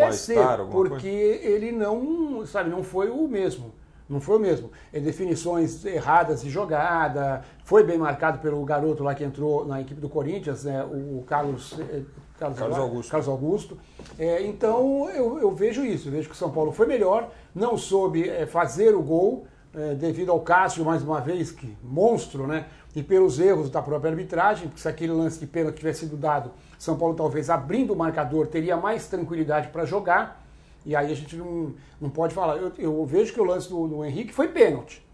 Porque 0.70 1.10
coisa? 1.10 1.48
ele 1.48 1.72
não, 1.72 2.46
sabe, 2.46 2.70
não 2.70 2.84
foi 2.84 3.10
o 3.10 3.26
mesmo. 3.26 3.72
Não 4.08 4.20
foi 4.20 4.36
o 4.36 4.40
mesmo. 4.40 4.70
É 4.92 5.00
definições 5.00 5.84
erradas 5.84 6.42
de 6.42 6.50
jogada. 6.50 7.42
Foi 7.64 7.82
bem 7.82 7.96
marcado 7.96 8.38
pelo 8.38 8.62
garoto 8.64 9.02
lá 9.02 9.14
que 9.14 9.24
entrou 9.24 9.66
na 9.66 9.80
equipe 9.80 10.00
do 10.00 10.08
Corinthians, 10.08 10.64
né, 10.64 10.84
o 10.84 11.24
Carlos, 11.26 11.78
eh, 11.80 12.02
Carlos, 12.38 12.58
Carlos 12.58 12.78
Augusto. 12.78 13.10
Carlos 13.10 13.28
Augusto. 13.28 13.78
É, 14.18 14.42
então 14.42 15.08
eu, 15.10 15.38
eu, 15.38 15.54
vejo 15.54 15.84
isso. 15.84 16.08
Eu 16.08 16.12
vejo 16.12 16.28
que 16.28 16.34
o 16.34 16.38
São 16.38 16.50
Paulo 16.50 16.70
foi 16.70 16.86
melhor, 16.86 17.30
não 17.54 17.78
soube 17.78 18.28
é, 18.28 18.44
fazer 18.46 18.94
o 18.94 19.02
gol, 19.02 19.46
é, 19.74 19.94
devido 19.94 20.30
ao 20.30 20.40
Cássio, 20.40 20.84
mais 20.84 21.02
uma 21.02 21.20
vez, 21.20 21.50
que 21.50 21.76
monstro, 21.82 22.46
né? 22.46 22.66
E 22.94 23.02
pelos 23.02 23.40
erros 23.40 23.70
da 23.70 23.82
própria 23.82 24.10
arbitragem, 24.10 24.68
porque 24.68 24.80
se 24.80 24.88
aquele 24.88 25.12
lance 25.12 25.40
de 25.40 25.46
pênalti 25.46 25.78
tivesse 25.78 26.00
sido 26.00 26.16
dado, 26.16 26.52
São 26.78 26.96
Paulo 26.96 27.14
talvez 27.14 27.50
abrindo 27.50 27.92
o 27.92 27.96
marcador 27.96 28.46
teria 28.46 28.76
mais 28.76 29.08
tranquilidade 29.08 29.68
para 29.68 29.84
jogar. 29.84 30.43
E 30.84 30.94
aí 30.94 31.10
a 31.10 31.14
gente 31.14 31.36
não, 31.36 31.74
não 32.00 32.10
pode 32.10 32.34
falar. 32.34 32.56
Eu, 32.56 32.72
eu 32.78 33.04
vejo 33.06 33.32
que 33.32 33.40
o 33.40 33.44
lance 33.44 33.68
do, 33.68 33.86
do, 33.88 34.04
Henrique 34.04 34.32
foi 34.32 34.48
pênalti, 34.48 35.04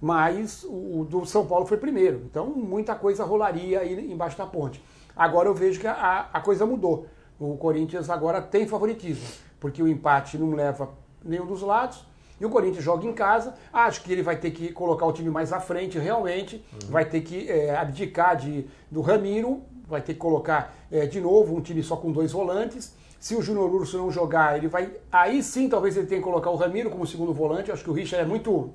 mas 0.00 0.64
o, 0.64 1.00
o, 1.00 1.06
do 1.08 1.26
São 1.26 1.46
Paulo 1.46 1.66
foi 1.66 1.76
primeiro. 1.76 2.22
Então 2.30 2.46
muita 2.46 2.94
coisa 2.94 3.24
rolaria 3.24 3.80
aí 3.80 4.12
embaixo 4.12 4.38
da 4.38 4.46
ponte. 4.46 4.82
Agora 5.16 5.48
eu 5.48 5.54
vejo 5.54 5.80
que 5.80 5.86
a, 5.86 6.28
a 6.32 6.40
coisa 6.40 6.64
mudou. 6.66 7.06
O 7.38 7.56
Corinthians 7.56 8.08
agora 8.08 8.40
tem 8.40 8.66
favoritismo, 8.66 9.26
porque 9.60 9.82
o 9.82 9.88
empate 9.88 10.38
não 10.38 10.54
leva 10.54 10.90
nenhum 11.24 11.46
dos 11.46 11.62
lados. 11.62 12.04
E 12.40 12.44
o 12.44 12.50
Corinthians 12.50 12.84
joga 12.84 13.06
em 13.06 13.12
casa. 13.12 13.54
Acho 13.72 14.02
que 14.02 14.12
ele 14.12 14.22
vai 14.22 14.36
ter 14.36 14.50
que 14.50 14.70
colocar 14.72 15.06
o 15.06 15.12
time 15.12 15.30
mais 15.30 15.52
à 15.52 15.60
frente, 15.60 15.98
realmente. 15.98 16.64
Uhum. 16.72 16.90
Vai 16.90 17.04
ter 17.04 17.22
que 17.22 17.48
é, 17.50 17.74
abdicar 17.74 18.36
de, 18.36 18.66
do 18.90 19.00
Ramiro. 19.00 19.62
Vai 19.88 20.02
ter 20.02 20.14
que 20.14 20.18
colocar 20.18 20.74
é, 20.90 21.06
de 21.06 21.20
novo 21.20 21.54
um 21.54 21.60
time 21.60 21.82
só 21.82 21.96
com 21.96 22.12
dois 22.12 22.32
volantes. 22.32 22.94
Se 23.18 23.34
o 23.34 23.42
Júnior 23.42 23.72
Urso 23.72 23.96
não 23.98 24.10
jogar, 24.10 24.56
ele 24.56 24.68
vai. 24.68 24.90
Aí 25.10 25.42
sim, 25.42 25.68
talvez 25.68 25.96
ele 25.96 26.06
tenha 26.06 26.20
que 26.20 26.24
colocar 26.24 26.50
o 26.50 26.56
Ramiro 26.56 26.90
como 26.90 27.06
segundo 27.06 27.32
volante. 27.32 27.72
Acho 27.72 27.82
que 27.82 27.90
o 27.90 27.92
Richard 27.92 28.24
é 28.24 28.28
muito, 28.28 28.70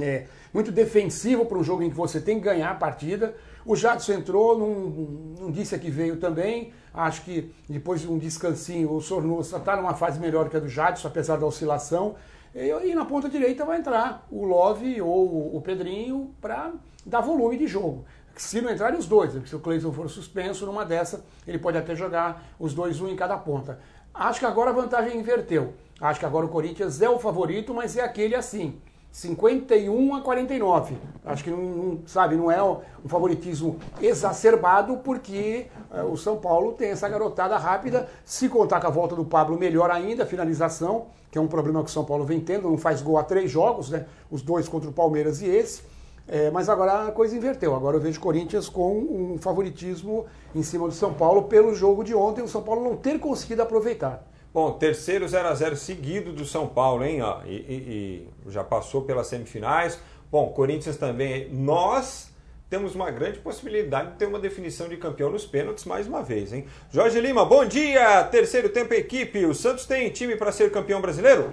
é, 0.00 0.26
muito 0.52 0.70
defensivo 0.70 1.44
para 1.46 1.58
um 1.58 1.64
jogo 1.64 1.82
em 1.82 1.90
que 1.90 1.96
você 1.96 2.20
tem 2.20 2.38
que 2.38 2.44
ganhar 2.44 2.70
a 2.70 2.74
partida. 2.74 3.34
O 3.66 3.74
Jadson 3.74 4.12
entrou, 4.12 4.58
não, 4.58 5.50
disse 5.50 5.78
que 5.78 5.90
veio 5.90 6.16
também. 6.16 6.72
Acho 6.92 7.22
que 7.22 7.52
depois 7.68 8.02
de 8.02 8.08
um 8.08 8.18
descansinho, 8.18 8.92
o 8.92 9.00
Sornosa 9.00 9.56
está 9.56 9.76
numa 9.76 9.94
fase 9.94 10.20
melhor 10.20 10.48
que 10.48 10.56
a 10.56 10.60
do 10.60 10.68
Jadson, 10.68 11.08
apesar 11.08 11.36
da 11.36 11.46
oscilação. 11.46 12.14
E 12.54 12.94
na 12.94 13.04
ponta 13.04 13.28
direita 13.28 13.64
vai 13.64 13.78
entrar 13.78 14.24
o 14.30 14.44
Love 14.44 15.02
ou 15.02 15.56
o 15.56 15.60
Pedrinho 15.60 16.32
para 16.40 16.72
dar 17.04 17.20
volume 17.20 17.58
de 17.58 17.66
jogo. 17.66 18.04
Se 18.36 18.60
não 18.60 18.70
entrarem 18.70 18.98
os 18.98 19.06
dois, 19.06 19.32
se 19.48 19.54
o 19.54 19.60
Cleison 19.60 19.92
for 19.92 20.10
suspenso, 20.10 20.66
numa 20.66 20.84
dessa, 20.84 21.24
ele 21.46 21.58
pode 21.58 21.78
até 21.78 21.94
jogar 21.94 22.42
os 22.58 22.74
dois, 22.74 23.00
um 23.00 23.08
em 23.08 23.16
cada 23.16 23.36
ponta. 23.36 23.78
Acho 24.12 24.40
que 24.40 24.46
agora 24.46 24.70
a 24.70 24.72
vantagem 24.72 25.18
inverteu. 25.18 25.74
Acho 26.00 26.20
que 26.20 26.26
agora 26.26 26.46
o 26.46 26.48
Corinthians 26.48 27.00
é 27.00 27.08
o 27.08 27.18
favorito, 27.18 27.72
mas 27.72 27.96
é 27.96 28.02
aquele 28.02 28.34
assim. 28.34 28.80
51 29.14 30.16
a 30.16 30.20
49. 30.22 30.96
Acho 31.24 31.44
que 31.44 31.50
não, 31.50 31.58
não 31.58 31.98
sabe, 32.04 32.34
não 32.34 32.50
é 32.50 32.60
um 32.60 33.08
favoritismo 33.08 33.78
exacerbado, 34.02 34.96
porque 35.04 35.66
é, 35.92 36.02
o 36.02 36.16
São 36.16 36.36
Paulo 36.36 36.72
tem 36.72 36.90
essa 36.90 37.08
garotada 37.08 37.56
rápida. 37.56 38.08
Se 38.24 38.48
contar 38.48 38.80
com 38.80 38.88
a 38.88 38.90
volta 38.90 39.14
do 39.14 39.24
Pablo, 39.24 39.56
melhor 39.56 39.88
ainda, 39.88 40.26
finalização, 40.26 41.06
que 41.30 41.38
é 41.38 41.40
um 41.40 41.46
problema 41.46 41.84
que 41.84 41.90
o 41.90 41.92
São 41.92 42.04
Paulo 42.04 42.24
vem 42.24 42.40
tendo, 42.40 42.68
não 42.68 42.76
faz 42.76 43.02
gol 43.02 43.16
a 43.16 43.22
três 43.22 43.48
jogos, 43.48 43.88
né? 43.88 44.04
Os 44.28 44.42
dois 44.42 44.68
contra 44.68 44.90
o 44.90 44.92
Palmeiras 44.92 45.40
e 45.40 45.46
esse. 45.46 45.82
É, 46.26 46.50
mas 46.50 46.68
agora 46.68 47.08
a 47.08 47.12
coisa 47.12 47.36
inverteu. 47.36 47.74
Agora 47.74 47.96
eu 47.96 48.00
vejo 48.00 48.18
o 48.18 48.22
Corinthians 48.22 48.68
com 48.68 48.96
um 48.98 49.38
favoritismo 49.38 50.26
em 50.54 50.62
cima 50.62 50.88
do 50.88 50.94
São 50.94 51.12
Paulo 51.12 51.44
pelo 51.44 51.74
jogo 51.74 52.02
de 52.02 52.14
ontem, 52.14 52.42
o 52.42 52.48
São 52.48 52.62
Paulo 52.62 52.82
não 52.82 52.96
ter 52.96 53.18
conseguido 53.18 53.62
aproveitar. 53.62 54.26
Bom, 54.52 54.72
terceiro 54.72 55.26
0 55.26 55.48
a 55.48 55.54
0 55.54 55.76
seguido 55.76 56.32
do 56.32 56.44
São 56.44 56.68
Paulo, 56.68 57.04
hein? 57.04 57.20
Ó, 57.22 57.42
e, 57.44 57.56
e, 57.56 58.28
e 58.46 58.50
já 58.50 58.62
passou 58.62 59.02
pelas 59.02 59.26
semifinais. 59.26 59.98
Bom, 60.30 60.48
Corinthians 60.50 60.96
também. 60.96 61.48
Nós 61.50 62.32
temos 62.70 62.94
uma 62.94 63.10
grande 63.10 63.40
possibilidade 63.40 64.12
de 64.12 64.16
ter 64.16 64.26
uma 64.26 64.38
definição 64.38 64.88
de 64.88 64.96
campeão 64.96 65.30
nos 65.30 65.44
pênaltis 65.44 65.84
mais 65.84 66.06
uma 66.06 66.22
vez, 66.22 66.52
hein? 66.52 66.66
Jorge 66.90 67.20
Lima, 67.20 67.44
bom 67.44 67.64
dia! 67.64 68.22
Terceiro 68.24 68.68
tempo 68.68 68.94
equipe. 68.94 69.44
O 69.44 69.54
Santos 69.54 69.86
tem 69.86 70.08
time 70.10 70.36
para 70.36 70.50
ser 70.50 70.70
campeão 70.70 71.00
brasileiro? 71.00 71.52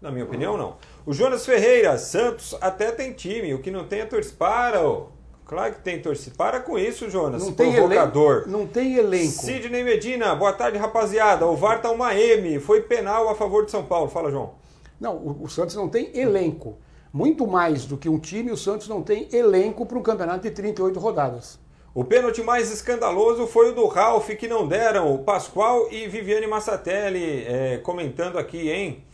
Na 0.00 0.10
minha 0.10 0.24
opinião, 0.24 0.56
não. 0.56 0.76
O 1.04 1.12
Jonas 1.12 1.44
Ferreira, 1.44 1.98
Santos 1.98 2.56
até 2.60 2.90
tem 2.90 3.12
time, 3.12 3.52
o 3.52 3.60
que 3.60 3.70
não 3.70 3.86
tem 3.86 4.00
é 4.00 4.06
torcida. 4.06 4.36
Para, 4.38 4.86
ô. 4.88 5.08
Claro 5.44 5.74
que 5.74 5.80
tem 5.80 6.00
torcida. 6.00 6.34
Para 6.36 6.60
com 6.60 6.78
isso, 6.78 7.10
Jonas. 7.10 7.42
Não 7.42 7.52
tem 7.52 7.72
provocador. 7.72 8.34
Elenco, 8.34 8.50
não 8.50 8.66
tem 8.66 8.94
elenco. 8.94 9.32
Sidney 9.32 9.82
Medina, 9.82 10.34
boa 10.34 10.52
tarde, 10.52 10.78
rapaziada. 10.78 11.44
O 11.44 11.56
VAR 11.56 11.82
tá 11.82 11.90
uma 11.90 12.14
M. 12.14 12.60
Foi 12.60 12.82
penal 12.82 13.28
a 13.28 13.34
favor 13.34 13.64
de 13.64 13.72
São 13.72 13.84
Paulo. 13.84 14.08
Fala, 14.08 14.30
João. 14.30 14.54
Não, 14.98 15.16
o, 15.16 15.42
o 15.42 15.48
Santos 15.48 15.74
não 15.74 15.88
tem 15.88 16.16
elenco. 16.16 16.78
Muito 17.12 17.46
mais 17.46 17.84
do 17.84 17.96
que 17.96 18.08
um 18.08 18.18
time, 18.18 18.52
o 18.52 18.56
Santos 18.56 18.86
não 18.86 19.02
tem 19.02 19.28
elenco 19.32 19.84
para 19.84 19.98
um 19.98 20.02
campeonato 20.02 20.42
de 20.42 20.50
38 20.52 21.00
rodadas. 21.00 21.58
O 21.92 22.04
pênalti 22.04 22.40
mais 22.42 22.70
escandaloso 22.70 23.48
foi 23.48 23.70
o 23.70 23.74
do 23.74 23.86
Ralf, 23.88 24.30
que 24.30 24.46
não 24.46 24.68
deram. 24.68 25.12
O 25.12 25.18
Pascoal 25.18 25.88
e 25.90 26.06
Viviane 26.06 26.46
Massatelli 26.46 27.44
é, 27.44 27.78
comentando 27.78 28.38
aqui, 28.38 28.70
hein? 28.70 29.04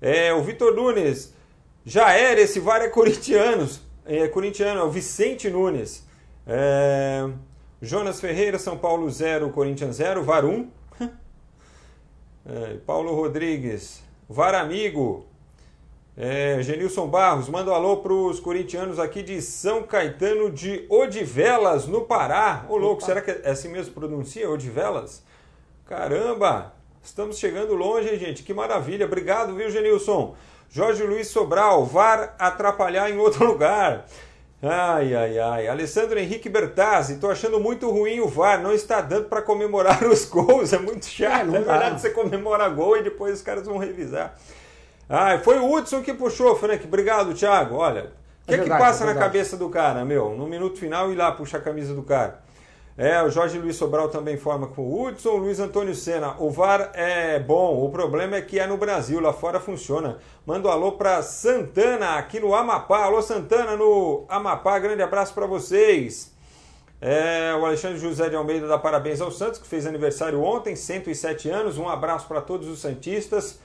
É, 0.00 0.32
o 0.32 0.42
Vitor 0.42 0.74
Nunes, 0.74 1.34
já 1.84 2.12
era, 2.12 2.40
esse 2.40 2.60
VAR 2.60 2.82
é 2.82 2.88
corintianos 2.88 3.84
é 4.06 4.28
corintiano, 4.28 4.80
é 4.80 4.84
o 4.84 4.90
Vicente 4.90 5.48
Nunes. 5.48 6.06
É, 6.46 7.26
Jonas 7.80 8.20
Ferreira, 8.20 8.58
São 8.58 8.76
Paulo 8.76 9.10
0, 9.10 9.50
Corinthians 9.50 9.96
0, 9.96 10.22
VAR 10.22 10.44
1. 10.44 10.70
É, 12.46 12.76
Paulo 12.84 13.14
Rodrigues, 13.14 14.02
VAR 14.28 14.54
Amigo. 14.54 15.24
É, 16.14 16.58
Genilson 16.60 17.06
Barros, 17.06 17.48
manda 17.48 17.70
um 17.70 17.74
alô 17.74 17.96
para 17.96 18.12
os 18.12 18.38
corintianos 18.38 18.98
aqui 18.98 19.22
de 19.22 19.40
São 19.40 19.82
Caetano 19.82 20.50
de 20.50 20.84
Odivelas, 20.90 21.86
no 21.86 22.02
Pará. 22.02 22.66
Ô 22.68 22.76
louco, 22.76 22.96
Opa. 22.96 23.06
será 23.06 23.22
que 23.22 23.30
é 23.30 23.50
assim 23.50 23.68
mesmo 23.68 23.94
pronuncia? 23.94 24.50
Odivelas? 24.50 25.24
Caramba, 25.86 26.74
estamos 27.04 27.38
chegando 27.38 27.74
longe, 27.74 28.08
hein, 28.08 28.18
gente? 28.18 28.42
Que 28.42 28.54
maravilha. 28.54 29.06
Obrigado, 29.06 29.54
viu, 29.54 29.70
Genilson? 29.70 30.34
Jorge 30.70 31.04
Luiz 31.04 31.28
Sobral, 31.28 31.84
VAR 31.84 32.34
atrapalhar 32.38 33.10
em 33.10 33.18
outro 33.18 33.44
lugar. 33.46 34.06
Ai, 34.62 35.14
ai, 35.14 35.38
ai. 35.38 35.68
Alessandro 35.68 36.18
Henrique 36.18 36.48
Bertazzi, 36.48 37.18
tô 37.18 37.30
achando 37.30 37.60
muito 37.60 37.90
ruim 37.90 38.20
o 38.20 38.28
VAR, 38.28 38.62
não 38.62 38.72
está 38.72 39.00
dando 39.00 39.28
para 39.28 39.42
comemorar 39.42 40.02
os 40.08 40.24
gols, 40.24 40.72
é 40.72 40.78
muito 40.78 41.04
chato. 41.06 41.42
É, 41.42 41.44
não 41.44 41.56
é 41.56 41.60
verdade, 41.60 42.00
você 42.00 42.10
comemora 42.10 42.68
gol 42.70 42.96
e 42.96 43.02
depois 43.02 43.34
os 43.34 43.42
caras 43.42 43.66
vão 43.66 43.76
revisar. 43.76 44.34
Ai, 45.08 45.38
foi 45.38 45.58
o 45.58 45.70
Hudson 45.70 46.02
que 46.02 46.14
puxou, 46.14 46.56
Frank. 46.56 46.86
Obrigado, 46.86 47.34
Thiago. 47.34 47.76
Olha, 47.76 48.12
o 48.44 48.48
que, 48.48 48.54
é 48.54 48.58
que 48.58 48.68
passa 48.70 49.04
é 49.04 49.06
na 49.06 49.14
cabeça 49.14 49.56
do 49.56 49.68
cara, 49.68 50.04
meu? 50.04 50.30
No 50.34 50.46
minuto 50.46 50.78
final, 50.78 51.12
ir 51.12 51.14
lá 51.14 51.30
puxar 51.30 51.58
a 51.58 51.60
camisa 51.60 51.94
do 51.94 52.02
cara. 52.02 52.43
É, 52.96 53.20
o 53.24 53.28
Jorge 53.28 53.58
Luiz 53.58 53.74
Sobral 53.74 54.08
também 54.08 54.36
forma 54.36 54.68
com 54.68 54.82
o 54.82 55.02
Hudson, 55.02 55.32
Luiz 55.36 55.58
Antônio 55.58 55.96
Senna. 55.96 56.36
O 56.38 56.48
VAR 56.48 56.92
é 56.94 57.40
bom, 57.40 57.84
o 57.84 57.90
problema 57.90 58.36
é 58.36 58.40
que 58.40 58.60
é 58.60 58.68
no 58.68 58.76
Brasil, 58.76 59.18
lá 59.18 59.32
fora 59.32 59.58
funciona. 59.58 60.18
Manda 60.46 60.68
um 60.68 60.70
alô 60.70 60.92
para 60.92 61.20
Santana, 61.20 62.14
aqui 62.14 62.38
no 62.38 62.54
Amapá. 62.54 63.02
Alô, 63.02 63.20
Santana, 63.20 63.76
no 63.76 64.24
Amapá, 64.28 64.78
grande 64.78 65.02
abraço 65.02 65.34
para 65.34 65.44
vocês. 65.44 66.32
É, 67.00 67.52
o 67.60 67.66
Alexandre 67.66 67.98
José 67.98 68.28
de 68.28 68.36
Almeida 68.36 68.68
dá 68.68 68.78
parabéns 68.78 69.20
ao 69.20 69.32
Santos, 69.32 69.58
que 69.58 69.66
fez 69.66 69.86
aniversário 69.86 70.40
ontem, 70.40 70.76
107 70.76 71.50
anos. 71.50 71.76
Um 71.78 71.88
abraço 71.88 72.28
para 72.28 72.40
todos 72.40 72.68
os 72.68 72.78
Santistas. 72.78 73.58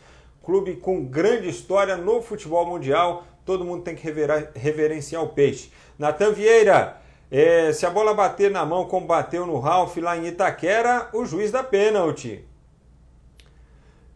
Clube 0.43 0.77
com 0.77 1.05
grande 1.05 1.47
história 1.47 1.95
no 1.95 2.19
futebol 2.23 2.65
mundial. 2.65 3.23
Todo 3.45 3.63
mundo 3.63 3.83
tem 3.83 3.95
que 3.95 4.11
reverenciar 4.55 5.23
o 5.23 5.29
peixe. 5.29 5.71
Natan 5.99 6.31
Vieira. 6.31 6.98
É, 7.31 7.71
se 7.73 7.85
a 7.85 7.89
bola 7.89 8.13
bater 8.13 8.49
na 8.49 8.65
mão 8.65 8.85
como 8.85 9.05
bateu 9.05 9.45
no 9.45 9.59
Ralph 9.59 9.97
lá 9.97 10.17
em 10.17 10.27
Itaquera, 10.27 11.09
o 11.13 11.25
juiz 11.25 11.51
dá 11.51 11.63
pênalti. 11.63 12.43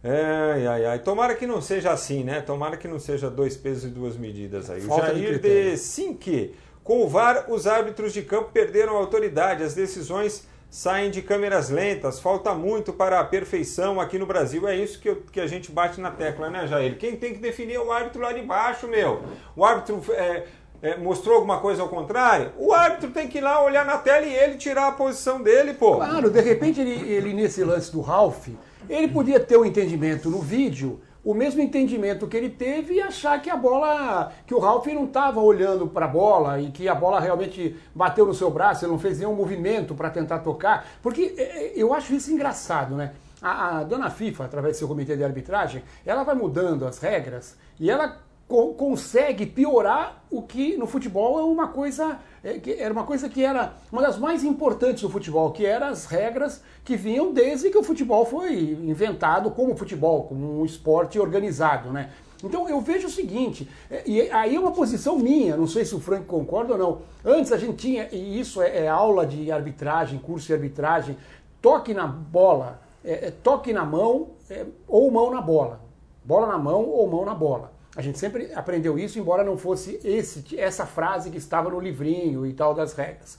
Ai, 0.04 0.68
ai, 0.68 0.86
ai. 0.86 1.00
Tomara 1.00 1.34
que 1.34 1.48
não 1.48 1.62
seja 1.62 1.92
assim, 1.92 2.24
né? 2.24 2.42
Tomara 2.42 2.76
que 2.76 2.88
não 2.88 3.00
seja 3.00 3.30
dois 3.30 3.56
pesos 3.56 3.86
e 3.86 3.88
duas 3.88 4.18
medidas 4.18 4.70
aí. 4.70 4.82
Falta 4.82 5.14
o 5.14 5.18
Jair 5.18 5.40
de, 5.40 5.72
de 5.72 5.78
Cinque. 5.78 6.56
Com 6.84 7.02
o 7.04 7.08
VAR, 7.08 7.46
os 7.50 7.66
árbitros 7.66 8.12
de 8.12 8.22
campo 8.24 8.50
perderam 8.52 8.98
a 8.98 9.00
autoridade. 9.00 9.64
As 9.64 9.74
decisões 9.74 10.46
saem 10.70 11.10
de 11.10 11.22
câmeras 11.22 11.70
lentas. 11.70 12.20
Falta 12.20 12.54
muito 12.54 12.92
para 12.92 13.22
a 13.22 13.24
perfeição 13.24 14.02
aqui 14.02 14.20
no 14.20 14.26
Brasil. 14.26 14.68
É 14.68 14.76
isso 14.76 15.00
que, 15.00 15.08
eu, 15.08 15.24
que 15.32 15.40
a 15.40 15.48
gente 15.48 15.72
bate 15.72 16.02
na 16.02 16.12
tecla, 16.12 16.50
né, 16.50 16.68
Jair? 16.68 16.98
Quem 16.98 17.16
tem 17.16 17.34
que 17.34 17.40
definir 17.40 17.76
é 17.76 17.80
o 17.80 17.90
árbitro 17.90 18.22
lá 18.22 18.34
de 18.34 18.42
baixo, 18.42 18.90
meu. 18.90 19.24
O 19.56 19.64
árbitro. 19.64 20.04
É, 20.12 20.44
é, 20.84 20.98
mostrou 20.98 21.36
alguma 21.36 21.62
coisa 21.62 21.82
ao 21.82 21.88
contrário, 21.88 22.52
o 22.58 22.74
árbitro 22.74 23.10
tem 23.10 23.26
que 23.26 23.38
ir 23.38 23.42
lá 23.42 23.64
olhar 23.64 23.86
na 23.86 23.98
tela 23.98 24.26
e 24.26 24.36
ele 24.36 24.58
tirar 24.58 24.90
a 24.90 24.92
posição 24.92 25.42
dele, 25.42 25.74
pô. 25.74 25.96
Claro, 25.96 26.30
de 26.30 26.42
repente 26.42 26.82
ele, 26.82 27.10
ele 27.10 27.34
nesse 27.34 27.64
lance 27.64 27.90
do 27.90 28.02
Ralph, 28.02 28.50
ele 28.90 29.08
podia 29.08 29.40
ter 29.40 29.58
um 29.58 29.64
entendimento 29.64 30.30
no 30.30 30.40
vídeo, 30.40 31.00
o 31.24 31.34
mesmo 31.34 31.62
entendimento 31.62 32.28
que 32.28 32.36
ele 32.36 32.50
teve 32.50 32.96
e 32.96 33.02
achar 33.02 33.42
que 33.42 33.50
a 33.50 33.56
bola, 33.56 34.34
que 34.46 34.54
o 34.54 34.60
Ralph 34.60 34.86
não 34.88 35.06
estava 35.06 35.40
olhando 35.40 35.88
para 35.88 36.04
a 36.04 36.10
bola 36.10 36.60
e 36.60 36.70
que 36.70 36.90
a 36.90 36.94
bola 36.94 37.18
realmente 37.18 37.78
bateu 37.96 38.26
no 38.26 38.34
seu 38.34 38.52
braço, 38.52 38.84
ele 38.84 38.92
não 38.92 39.00
fez 39.00 39.20
nenhum 39.20 39.34
movimento 39.34 39.96
para 39.96 40.10
tentar 40.10 40.40
tocar, 40.40 40.86
porque 41.02 41.34
é, 41.38 41.42
é, 41.42 41.74
eu 41.78 41.94
acho 41.94 42.14
isso 42.14 42.30
engraçado, 42.30 42.94
né? 42.94 43.14
A, 43.42 43.78
a 43.78 43.84
dona 43.84 44.10
FIFA, 44.10 44.44
através 44.44 44.76
do 44.76 44.80
seu 44.80 44.88
comitê 44.90 45.16
de 45.16 45.24
arbitragem, 45.24 45.82
ela 46.06 46.24
vai 46.24 46.36
mudando 46.36 46.86
as 46.86 47.00
regras 47.00 47.58
e 47.80 47.90
ela 47.90 48.18
co 48.48 48.74
consegue 48.74 49.46
piorar 49.46 50.24
o 50.30 50.42
que 50.42 50.78
no 50.78 50.86
futebol 50.86 51.40
é 51.40 51.44
uma 51.44 51.68
coisa 51.68 52.20
é, 52.44 52.60
que 52.60 52.74
era 52.74 52.94
uma 52.94 53.06
coisa 53.06 53.30
que 53.30 53.44
era 53.44 53.74
uma 53.92 54.02
das 54.02 54.20
mais 54.20 54.44
importantes 54.44 55.02
do 55.02 55.10
futebol, 55.10 55.52
que 55.52 55.66
eram 55.66 55.88
as 55.88 56.06
regras 56.06 56.62
que 56.84 56.98
vinham 56.98 57.32
desde 57.32 57.70
que 57.70 57.78
o 57.78 57.84
futebol 57.84 58.26
foi 58.26 58.78
inventado 58.84 59.50
como 59.52 59.76
futebol, 59.78 60.24
como 60.24 60.60
um 60.60 60.66
esporte 60.66 61.18
organizado, 61.18 61.92
né? 61.92 62.12
Então 62.44 62.68
eu 62.68 62.82
vejo 62.82 63.08
o 63.08 63.10
seguinte, 63.10 63.70
é, 63.90 64.04
e 64.06 64.30
aí 64.30 64.56
é 64.56 64.60
uma 64.60 64.74
posição 64.74 65.18
minha, 65.18 65.56
não 65.56 65.66
sei 65.66 65.86
se 65.86 65.96
o 65.96 66.00
Frank 66.00 66.26
concorda 66.26 66.74
ou 66.74 66.78
não. 66.78 67.02
Antes 67.24 67.54
a 67.54 67.58
gente 67.58 67.78
tinha, 67.78 68.10
e 68.12 68.38
isso 68.38 68.62
é, 68.62 68.84
é 68.84 68.88
aula 68.90 69.26
de 69.26 69.50
arbitragem, 69.50 70.20
curso 70.20 70.48
de 70.48 70.54
arbitragem, 70.54 71.18
toque 71.62 71.94
na 71.94 72.06
bola, 72.06 72.82
é, 73.06 73.28
é 73.28 73.32
toque 73.32 73.72
na 73.72 73.86
mão 73.86 74.32
é, 74.50 74.66
ou 74.86 75.10
mão 75.10 75.32
na 75.32 75.40
bola. 75.40 75.80
Bola 76.26 76.48
na 76.48 76.58
mão 76.58 76.86
ou 76.86 77.08
mão 77.08 77.24
na 77.24 77.34
bola. 77.34 77.73
A 77.96 78.02
gente 78.02 78.18
sempre 78.18 78.52
aprendeu 78.56 78.98
isso, 78.98 79.20
embora 79.20 79.44
não 79.44 79.58
fosse 79.58 80.00
esse, 80.04 80.60
essa 80.60 80.86
frase 80.86 81.30
que 81.30 81.38
estava 81.38 81.70
no 81.70 81.80
livrinho 81.80 82.46
e 82.46 82.54
tal 82.54 82.74
das 82.74 82.94
regras. 82.94 83.38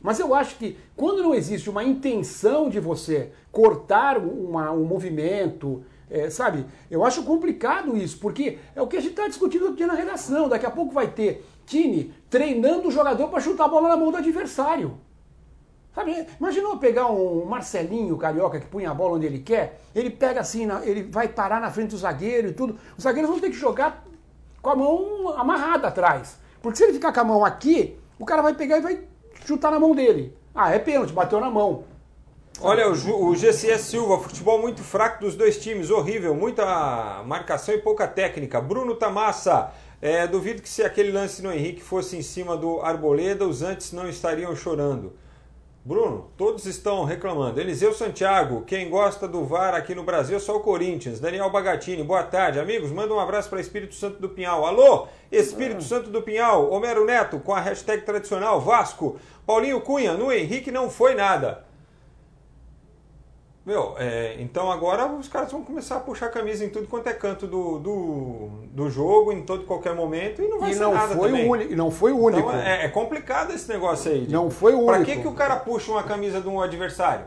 Mas 0.00 0.20
eu 0.20 0.34
acho 0.34 0.56
que 0.56 0.78
quando 0.94 1.22
não 1.22 1.34
existe 1.34 1.68
uma 1.68 1.82
intenção 1.82 2.68
de 2.68 2.78
você 2.78 3.32
cortar 3.50 4.18
uma, 4.18 4.70
um 4.70 4.84
movimento, 4.84 5.82
é, 6.08 6.30
sabe? 6.30 6.64
Eu 6.88 7.04
acho 7.04 7.24
complicado 7.24 7.96
isso, 7.96 8.18
porque 8.18 8.58
é 8.76 8.80
o 8.80 8.86
que 8.86 8.96
a 8.96 9.00
gente 9.00 9.10
está 9.10 9.26
discutindo 9.26 9.68
aqui 9.68 9.84
na 9.84 9.94
redação. 9.94 10.48
Daqui 10.48 10.66
a 10.66 10.70
pouco 10.70 10.92
vai 10.92 11.08
ter 11.08 11.44
time 11.66 12.14
treinando 12.30 12.86
o 12.86 12.92
jogador 12.92 13.28
para 13.28 13.40
chutar 13.40 13.64
a 13.64 13.68
bola 13.68 13.88
na 13.88 13.96
mão 13.96 14.12
do 14.12 14.16
adversário. 14.16 14.98
Sabe, 15.96 16.26
imaginou 16.38 16.76
pegar 16.76 17.10
um 17.10 17.46
Marcelinho 17.46 18.18
Carioca 18.18 18.60
que 18.60 18.66
punha 18.66 18.90
a 18.90 18.94
bola 18.94 19.16
onde 19.16 19.24
ele 19.24 19.38
quer, 19.38 19.80
ele 19.94 20.10
pega 20.10 20.42
assim, 20.42 20.68
ele 20.84 21.04
vai 21.04 21.26
parar 21.26 21.58
na 21.58 21.70
frente 21.70 21.92
do 21.92 21.96
zagueiro 21.96 22.48
e 22.48 22.52
tudo. 22.52 22.78
Os 22.98 23.02
zagueiros 23.02 23.30
vão 23.30 23.40
ter 23.40 23.48
que 23.48 23.56
jogar 23.56 24.04
com 24.60 24.68
a 24.68 24.76
mão 24.76 25.30
amarrada 25.38 25.88
atrás. 25.88 26.38
Porque 26.60 26.76
se 26.76 26.84
ele 26.84 26.92
ficar 26.92 27.14
com 27.14 27.20
a 27.20 27.24
mão 27.24 27.42
aqui, 27.42 27.98
o 28.18 28.26
cara 28.26 28.42
vai 28.42 28.52
pegar 28.52 28.76
e 28.76 28.82
vai 28.82 29.04
chutar 29.46 29.70
na 29.70 29.80
mão 29.80 29.94
dele. 29.94 30.36
Ah, 30.54 30.70
é 30.70 30.78
pênalti, 30.78 31.14
bateu 31.14 31.40
na 31.40 31.48
mão. 31.48 31.84
Olha, 32.60 32.90
o, 32.90 33.28
o 33.28 33.34
GCS 33.34 33.84
Silva, 33.84 34.18
futebol 34.18 34.60
muito 34.60 34.82
fraco 34.82 35.24
dos 35.24 35.34
dois 35.34 35.58
times, 35.58 35.88
horrível, 35.88 36.34
muita 36.34 37.22
marcação 37.24 37.74
e 37.74 37.78
pouca 37.78 38.06
técnica. 38.06 38.60
Bruno 38.60 38.96
Tamassa, 38.96 39.72
é, 40.02 40.26
duvido 40.26 40.60
que 40.60 40.68
se 40.68 40.82
aquele 40.82 41.10
lance 41.10 41.40
no 41.40 41.50
Henrique 41.50 41.82
fosse 41.82 42.18
em 42.18 42.22
cima 42.22 42.54
do 42.54 42.82
Arboleda, 42.82 43.48
os 43.48 43.62
antes 43.62 43.92
não 43.92 44.06
estariam 44.06 44.54
chorando. 44.54 45.14
Bruno, 45.86 46.32
todos 46.36 46.66
estão 46.66 47.04
reclamando. 47.04 47.60
Eliseu 47.60 47.94
Santiago, 47.94 48.64
quem 48.66 48.90
gosta 48.90 49.28
do 49.28 49.44
VAR 49.44 49.72
aqui 49.72 49.94
no 49.94 50.02
Brasil 50.02 50.36
é 50.36 50.40
só 50.40 50.56
o 50.56 50.60
Corinthians. 50.60 51.20
Daniel 51.20 51.48
Bagatini, 51.48 52.02
boa 52.02 52.24
tarde. 52.24 52.58
Amigos, 52.58 52.90
manda 52.90 53.14
um 53.14 53.20
abraço 53.20 53.48
para 53.48 53.60
Espírito 53.60 53.94
Santo 53.94 54.20
do 54.20 54.28
Pinhal. 54.28 54.66
Alô, 54.66 55.06
Espírito 55.30 55.78
ah. 55.78 55.82
Santo 55.82 56.10
do 56.10 56.22
Pinhal. 56.22 56.72
Homero 56.72 57.04
Neto, 57.04 57.38
com 57.38 57.54
a 57.54 57.60
hashtag 57.60 58.02
tradicional 58.02 58.60
Vasco. 58.60 59.16
Paulinho 59.46 59.80
Cunha, 59.80 60.14
no 60.14 60.32
Henrique 60.32 60.72
não 60.72 60.90
foi 60.90 61.14
nada. 61.14 61.64
Meu, 63.66 63.96
é, 63.98 64.36
então 64.38 64.70
agora 64.70 65.06
os 65.06 65.26
caras 65.26 65.50
vão 65.50 65.60
começar 65.64 65.96
a 65.96 66.00
puxar 66.00 66.26
a 66.26 66.28
camisa 66.28 66.64
em 66.64 66.68
tudo 66.68 66.86
quanto 66.86 67.08
é 67.08 67.12
canto 67.12 67.48
do, 67.48 67.80
do, 67.80 68.48
do 68.70 68.88
jogo, 68.88 69.32
em 69.32 69.42
todo 69.42 69.64
qualquer 69.64 69.92
momento, 69.92 70.40
e 70.40 70.46
não 70.46 70.60
vai 70.60 70.70
e 70.70 70.74
ser 70.74 70.80
não 70.82 70.94
nada 70.94 71.16
foi 71.16 71.28
também. 71.30 71.72
E 71.72 71.74
não 71.74 71.90
foi 71.90 72.12
o 72.12 72.18
único. 72.22 72.48
Então 72.48 72.60
é, 72.60 72.84
é 72.84 72.88
complicado 72.88 73.52
esse 73.52 73.68
negócio 73.68 74.12
aí. 74.12 74.24
de- 74.26 74.32
Não 74.32 74.48
foi 74.50 74.72
o 74.72 74.86
Pra 74.86 74.98
único. 74.98 75.10
que, 75.10 75.20
que 75.20 75.26
o 75.26 75.32
cara 75.32 75.56
puxa 75.56 75.90
uma 75.90 76.04
camisa 76.04 76.40
de 76.40 76.46
um 76.48 76.60
adversário? 76.62 77.24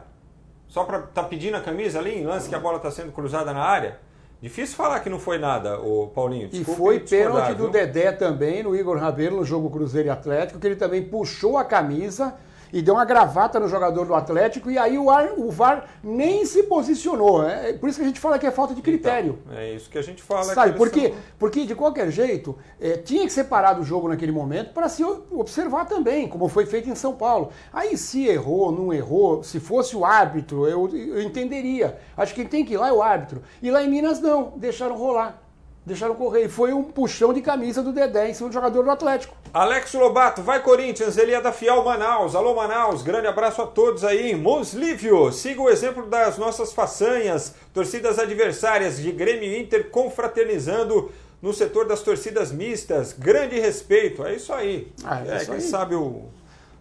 Só 0.69 0.85
pra 0.85 0.99
tá 1.01 1.23
pedindo 1.23 1.57
a 1.57 1.59
camisa 1.59 1.99
ali 1.99 2.17
em 2.17 2.25
lance 2.25 2.47
que 2.47 2.55
a 2.55 2.59
bola 2.59 2.79
tá 2.79 2.89
sendo 2.89 3.11
cruzada 3.11 3.51
na 3.51 3.61
área? 3.63 3.99
Difícil 4.41 4.77
falar 4.77 5.01
que 5.01 5.09
não 5.09 5.19
foi 5.19 5.37
nada, 5.37 5.77
o 5.81 6.07
Paulinho. 6.07 6.45
E 6.45 6.59
Desculpe 6.59 6.77
foi 6.79 6.99
pênalti 7.01 7.49
do 7.55 7.63
viu? 7.63 7.69
Dedé 7.71 8.13
também, 8.13 8.63
no 8.63 8.73
Igor 8.73 8.97
Rabelo, 8.97 9.35
no 9.37 9.43
jogo 9.43 9.69
Cruzeiro 9.69 10.07
e 10.07 10.11
Atlético, 10.11 10.57
que 10.57 10.65
ele 10.65 10.77
também 10.77 11.03
puxou 11.03 11.57
a 11.57 11.65
camisa 11.65 12.33
e 12.71 12.81
deu 12.81 12.93
uma 12.93 13.05
gravata 13.05 13.59
no 13.59 13.67
jogador 13.67 14.05
do 14.05 14.13
Atlético, 14.13 14.69
e 14.69 14.77
aí 14.77 14.97
o, 14.97 15.09
ar- 15.09 15.33
o 15.37 15.49
VAR 15.51 15.85
nem 16.03 16.45
se 16.45 16.63
posicionou. 16.63 17.43
É 17.47 17.73
por 17.73 17.89
isso 17.89 17.97
que 17.99 18.03
a 18.05 18.07
gente 18.07 18.19
fala 18.19 18.37
que 18.39 18.45
é 18.45 18.51
falta 18.51 18.73
de 18.75 18.81
critério. 18.81 19.39
Então, 19.45 19.57
é 19.57 19.73
isso 19.73 19.89
que 19.89 19.97
a 19.97 20.01
gente 20.01 20.21
fala. 20.21 20.43
Sabe, 20.45 20.73
que 20.73 20.77
eles 20.77 20.77
por 20.77 20.89
quê? 20.91 21.07
são- 21.09 21.17
Porque, 21.37 21.65
de 21.65 21.75
qualquer 21.75 22.11
jeito, 22.11 22.57
eh, 22.79 22.97
tinha 22.97 23.25
que 23.25 23.31
separar 23.33 23.73
do 23.73 23.83
jogo 23.83 24.07
naquele 24.07 24.31
momento 24.31 24.73
para 24.73 24.87
se 24.89 25.03
o- 25.03 25.23
observar 25.31 25.85
também, 25.85 26.27
como 26.27 26.47
foi 26.47 26.65
feito 26.65 26.89
em 26.89 26.95
São 26.95 27.13
Paulo. 27.13 27.49
Aí, 27.73 27.97
se 27.97 28.27
errou, 28.27 28.71
não 28.71 28.93
errou, 28.93 29.43
se 29.43 29.59
fosse 29.59 29.95
o 29.95 30.05
árbitro, 30.05 30.67
eu, 30.67 30.87
eu 30.95 31.21
entenderia. 31.21 31.97
Acho 32.15 32.33
que 32.33 32.41
quem 32.41 32.49
tem 32.49 32.65
que 32.65 32.73
ir 32.73 32.77
lá 32.77 32.89
é 32.89 32.93
o 32.93 33.01
árbitro. 33.01 33.41
E 33.61 33.69
lá 33.71 33.81
em 33.83 33.89
Minas, 33.89 34.19
não, 34.19 34.53
deixaram 34.55 34.95
rolar. 34.95 35.41
Deixaram 35.85 36.13
correr. 36.15 36.45
E 36.45 36.49
foi 36.49 36.71
um 36.73 36.83
puxão 36.83 37.33
de 37.33 37.41
camisa 37.41 37.81
do 37.81 37.91
Dedé 37.91 38.29
em 38.29 38.33
cima 38.33 38.49
do 38.49 38.53
jogador 38.53 38.83
do 38.83 38.91
Atlético. 38.91 39.35
Alex 39.51 39.93
Lobato, 39.93 40.41
vai 40.43 40.61
Corinthians, 40.61 41.17
ele 41.17 41.33
é 41.33 41.41
da 41.41 41.51
Fiel 41.51 41.83
Manaus. 41.83 42.35
Alô 42.35 42.53
Manaus, 42.53 43.01
grande 43.01 43.25
abraço 43.27 43.61
a 43.61 43.65
todos 43.65 44.03
aí. 44.03 44.35
Monslívio, 44.35 45.31
siga 45.31 45.61
o 45.61 45.69
exemplo 45.69 46.05
das 46.05 46.37
nossas 46.37 46.71
façanhas, 46.73 47.55
torcidas 47.73 48.19
adversárias 48.19 48.97
de 48.97 49.11
Grêmio 49.11 49.57
Inter 49.57 49.89
confraternizando 49.89 51.09
no 51.41 51.53
setor 51.53 51.87
das 51.87 52.01
torcidas 52.01 52.51
mistas. 52.51 53.13
Grande 53.17 53.59
respeito, 53.59 54.23
é 54.25 54.35
isso 54.35 54.53
aí. 54.53 54.91
Ah, 55.03 55.23
é 55.25 55.31
é, 55.31 55.37
isso 55.37 55.45
quem 55.45 55.55
aí. 55.55 55.61
sabe 55.61 55.95
o- 55.95 56.25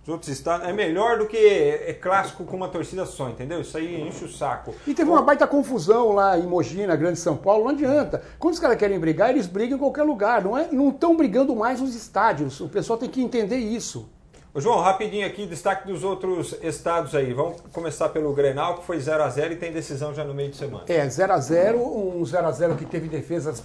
os 0.08 0.12
outros 0.12 0.30
estados 0.30 0.66
é 0.66 0.72
melhor 0.72 1.18
do 1.18 1.26
que 1.26 1.36
é 1.36 1.92
clássico 1.92 2.42
com 2.44 2.56
uma 2.56 2.68
torcida 2.70 3.04
só, 3.04 3.28
entendeu? 3.28 3.60
Isso 3.60 3.76
aí 3.76 4.00
enche 4.08 4.24
o 4.24 4.28
saco. 4.28 4.74
E 4.86 4.94
teve 4.94 5.10
uma 5.10 5.20
baita 5.20 5.46
confusão 5.46 6.12
lá 6.12 6.38
em 6.38 6.46
Mogi, 6.46 6.86
na 6.86 6.96
Grande 6.96 7.18
São 7.18 7.36
Paulo, 7.36 7.64
não 7.64 7.72
adianta. 7.72 8.22
Quando 8.38 8.54
os 8.54 8.60
caras 8.60 8.78
querem 8.78 8.98
brigar, 8.98 9.28
eles 9.28 9.46
brigam 9.46 9.76
em 9.76 9.78
qualquer 9.78 10.04
lugar. 10.04 10.42
Não 10.42 10.56
é- 10.56 10.68
não 10.72 10.88
estão 10.88 11.14
brigando 11.14 11.54
mais 11.54 11.82
nos 11.82 11.94
estádios. 11.94 12.58
O 12.58 12.70
pessoal 12.70 12.98
tem 12.98 13.06
que 13.10 13.22
entender 13.22 13.58
isso. 13.58 14.08
Ô, 14.54 14.60
João, 14.60 14.80
rapidinho 14.80 15.26
aqui, 15.26 15.46
destaque 15.46 15.86
dos 15.86 16.02
outros 16.02 16.56
estados 16.62 17.14
aí. 17.14 17.32
Vamos 17.34 17.60
começar 17.72 18.08
pelo 18.08 18.32
Grenal, 18.32 18.78
que 18.78 18.84
foi 18.86 18.98
0 18.98 19.22
a 19.22 19.28
0 19.28 19.52
e 19.52 19.56
tem 19.56 19.70
decisão 19.70 20.14
já 20.14 20.24
no 20.24 20.32
meio 20.34 20.50
de 20.50 20.56
semana. 20.56 20.84
É, 20.88 21.06
0 21.08 21.32
a 21.34 21.38
0 21.38 21.78
um 21.78 22.24
0 22.24 22.46
a 22.46 22.50
0 22.50 22.74
que 22.74 22.86
teve 22.86 23.08
defesas 23.08 23.62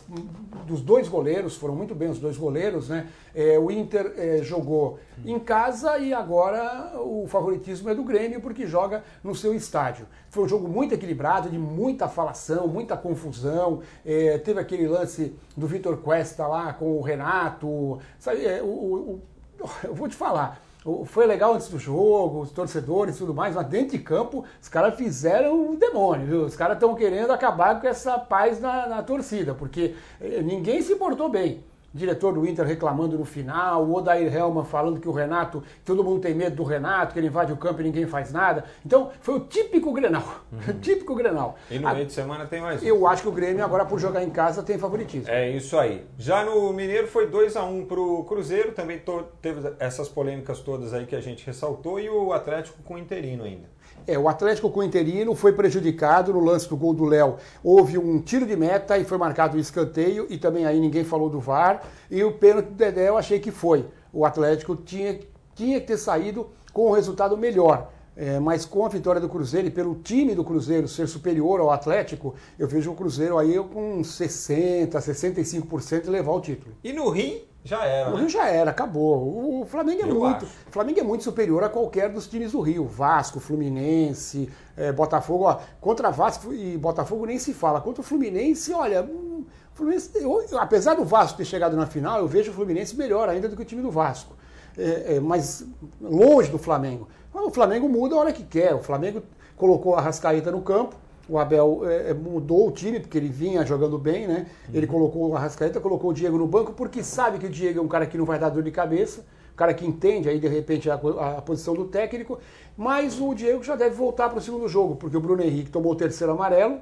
dos 0.68 0.82
dois 0.82 1.08
goleiros, 1.08 1.56
foram 1.56 1.74
muito 1.74 1.96
bem 1.96 2.10
os 2.10 2.20
dois 2.20 2.36
goleiros, 2.38 2.90
né? 2.90 3.08
É, 3.34 3.58
o 3.58 3.72
Inter 3.72 4.14
é, 4.18 4.40
jogou 4.44 5.00
em 5.26 5.40
casa 5.40 5.98
e 5.98 6.14
agora 6.14 6.92
o 7.00 7.26
favoritismo 7.28 7.90
é 7.90 7.96
do 7.96 8.04
Grêmio 8.04 8.42
porque 8.42 8.68
joga 8.68 9.04
no 9.24 9.34
seu 9.34 9.54
estádio. 9.56 10.06
Foi 10.30 10.44
um 10.44 10.48
jogo 10.50 10.68
muito 10.68 10.94
equilibrado, 10.94 11.50
de 11.50 11.58
muita 11.58 12.10
falação, 12.10 12.68
muita 12.68 12.96
confusão. 12.98 13.80
É, 14.06 14.38
teve 14.38 14.60
aquele 14.60 14.88
lance 14.88 15.34
do 15.56 15.66
Vitor 15.66 15.98
Cuesta 15.98 16.46
lá 16.46 16.74
com 16.74 16.98
o 16.98 17.02
Renato. 17.02 18.00
Sabe, 18.20 18.46
é, 18.46 18.62
o- 18.62 18.66
o- 18.68 19.22
eu 19.86 19.96
vou 19.96 20.10
te 20.10 20.16
falar. 20.16 20.62
Foi 21.06 21.26
legal 21.26 21.54
antes 21.54 21.70
do 21.70 21.80
jogo, 21.80 22.42
os 22.42 22.52
torcedores 22.52 23.16
e 23.16 23.18
tudo 23.20 23.34
mais, 23.34 23.56
mas 23.56 23.66
dentro 23.68 23.98
de 23.98 24.04
campo 24.04 24.44
os 24.62 24.68
caras 24.68 24.96
fizeram 24.96 25.72
o 25.72 25.78
demônio, 25.78 26.28
viu? 26.28 26.42
Os 26.46 26.58
caras 26.58 26.76
estão 26.76 26.94
querendo 26.94 27.32
acabar 27.32 27.80
com 27.80 27.88
essa 27.88 28.20
paz 28.20 28.60
na, 28.60 28.88
na 28.88 29.02
torcida, 29.02 29.54
porque 29.54 29.96
eh, 30.20 30.42
ninguém 30.42 30.82
se 30.82 30.96
portou 30.98 31.30
bem. 31.30 31.64
Diretor 31.94 32.34
do 32.34 32.48
Inter 32.48 32.66
reclamando 32.66 33.18
no 33.18 33.26
final, 33.26 33.86
o 33.86 33.96
Odair 33.96 34.36
Helman 34.36 34.66
falando 34.66 35.00
que 35.00 35.08
o 35.08 35.12
Renato, 35.12 35.64
todo 35.86 36.04
mundo 36.04 36.22
tem 36.22 36.34
medo 36.34 36.56
do 36.56 36.64
Renato, 36.64 37.14
que 37.14 37.20
ele 37.20 37.28
invade 37.28 37.54
o 37.54 37.58
campo 37.58 37.82
e 37.82 37.84
ninguém 37.84 38.08
faz 38.08 38.32
nada. 38.32 38.66
Então, 38.86 39.12
foi 39.22 39.36
o 39.36 39.40
típico 39.42 39.94
Grenal. 39.94 40.24
típico 40.82 41.14
Grenal. 41.16 41.56
E 41.70 41.78
no 41.78 41.94
meio 41.94 42.06
de 42.06 42.14
semana 42.14 42.46
tem 42.46 42.62
mais 42.62 42.82
um. 42.82 42.86
Eu 42.86 43.06
acho 43.08 43.22
que 43.22 43.28
o 43.28 43.32
Grêmio, 43.32 43.64
agora 43.64 43.86
por 43.86 44.00
jogar 44.00 44.24
em 44.24 44.30
casa, 44.30 44.64
tem 44.64 44.78
favoritismo. 44.78 45.30
É 45.30 45.50
isso 45.50 45.78
aí. 45.78 46.06
Já 46.18 46.44
no 46.44 46.74
Mineiro 46.74 47.08
foi 47.08 47.28
2 47.28 47.56
a 47.56 47.64
1 47.64 47.86
pro 47.86 48.24
Cruzeiro, 48.24 48.72
também 48.72 49.02
teve 49.42 49.74
essas 49.80 50.10
polêmicas 50.10 50.60
todas 50.60 50.94
aí 50.94 51.06
que 51.06 51.16
a 51.16 51.22
gente 51.22 51.46
ressaltou, 51.46 52.00
e 52.00 52.10
o 52.10 52.34
Atlético 52.34 52.82
com 52.84 52.96
o 52.96 52.98
Interino 52.98 53.44
ainda. 53.44 53.73
É, 54.06 54.18
o 54.18 54.28
Atlético 54.28 54.70
com 54.70 54.84
Interino 54.84 55.34
foi 55.34 55.54
prejudicado 55.54 56.34
no 56.34 56.44
lance 56.44 56.68
do 56.68 56.76
gol 56.76 56.94
do 56.94 57.06
Léo. 57.06 57.38
Houve 57.64 57.98
um 57.98 58.22
tiro 58.22 58.46
de 58.46 58.56
meta 58.56 58.98
e 58.98 59.06
foi 59.06 59.18
marcado 59.18 59.56
o 59.56 59.60
escanteio, 59.60 60.28
e 60.30 60.38
também 60.38 60.66
aí 60.66 60.80
ninguém 60.80 61.06
falou 61.06 61.30
do 61.30 61.40
VAR. 61.40 61.82
E 62.12 62.24
o 62.24 62.34
pênalti 62.34 62.68
do 62.68 62.76
Dedé 62.76 63.08
eu 63.08 63.18
achei 63.18 63.40
que 63.40 63.52
foi. 63.52 63.86
O 64.12 64.26
Atlético 64.26 64.76
tinha, 64.76 65.20
tinha 65.56 65.80
que 65.80 65.88
ter 65.88 65.98
saído 65.98 66.48
com 66.74 66.90
um 66.90 66.92
resultado 66.92 67.38
melhor. 67.38 67.92
É, 68.16 68.40
mas 68.40 68.64
com 68.64 68.86
a 68.86 68.90
vitória 68.90 69.20
do 69.20 69.28
Cruzeiro 69.28 69.68
e 69.68 69.72
pelo 69.72 69.96
time 69.96 70.36
do 70.36 70.44
Cruzeiro 70.44 70.88
ser 70.88 71.08
superior 71.08 71.60
ao 71.60 71.72
Atlético, 71.72 72.36
eu 72.60 72.68
vejo 72.68 72.92
o 72.92 72.96
Cruzeiro 72.96 73.40
aí 73.40 73.56
com 73.74 74.02
60%, 74.02 74.92
65% 74.92 76.06
e 76.06 76.10
levar 76.10 76.32
o 76.32 76.42
título. 76.42 76.76
E 76.84 76.94
no 76.94 77.10
Rio 77.10 77.42
já 77.64 77.86
era, 77.86 78.10
O 78.10 78.14
né? 78.14 78.20
Rio 78.20 78.30
já 78.30 78.48
era, 78.48 78.72
acabou. 78.72 79.62
O 79.62 79.66
Flamengo 79.66 80.02
é 80.02 80.10
Eu 80.10 80.16
muito, 80.16 80.46
acho. 80.46 80.54
Flamengo 80.70 81.00
é 81.00 81.04
muito 81.04 81.24
superior 81.24 81.64
a 81.64 81.70
qualquer 81.70 82.10
dos 82.10 82.28
times 82.28 82.52
do 82.52 82.60
Rio. 82.62 82.86
Vasco, 82.86 83.40
Fluminense, 83.40 84.50
eh, 84.76 84.92
Botafogo. 84.92 85.46
Ó, 85.46 85.60
contra 85.80 86.10
Vasco 86.12 86.54
e 86.54 86.78
Botafogo 86.78 87.26
nem 87.26 87.40
se 87.40 87.54
fala. 87.54 87.80
Contra 87.80 88.02
o 88.02 88.04
Fluminense, 88.04 88.74
olha, 88.74 89.02
hum, 89.04 89.46
o 89.74 89.78
Fluminense, 89.78 90.12
eu- 90.16 90.46
apesar 90.60 90.96
do 90.96 91.06
Vasco 91.06 91.38
ter 91.38 91.46
chegado 91.46 91.76
na 91.78 91.86
final, 91.86 92.20
eu 92.20 92.28
vejo 92.28 92.52
o 92.52 92.54
Fluminense 92.54 92.96
melhor 92.98 93.30
ainda 93.30 93.48
do 93.48 93.56
que 93.56 93.62
o 93.62 93.66
time 93.66 93.82
do 93.82 93.90
Vasco. 93.92 94.36
É, 94.78 95.16
é, 95.16 95.20
mas 95.20 95.66
longe 96.02 96.50
do 96.52 96.58
Flamengo. 96.58 97.08
O 97.34 97.50
Flamengo 97.50 97.88
muda 97.88 98.16
a 98.16 98.20
hora 98.20 98.34
que 98.34 98.44
quer. 98.44 98.74
O 98.76 98.80
Flamengo 98.84 99.22
colocou 99.56 99.96
a 99.96 100.02
Rascaeta 100.02 100.52
no 100.52 100.62
campo. 100.62 100.96
O 101.28 101.40
Abel 101.40 101.82
é, 101.86 102.14
mudou 102.14 102.68
o 102.68 102.72
time, 102.72 103.00
porque 103.00 103.18
ele 103.18 103.30
vinha 103.30 103.66
jogando 103.66 103.98
bem, 103.98 104.28
né? 104.28 104.46
Ele 104.74 104.86
colocou 104.86 105.30
o 105.30 105.36
Arrascaeta, 105.36 105.80
colocou 105.80 106.12
o 106.12 106.14
Diego 106.14 106.38
no 106.38 106.46
banco, 106.46 106.74
porque 106.74 107.02
sabe 107.02 107.40
que 107.40 107.46
o 107.46 107.50
Diego 107.50 107.80
é 107.80 107.82
um 107.82 107.88
cara 107.88 108.06
que 108.06 108.18
não 108.18 108.26
vai 108.26 108.38
dar 108.38 108.50
dor 108.50 108.62
de 108.62 108.72
cabeça, 108.72 109.22
um 109.54 109.56
cara 109.56 109.74
que 109.74 109.86
entende 109.86 110.28
aí, 110.28 110.38
de 110.38 110.48
repente, 110.48 110.90
a, 110.90 110.96
a 110.96 111.42
posição 111.42 111.74
do 111.74 111.86
técnico, 111.86 112.40
mas 112.76 113.22
o 113.22 113.34
Diego 113.34 113.64
já 113.64 113.76
deve 113.76 113.96
voltar 113.96 114.30
para 114.30 114.40
o 114.40 114.42
segundo 114.42 114.68
jogo, 114.68 114.98
porque 114.98 115.16
o 115.16 115.22
Bruno 115.22 115.42
Henrique 115.42 115.70
tomou 115.70 115.94
o 115.94 115.96
terceiro 115.96 116.34
amarelo. 116.34 116.80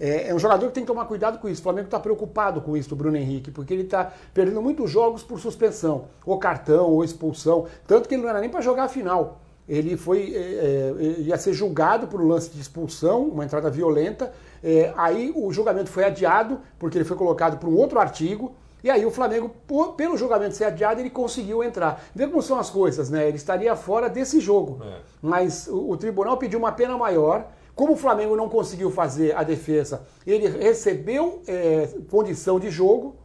É, 0.00 0.30
é 0.30 0.34
um 0.34 0.40
jogador 0.40 0.66
que 0.66 0.72
tem 0.72 0.82
que 0.82 0.88
tomar 0.88 1.04
cuidado 1.04 1.38
com 1.38 1.48
isso. 1.48 1.60
O 1.60 1.62
Flamengo 1.62 1.86
está 1.86 2.00
preocupado 2.00 2.60
com 2.60 2.76
isso, 2.76 2.92
o 2.94 2.96
Bruno 2.96 3.16
Henrique, 3.16 3.52
porque 3.52 3.72
ele 3.72 3.84
está 3.84 4.12
perdendo 4.32 4.60
muitos 4.60 4.90
jogos 4.90 5.22
por 5.22 5.38
suspensão, 5.38 6.06
ou 6.26 6.36
cartão, 6.36 6.90
ou 6.90 7.04
expulsão, 7.04 7.66
tanto 7.86 8.08
que 8.08 8.16
ele 8.16 8.22
não 8.22 8.28
era 8.28 8.40
nem 8.40 8.50
para 8.50 8.60
jogar 8.60 8.84
a 8.84 8.88
final. 8.88 9.43
Ele 9.68 9.96
foi 9.96 10.34
é, 10.34 10.92
é, 10.98 11.20
ia 11.22 11.38
ser 11.38 11.52
julgado 11.54 12.06
por 12.06 12.20
um 12.20 12.28
lance 12.28 12.50
de 12.50 12.60
expulsão, 12.60 13.22
uma 13.28 13.44
entrada 13.44 13.70
violenta. 13.70 14.32
É, 14.62 14.92
aí 14.96 15.32
o 15.34 15.52
julgamento 15.52 15.88
foi 15.90 16.04
adiado, 16.04 16.60
porque 16.78 16.98
ele 16.98 17.04
foi 17.04 17.16
colocado 17.16 17.58
por 17.58 17.68
um 17.68 17.76
outro 17.76 17.98
artigo. 17.98 18.54
E 18.82 18.90
aí 18.90 19.06
o 19.06 19.10
Flamengo, 19.10 19.50
por- 19.66 19.94
pelo 19.94 20.14
julgamento 20.18 20.54
ser 20.54 20.64
adiado, 20.64 21.00
ele 21.00 21.08
conseguiu 21.08 21.64
entrar. 21.64 22.04
Vê 22.14 22.26
como 22.26 22.42
são 22.42 22.58
as 22.58 22.68
coisas, 22.68 23.08
né? 23.08 23.26
Ele 23.26 23.38
estaria 23.38 23.74
fora 23.74 24.10
desse 24.10 24.38
jogo. 24.40 24.82
É. 24.84 24.98
Mas 25.22 25.66
o, 25.66 25.90
o 25.90 25.96
tribunal 25.96 26.36
pediu 26.36 26.58
uma 26.58 26.72
pena 26.72 26.96
maior. 26.98 27.46
Como 27.74 27.94
o 27.94 27.96
Flamengo 27.96 28.36
não 28.36 28.48
conseguiu 28.48 28.90
fazer 28.90 29.34
a 29.34 29.42
defesa, 29.42 30.02
ele 30.26 30.46
recebeu 30.46 31.42
é, 31.46 31.88
condição 32.10 32.60
de 32.60 32.70
jogo. 32.70 33.16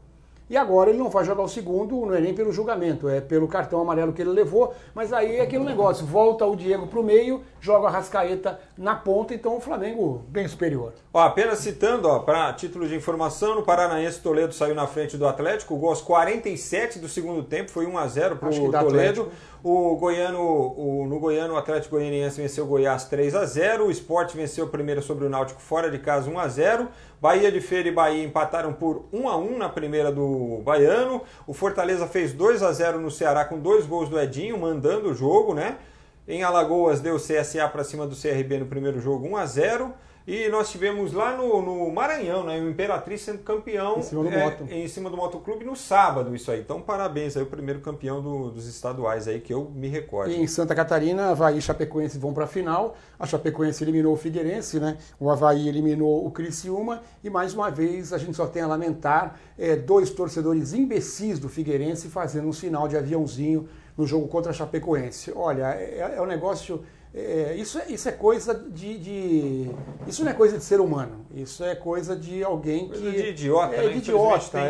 E 0.50 0.58
agora 0.58 0.90
ele 0.90 0.98
não 0.98 1.10
vai 1.10 1.24
jogar 1.24 1.44
o 1.44 1.48
segundo, 1.48 2.06
não 2.06 2.16
é 2.16 2.20
nem 2.20 2.34
pelo 2.34 2.52
julgamento, 2.52 3.08
é 3.08 3.22
pelo 3.22 3.48
cartão 3.48 3.80
amarelo 3.80 4.12
que 4.12 4.22
ele 4.22 4.32
levou. 4.32 4.74
Mas 4.96 5.14
aí 5.14 5.36
é 5.38 5.42
aquele 5.42 5.64
negócio: 5.64 6.06
volta 6.06 6.46
o 6.46 6.56
Diego 6.56 6.88
para 6.88 7.00
o 7.00 7.04
meio, 7.04 7.42
joga 7.62 7.88
a 7.88 7.92
Rascaeta 7.92 8.60
na 8.78 8.96
ponta, 8.96 9.34
então 9.34 9.58
o 9.58 9.62
Flamengo 9.62 10.24
bem 10.28 10.48
superior. 10.48 10.94
Ó, 11.14 11.20
apenas 11.22 11.60
citando, 11.60 12.08
ó, 12.08 12.20
para 12.20 12.52
título 12.54 12.88
de 12.88 12.96
informação, 12.96 13.56
no 13.56 13.62
Paranaense 13.64 14.20
Toledo 14.22 14.54
saiu 14.54 14.74
na 14.74 14.88
frente 14.88 15.18
do 15.18 15.28
Atlético, 15.28 15.76
o 15.76 15.78
gol 15.78 15.90
aos 15.90 16.02
47 16.02 17.00
do 17.00 17.08
segundo 17.08 17.44
tempo, 17.44 17.70
foi 17.70 17.86
1 17.86 17.98
a 17.98 18.08
0 18.08 18.36
para 18.38 18.50
o 18.50 18.72
Toledo. 18.90 19.30
O 19.62 19.98
Goiano, 19.98 20.40
o- 20.42 21.06
no 21.08 21.20
Goiano, 21.20 21.54
o 21.56 21.58
Atlético 21.58 21.96
Goianiense 21.98 22.40
venceu 22.42 22.64
o 22.64 22.68
Goiás 22.68 23.04
3 23.06 23.36
a 23.36 23.46
0 23.46 23.88
o 23.88 23.92
Sport 23.92 24.34
venceu 24.34 24.66
o 24.66 24.70
primeiro 24.70 25.02
sobre 25.02 25.26
o 25.26 25.30
Náutico 25.30 25.60
fora 25.62 25.92
de 25.92 26.00
casa 26.00 26.30
1 26.30 26.40
a 26.40 26.48
0 26.48 26.88
Bahia 27.22 27.52
de 27.52 27.60
Feira 27.60 27.90
e 27.90 27.92
Bahia 27.92 28.24
empataram 28.24 28.72
por 28.72 29.06
1 29.12 29.28
a 29.28 29.36
1 29.36 29.58
na 29.58 29.68
primeira 29.68 30.12
do 30.12 30.62
Baiano. 30.64 31.22
O 31.46 31.54
Fortaleza 31.54 32.08
fez 32.08 32.32
2 32.32 32.64
a 32.64 32.72
0 32.72 33.00
no 33.00 33.12
Ceará 33.12 33.44
com 33.44 33.60
dois 33.60 33.86
gols 33.86 34.08
do 34.08 34.18
Edinho, 34.18 34.58
mandando 34.58 35.10
o 35.10 35.14
jogo, 35.14 35.54
né? 35.54 35.78
Em 36.26 36.44
Alagoas 36.44 37.02
deu 37.02 37.18
CSA 37.18 37.68
para 37.68 37.84
cima 37.84 38.08
do 38.08 38.16
CRB 38.16 38.60
no 38.60 38.68
primeiro 38.68 39.02
jogo 39.02 39.28
1 39.28 39.36
a 39.36 39.46
0 39.46 39.94
E 40.32 40.48
nós 40.48 40.70
tivemos 40.70 41.12
lá 41.12 41.36
no, 41.36 41.60
no 41.60 41.92
Maranhão, 41.92 42.44
né? 42.44 42.60
O 42.60 42.70
Imperatriz 42.70 43.22
sendo 43.22 43.40
campeão 43.40 43.98
em 43.98 44.04
cima 44.04 44.24
do 44.24 44.30
é, 44.30 44.44
Moto. 44.44 44.64
em 44.70 44.88
cima 44.88 45.10
do 45.10 45.18
Motoclube 45.18 45.66
no 45.66 45.76
sábado, 45.76 46.36
isso 46.36 46.52
aí. 46.52 46.60
Então, 46.60 46.80
parabéns 46.80 47.36
aí, 47.36 47.42
o 47.42 47.48
primeiro 47.48 47.80
campeão 47.80 48.22
do- 48.22 48.52
dos 48.52 48.68
estaduais 48.68 49.28
aí 49.28 49.40
que 49.40 49.52
eu 49.52 49.72
me 49.74 49.88
recordo. 49.88 50.30
E 50.32 50.40
em 50.40 50.46
Santa 50.46 50.76
Catarina, 50.76 51.32
Havaí 51.32 51.58
e 51.58 51.62
Chapecoense 51.62 52.20
vão 52.20 52.32
para 52.32 52.44
a 52.44 52.48
final. 52.48 52.96
A 53.20 53.26
Chapecoense 53.26 53.84
eliminou 53.84 54.14
o 54.14 54.18
Figueirense, 54.18 54.80
né? 54.80 55.00
O 55.20 55.32
Havaí 55.32 55.68
eliminou 55.68 56.24
o 56.24 56.30
Criciúma. 56.30 57.02
E 57.24 57.30
mais 57.30 57.56
uma 57.56 57.72
vez 57.72 58.14
a 58.14 58.20
gente 58.20 58.36
só 58.38 58.46
tem 58.46 58.62
a 58.62 58.68
lamentar 58.68 59.40
é, 59.58 59.76
dois 59.76 60.12
torcedores 60.12 60.74
imbecis 60.74 61.40
do 61.40 61.50
Figueirense 61.50 62.08
fazendo 62.08 62.48
um 62.48 62.54
sinal 62.54 62.88
de 62.88 62.96
aviãozinho 62.96 63.68
no 63.98 64.06
jogo 64.06 64.28
contra 64.28 64.52
a 64.52 64.54
Chapecoense. 64.54 65.34
Olha, 65.36 65.72
é, 65.74 66.14
é 66.18 66.22
um 66.22 66.28
negócio. 66.28 66.84
É, 67.14 67.56
isso, 67.58 67.80
é, 67.80 67.86
isso 67.90 68.08
é 68.08 68.12
coisa 68.12 68.54
de, 68.54 68.98
de- 69.00 69.72
Isso 70.08 70.24
não 70.24 70.32
é 70.32 70.34
coisa 70.36 70.58
de 70.58 70.64
ser 70.64 70.80
humano. 70.80 71.26
Isso 71.34 71.64
é 71.64 71.74
coisa 71.76 72.16
de 72.16 72.44
alguém 72.44 72.88
que. 72.88 73.00
Coisa 73.00 73.12
de 73.12 73.30
idiota, 73.30 73.76
é, 73.76 73.82
né? 73.84 73.90
de 73.90 73.98
idiota. 73.98 74.60
é- 74.60 74.62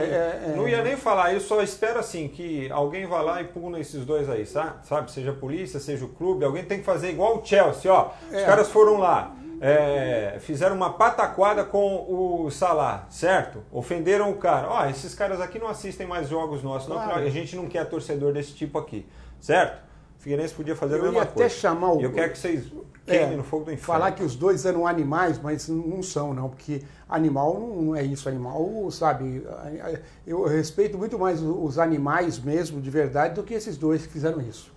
é- 0.51 0.53
Não 0.55 0.67
ia 0.67 0.81
nem 0.81 0.95
falar, 0.95 1.33
eu 1.33 1.39
só 1.41 1.61
espero 1.61 1.99
assim 1.99 2.27
que 2.29 2.69
alguém 2.71 3.05
vá 3.05 3.21
lá 3.21 3.41
e 3.41 3.45
puna 3.45 3.79
esses 3.79 4.05
dois 4.05 4.29
aí, 4.29 4.45
sa- 4.45 4.77
sabe? 4.83 5.11
Seja 5.11 5.31
a 5.31 5.33
polícia, 5.33 5.79
seja 5.79 6.05
o 6.05 6.09
clube, 6.09 6.45
alguém 6.45 6.63
tem 6.63 6.79
que 6.79 6.85
fazer 6.85 7.09
igual 7.09 7.39
o 7.39 7.45
Chelsea, 7.45 7.91
ó. 7.91 8.11
Os 8.29 8.33
É. 8.33 8.45
caras 8.45 8.69
foram 8.69 8.97
lá, 8.97 9.35
é, 9.61 10.37
fizeram 10.39 10.75
uma 10.77 10.93
pataquada 10.93 11.65
com 11.65 12.05
o 12.45 12.49
Salah, 12.49 13.05
certo? 13.09 13.61
Ofenderam 13.71 14.31
o 14.31 14.37
cara. 14.37 14.69
Ó, 14.69 14.85
esses 14.85 15.13
caras 15.13 15.41
aqui 15.41 15.59
não 15.59 15.67
assistem 15.67 16.07
mais 16.07 16.29
jogos 16.29 16.63
nossos, 16.63 16.87
não, 16.87 16.95
Claro. 16.95 17.11
porque 17.13 17.27
a 17.27 17.31
gente 17.31 17.55
não 17.57 17.67
quer 17.67 17.83
torcedor 17.89 18.31
desse 18.31 18.53
tipo 18.53 18.77
aqui, 18.79 19.05
certo? 19.41 19.88
O 20.19 20.21
Figueirense 20.21 20.53
podia 20.53 20.75
fazer 20.75 20.95
a 20.95 20.97
Eu 20.97 21.03
mesma 21.03 21.17
ia 21.19 21.23
até 21.23 21.47
chamar 21.47 21.93
o- 21.93 22.01
eu 22.01 22.11
quero 22.11 22.33
que 22.33 22.37
vocês 22.37 22.65
É, 23.07 23.19
queimem 23.19 23.37
no 23.37 23.43
fogo 23.43 23.63
do 23.63 23.71
inferno. 23.71 23.85
Falar 23.85 24.11
que 24.11 24.21
os 24.21 24.35
dois 24.35 24.65
eram 24.65 24.85
animais, 24.85 25.39
mas 25.41 25.69
não 25.69 26.03
são, 26.03 26.33
não, 26.33 26.49
porque 26.49 26.83
animal 27.07 27.57
não 27.57 27.81
não 27.81 27.95
é 27.95 28.03
isso. 28.03 28.27
Animal, 28.27 28.91
sabe, 28.91 29.41
eu 30.27 30.43
respeito 30.45 30.97
muito 30.97 31.17
mais 31.17 31.41
os 31.41 31.79
animais 31.79 32.37
mesmo, 32.37 32.81
de 32.81 32.89
verdade, 32.89 33.33
do 33.35 33.43
que 33.43 33.53
esses 33.53 33.77
dois 33.77 34.05
que 34.05 34.11
fizeram 34.11 34.41
isso. 34.41 34.71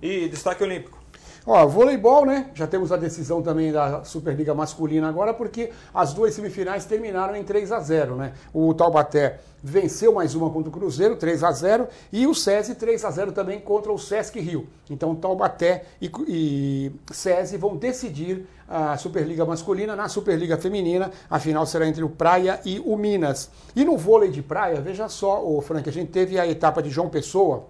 E 0.00 0.28
destaque 0.28 0.62
olímpico. 0.62 0.98
Ó, 1.44 1.66
voleibol, 1.66 2.24
né? 2.24 2.50
Já 2.54 2.66
temos 2.66 2.92
a 2.92 2.96
decisão 2.96 3.42
também 3.42 3.72
da 3.72 4.04
Superliga 4.04 4.54
Masculina 4.54 5.08
agora, 5.08 5.34
porque 5.34 5.70
as 5.92 6.12
duas 6.14 6.32
semifinais 6.34 6.84
terminaram 6.84 7.34
em 7.34 7.42
3 7.42 7.72
a 7.72 7.80
0 7.80 8.14
né? 8.14 8.34
O 8.54 8.72
Taubaté 8.72 9.40
venceu 9.62 10.14
mais 10.14 10.34
uma 10.34 10.50
contra 10.50 10.68
o 10.68 10.72
Cruzeiro, 10.72 11.16
3 11.16 11.44
a 11.44 11.52
0 11.52 11.88
e 12.12 12.26
o 12.26 12.34
SESI 12.34 12.74
3 12.74 13.04
a 13.04 13.10
0 13.10 13.32
também 13.32 13.60
contra 13.60 13.92
o 13.92 13.98
Sesc 13.98 14.38
Rio. 14.40 14.66
Então, 14.88 15.14
Taubaté 15.14 15.84
e, 16.00 16.10
e 16.26 16.92
SESI 17.12 17.56
vão 17.56 17.76
decidir 17.76 18.46
a 18.68 18.96
Superliga 18.96 19.44
Masculina 19.44 19.96
na 19.96 20.08
Superliga 20.08 20.56
Feminina. 20.56 21.10
A 21.28 21.38
final 21.38 21.66
será 21.66 21.86
entre 21.86 22.04
o 22.04 22.08
Praia 22.08 22.60
e 22.64 22.80
o 22.80 22.96
Minas. 22.96 23.50
E 23.74 23.84
no 23.84 23.96
vôlei 23.96 24.30
de 24.30 24.42
praia, 24.42 24.80
veja 24.80 25.08
só, 25.08 25.44
ô 25.44 25.60
Frank, 25.60 25.88
a 25.88 25.92
gente 25.92 26.10
teve 26.10 26.38
a 26.38 26.46
etapa 26.46 26.82
de 26.82 26.88
João 26.88 27.08
Pessoa, 27.08 27.66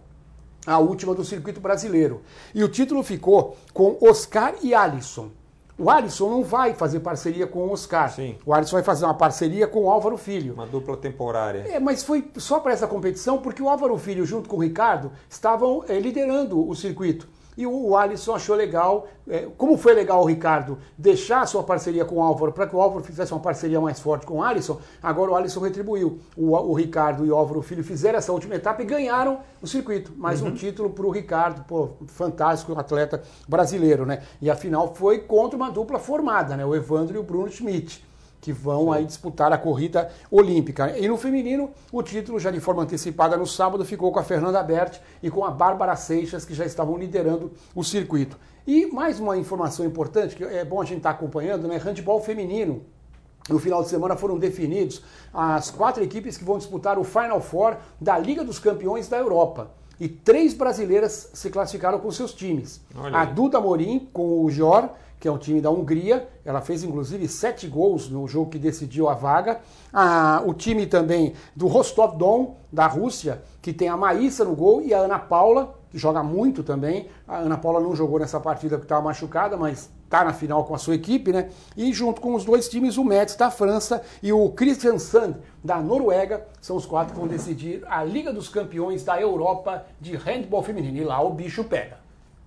a 0.66 0.78
última 0.78 1.14
do 1.14 1.24
circuito 1.24 1.60
brasileiro. 1.60 2.22
E 2.54 2.62
o 2.62 2.68
título 2.68 3.02
ficou 3.02 3.56
com 3.72 3.96
Oscar 4.00 4.54
e 4.62 4.74
Alisson. 4.74 5.30
O 5.80 5.88
Alisson 5.88 6.28
não 6.28 6.44
vai 6.44 6.74
fazer 6.74 7.00
parceria 7.00 7.46
com 7.46 7.60
o 7.60 7.72
Oscar. 7.72 8.10
Sim. 8.10 8.36
O 8.44 8.52
Alisson 8.52 8.76
vai 8.76 8.82
fazer 8.82 9.06
uma 9.06 9.14
parceria 9.14 9.66
com 9.66 9.84
o 9.84 9.90
Álvaro 9.90 10.18
Filho. 10.18 10.52
Uma 10.52 10.66
dupla 10.66 10.94
temporária. 10.94 11.64
É, 11.66 11.80
mas 11.80 12.02
foi 12.02 12.30
só 12.36 12.60
para 12.60 12.72
essa 12.72 12.86
competição 12.86 13.38
porque 13.38 13.62
o 13.62 13.68
Álvaro 13.68 13.96
Filho, 13.96 14.26
junto 14.26 14.46
com 14.46 14.56
o 14.56 14.60
Ricardo, 14.60 15.10
estavam 15.26 15.82
eh, 15.88 15.98
liderando 15.98 16.68
o 16.68 16.74
circuito. 16.76 17.26
E 17.56 17.66
o, 17.66 17.96
Alisson 17.96 18.34
achou 18.34 18.56
legal, 18.56 19.08
eh, 19.28 19.48
como 19.58 19.76
foi 19.76 19.92
legal 19.92 20.22
o 20.22 20.26
Ricardo 20.26 20.78
deixar 20.96 21.42
a 21.42 21.46
sua 21.46 21.62
parceria 21.62 22.04
com 22.04 22.16
o 22.16 22.22
Álvaro, 22.22 22.52
para 22.52 22.66
que 22.66 22.74
o 22.74 22.80
Álvaro 22.80 23.04
fizesse 23.04 23.32
uma 23.32 23.40
parceria 23.40 23.80
mais 23.80 24.00
forte 24.00 24.24
com 24.24 24.38
o 24.38 24.42
Alisson, 24.42 24.80
agora 25.02 25.32
o 25.32 25.36
Alisson 25.36 25.60
retribuiu. 25.60 26.20
O, 26.36 26.52
o 26.52 26.74
Ricardo 26.74 27.26
e 27.26 27.30
o 27.30 27.34
Álvaro 27.34 27.60
Filho 27.62 27.84
fizeram 27.84 28.18
essa 28.18 28.32
última 28.32 28.54
etapa 28.54 28.82
e 28.82 28.84
ganharam 28.84 29.40
o 29.60 29.66
circuito. 29.66 30.12
Mais 30.16 30.40
um 30.42 30.52
título 30.52 30.90
para 30.90 31.06
o 31.06 31.10
Ricardo, 31.10 31.64
pô, 31.64 31.90
fantástico 32.06 32.78
atleta 32.78 33.22
brasileiro, 33.48 34.06
né? 34.06 34.22
E 34.40 34.50
a 34.50 34.54
final 34.54 34.94
foi 34.94 35.18
contra 35.18 35.56
uma 35.56 35.70
dupla 35.70 35.98
formada, 35.98 36.56
né? 36.56 36.64
O 36.64 36.74
Evandro 36.74 37.16
e 37.16 37.18
o 37.18 37.22
Bruno 37.22 37.50
Schmidt 37.50 38.09
que 38.40 38.52
vão 38.52 38.90
aí 38.90 39.04
disputar 39.04 39.52
a 39.52 39.58
corrida 39.58 40.10
olímpica. 40.30 40.96
E 40.98 41.06
no 41.06 41.16
feminino, 41.16 41.70
o 41.92 42.02
título, 42.02 42.40
já 42.40 42.50
de 42.50 42.60
forma 42.60 42.82
antecipada 42.82 43.36
no 43.36 43.46
sábado, 43.46 43.84
ficou 43.84 44.10
com 44.10 44.18
a 44.18 44.24
Fernanda 44.24 44.62
Berti 44.62 45.00
e 45.22 45.30
com 45.30 45.44
a 45.44 45.50
Bárbara 45.50 45.94
Seixas, 45.96 46.44
que 46.44 46.54
já 46.54 46.64
estavam 46.64 46.96
liderando 46.96 47.52
o 47.74 47.84
circuito. 47.84 48.38
E 48.66 48.86
mais 48.86 49.20
uma 49.20 49.36
informação 49.36 49.84
importante, 49.84 50.36
que 50.36 50.44
é 50.44 50.64
bom 50.64 50.80
a 50.80 50.84
gente 50.84 50.98
estar 50.98 51.10
acompanhando, 51.10 51.68
né? 51.68 51.76
Handball 51.76 52.20
feminino. 52.20 52.82
No 53.48 53.58
final 53.58 53.82
de 53.82 53.88
semana 53.88 54.16
foram 54.16 54.38
definidos 54.38 55.02
as 55.32 55.70
quatro 55.70 56.02
equipes 56.02 56.36
que 56.36 56.44
vão 56.44 56.58
disputar 56.58 56.98
o 56.98 57.04
Final 57.04 57.40
Four 57.40 57.76
da 58.00 58.16
Liga 58.18 58.44
dos 58.44 58.58
Campeões 58.58 59.08
da 59.08 59.16
Europa. 59.16 59.70
E 60.00 60.08
três 60.08 60.54
brasileiras 60.54 61.30
se 61.34 61.50
classificaram 61.50 61.98
com 61.98 62.10
seus 62.10 62.32
times. 62.32 62.80
Olha 62.96 63.18
a. 63.18 63.24
Duda 63.26 63.60
Morim 63.60 64.08
com 64.12 64.42
o 64.42 64.50
Jor, 64.50 64.88
que 65.20 65.28
é 65.28 65.30
um 65.30 65.36
time 65.36 65.60
da 65.60 65.70
Hungria. 65.70 66.26
Ela 66.42 66.62
fez 66.62 66.82
inclusive 66.82 67.28
sete 67.28 67.68
gols 67.68 68.08
no 68.08 68.26
jogo 68.26 68.50
que 68.50 68.58
decidiu 68.58 69.10
a 69.10 69.14
vaga. 69.14 69.60
Ah, 69.92 70.42
o 70.46 70.54
time 70.54 70.86
também 70.86 71.34
do 71.54 71.66
Rostov 71.66 72.16
Don, 72.16 72.56
da 72.72 72.86
Rússia, 72.86 73.42
que 73.60 73.74
tem 73.74 73.88
a 73.88 73.96
Maísa 73.96 74.42
no 74.42 74.56
gol 74.56 74.80
e 74.80 74.94
a 74.94 75.00
Ana 75.00 75.18
Paula, 75.18 75.74
que 75.90 75.98
joga 75.98 76.22
muito 76.22 76.62
também. 76.62 77.08
A 77.28 77.36
Ana 77.36 77.58
Paula 77.58 77.78
não 77.78 77.94
jogou 77.94 78.18
nessa 78.18 78.40
partida 78.40 78.76
porque 78.76 78.86
estava 78.86 79.02
machucada, 79.02 79.54
mas 79.58 79.90
está 80.10 80.24
na 80.24 80.32
final 80.32 80.64
com 80.64 80.74
a 80.74 80.78
sua 80.78 80.96
equipe, 80.96 81.32
né? 81.32 81.50
E 81.76 81.92
junto 81.92 82.20
com 82.20 82.34
os 82.34 82.44
dois 82.44 82.68
times, 82.68 82.98
o 82.98 83.04
Metz 83.04 83.36
da 83.36 83.48
França 83.48 84.02
e 84.20 84.32
o 84.32 84.50
Kristiansand 84.50 85.36
da 85.62 85.80
Noruega, 85.80 86.48
são 86.60 86.76
os 86.76 86.84
quatro 86.84 87.14
que 87.14 87.20
vão 87.20 87.28
decidir 87.28 87.84
a 87.86 88.02
Liga 88.02 88.32
dos 88.32 88.48
Campeões 88.48 89.04
da 89.04 89.20
Europa 89.20 89.86
de 90.00 90.16
handball 90.16 90.64
feminino. 90.64 90.98
E 90.98 91.04
lá 91.04 91.22
o 91.22 91.30
bicho 91.30 91.62
pega. 91.62 92.00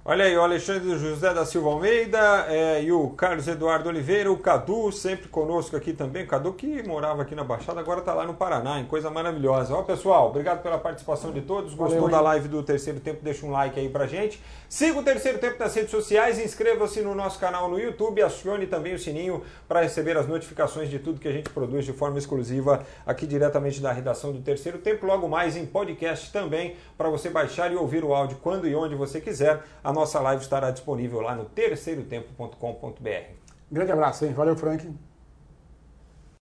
Olha 0.05 0.25
aí, 0.25 0.35
o 0.35 0.41
Alexandre 0.41 0.97
José 0.97 1.33
da 1.33 1.45
Silva 1.45 1.69
Almeida 1.69 2.45
é, 2.49 2.83
e 2.83 2.91
o 2.91 3.11
Carlos 3.11 3.47
Eduardo 3.47 3.87
Oliveira, 3.87 4.29
o 4.29 4.37
Cadu, 4.37 4.91
sempre 4.91 5.29
conosco 5.29 5.77
aqui 5.77 5.93
também. 5.93 6.25
O 6.25 6.27
Cadu 6.27 6.51
que 6.51 6.85
morava 6.85 7.21
aqui 7.21 7.33
na 7.33 7.45
Baixada, 7.45 7.79
agora 7.79 8.01
está 8.01 8.13
lá 8.13 8.25
no 8.25 8.33
Paraná, 8.33 8.81
em 8.81 8.85
coisa 8.85 9.09
maravilhosa. 9.09 9.73
Ó, 9.73 9.81
pessoal, 9.83 10.27
obrigado 10.27 10.61
pela 10.61 10.77
participação 10.77 11.31
de 11.31 11.39
todos. 11.39 11.73
Gostou 11.73 12.01
Valeu, 12.01 12.11
da 12.11 12.19
live 12.19 12.49
do 12.49 12.61
terceiro 12.61 12.99
tempo? 12.99 13.23
Deixa 13.23 13.45
um 13.45 13.51
like 13.51 13.79
aí 13.79 13.87
pra 13.87 14.05
gente. 14.05 14.43
Siga 14.73 14.97
o 14.97 15.03
terceiro 15.03 15.37
tempo 15.37 15.59
nas 15.59 15.75
redes 15.75 15.91
sociais, 15.91 16.39
inscreva-se 16.39 16.99
no 17.01 17.13
nosso 17.13 17.37
canal 17.37 17.69
no 17.69 17.77
YouTube, 17.77 18.23
acione 18.23 18.65
também 18.65 18.95
o 18.95 18.97
sininho 18.97 19.43
para 19.67 19.81
receber 19.81 20.17
as 20.17 20.27
notificações 20.27 20.89
de 20.89 20.97
tudo 20.97 21.19
que 21.19 21.27
a 21.27 21.31
gente 21.31 21.47
produz 21.51 21.85
de 21.85 21.93
forma 21.93 22.17
exclusiva 22.17 22.83
aqui 23.05 23.27
diretamente 23.27 23.79
da 23.79 23.91
redação 23.91 24.31
do 24.31 24.41
terceiro 24.41 24.79
tempo. 24.79 25.05
Logo 25.05 25.29
mais 25.29 25.55
em 25.55 25.63
podcast 25.63 26.31
também, 26.31 26.75
para 26.97 27.07
você 27.07 27.29
baixar 27.29 27.71
e 27.71 27.75
ouvir 27.75 28.03
o 28.03 28.15
áudio 28.15 28.39
quando 28.41 28.67
e 28.67 28.73
onde 28.73 28.95
você 28.95 29.21
quiser. 29.21 29.61
A 29.83 29.93
nossa 29.93 30.19
live 30.19 30.41
estará 30.41 30.71
disponível 30.71 31.21
lá 31.21 31.35
no 31.35 31.45
terceirotempo.com.br. 31.45 33.35
Grande 33.71 33.91
abraço, 33.91 34.25
hein? 34.25 34.33
Valeu, 34.33 34.55
Frank. 34.55 34.91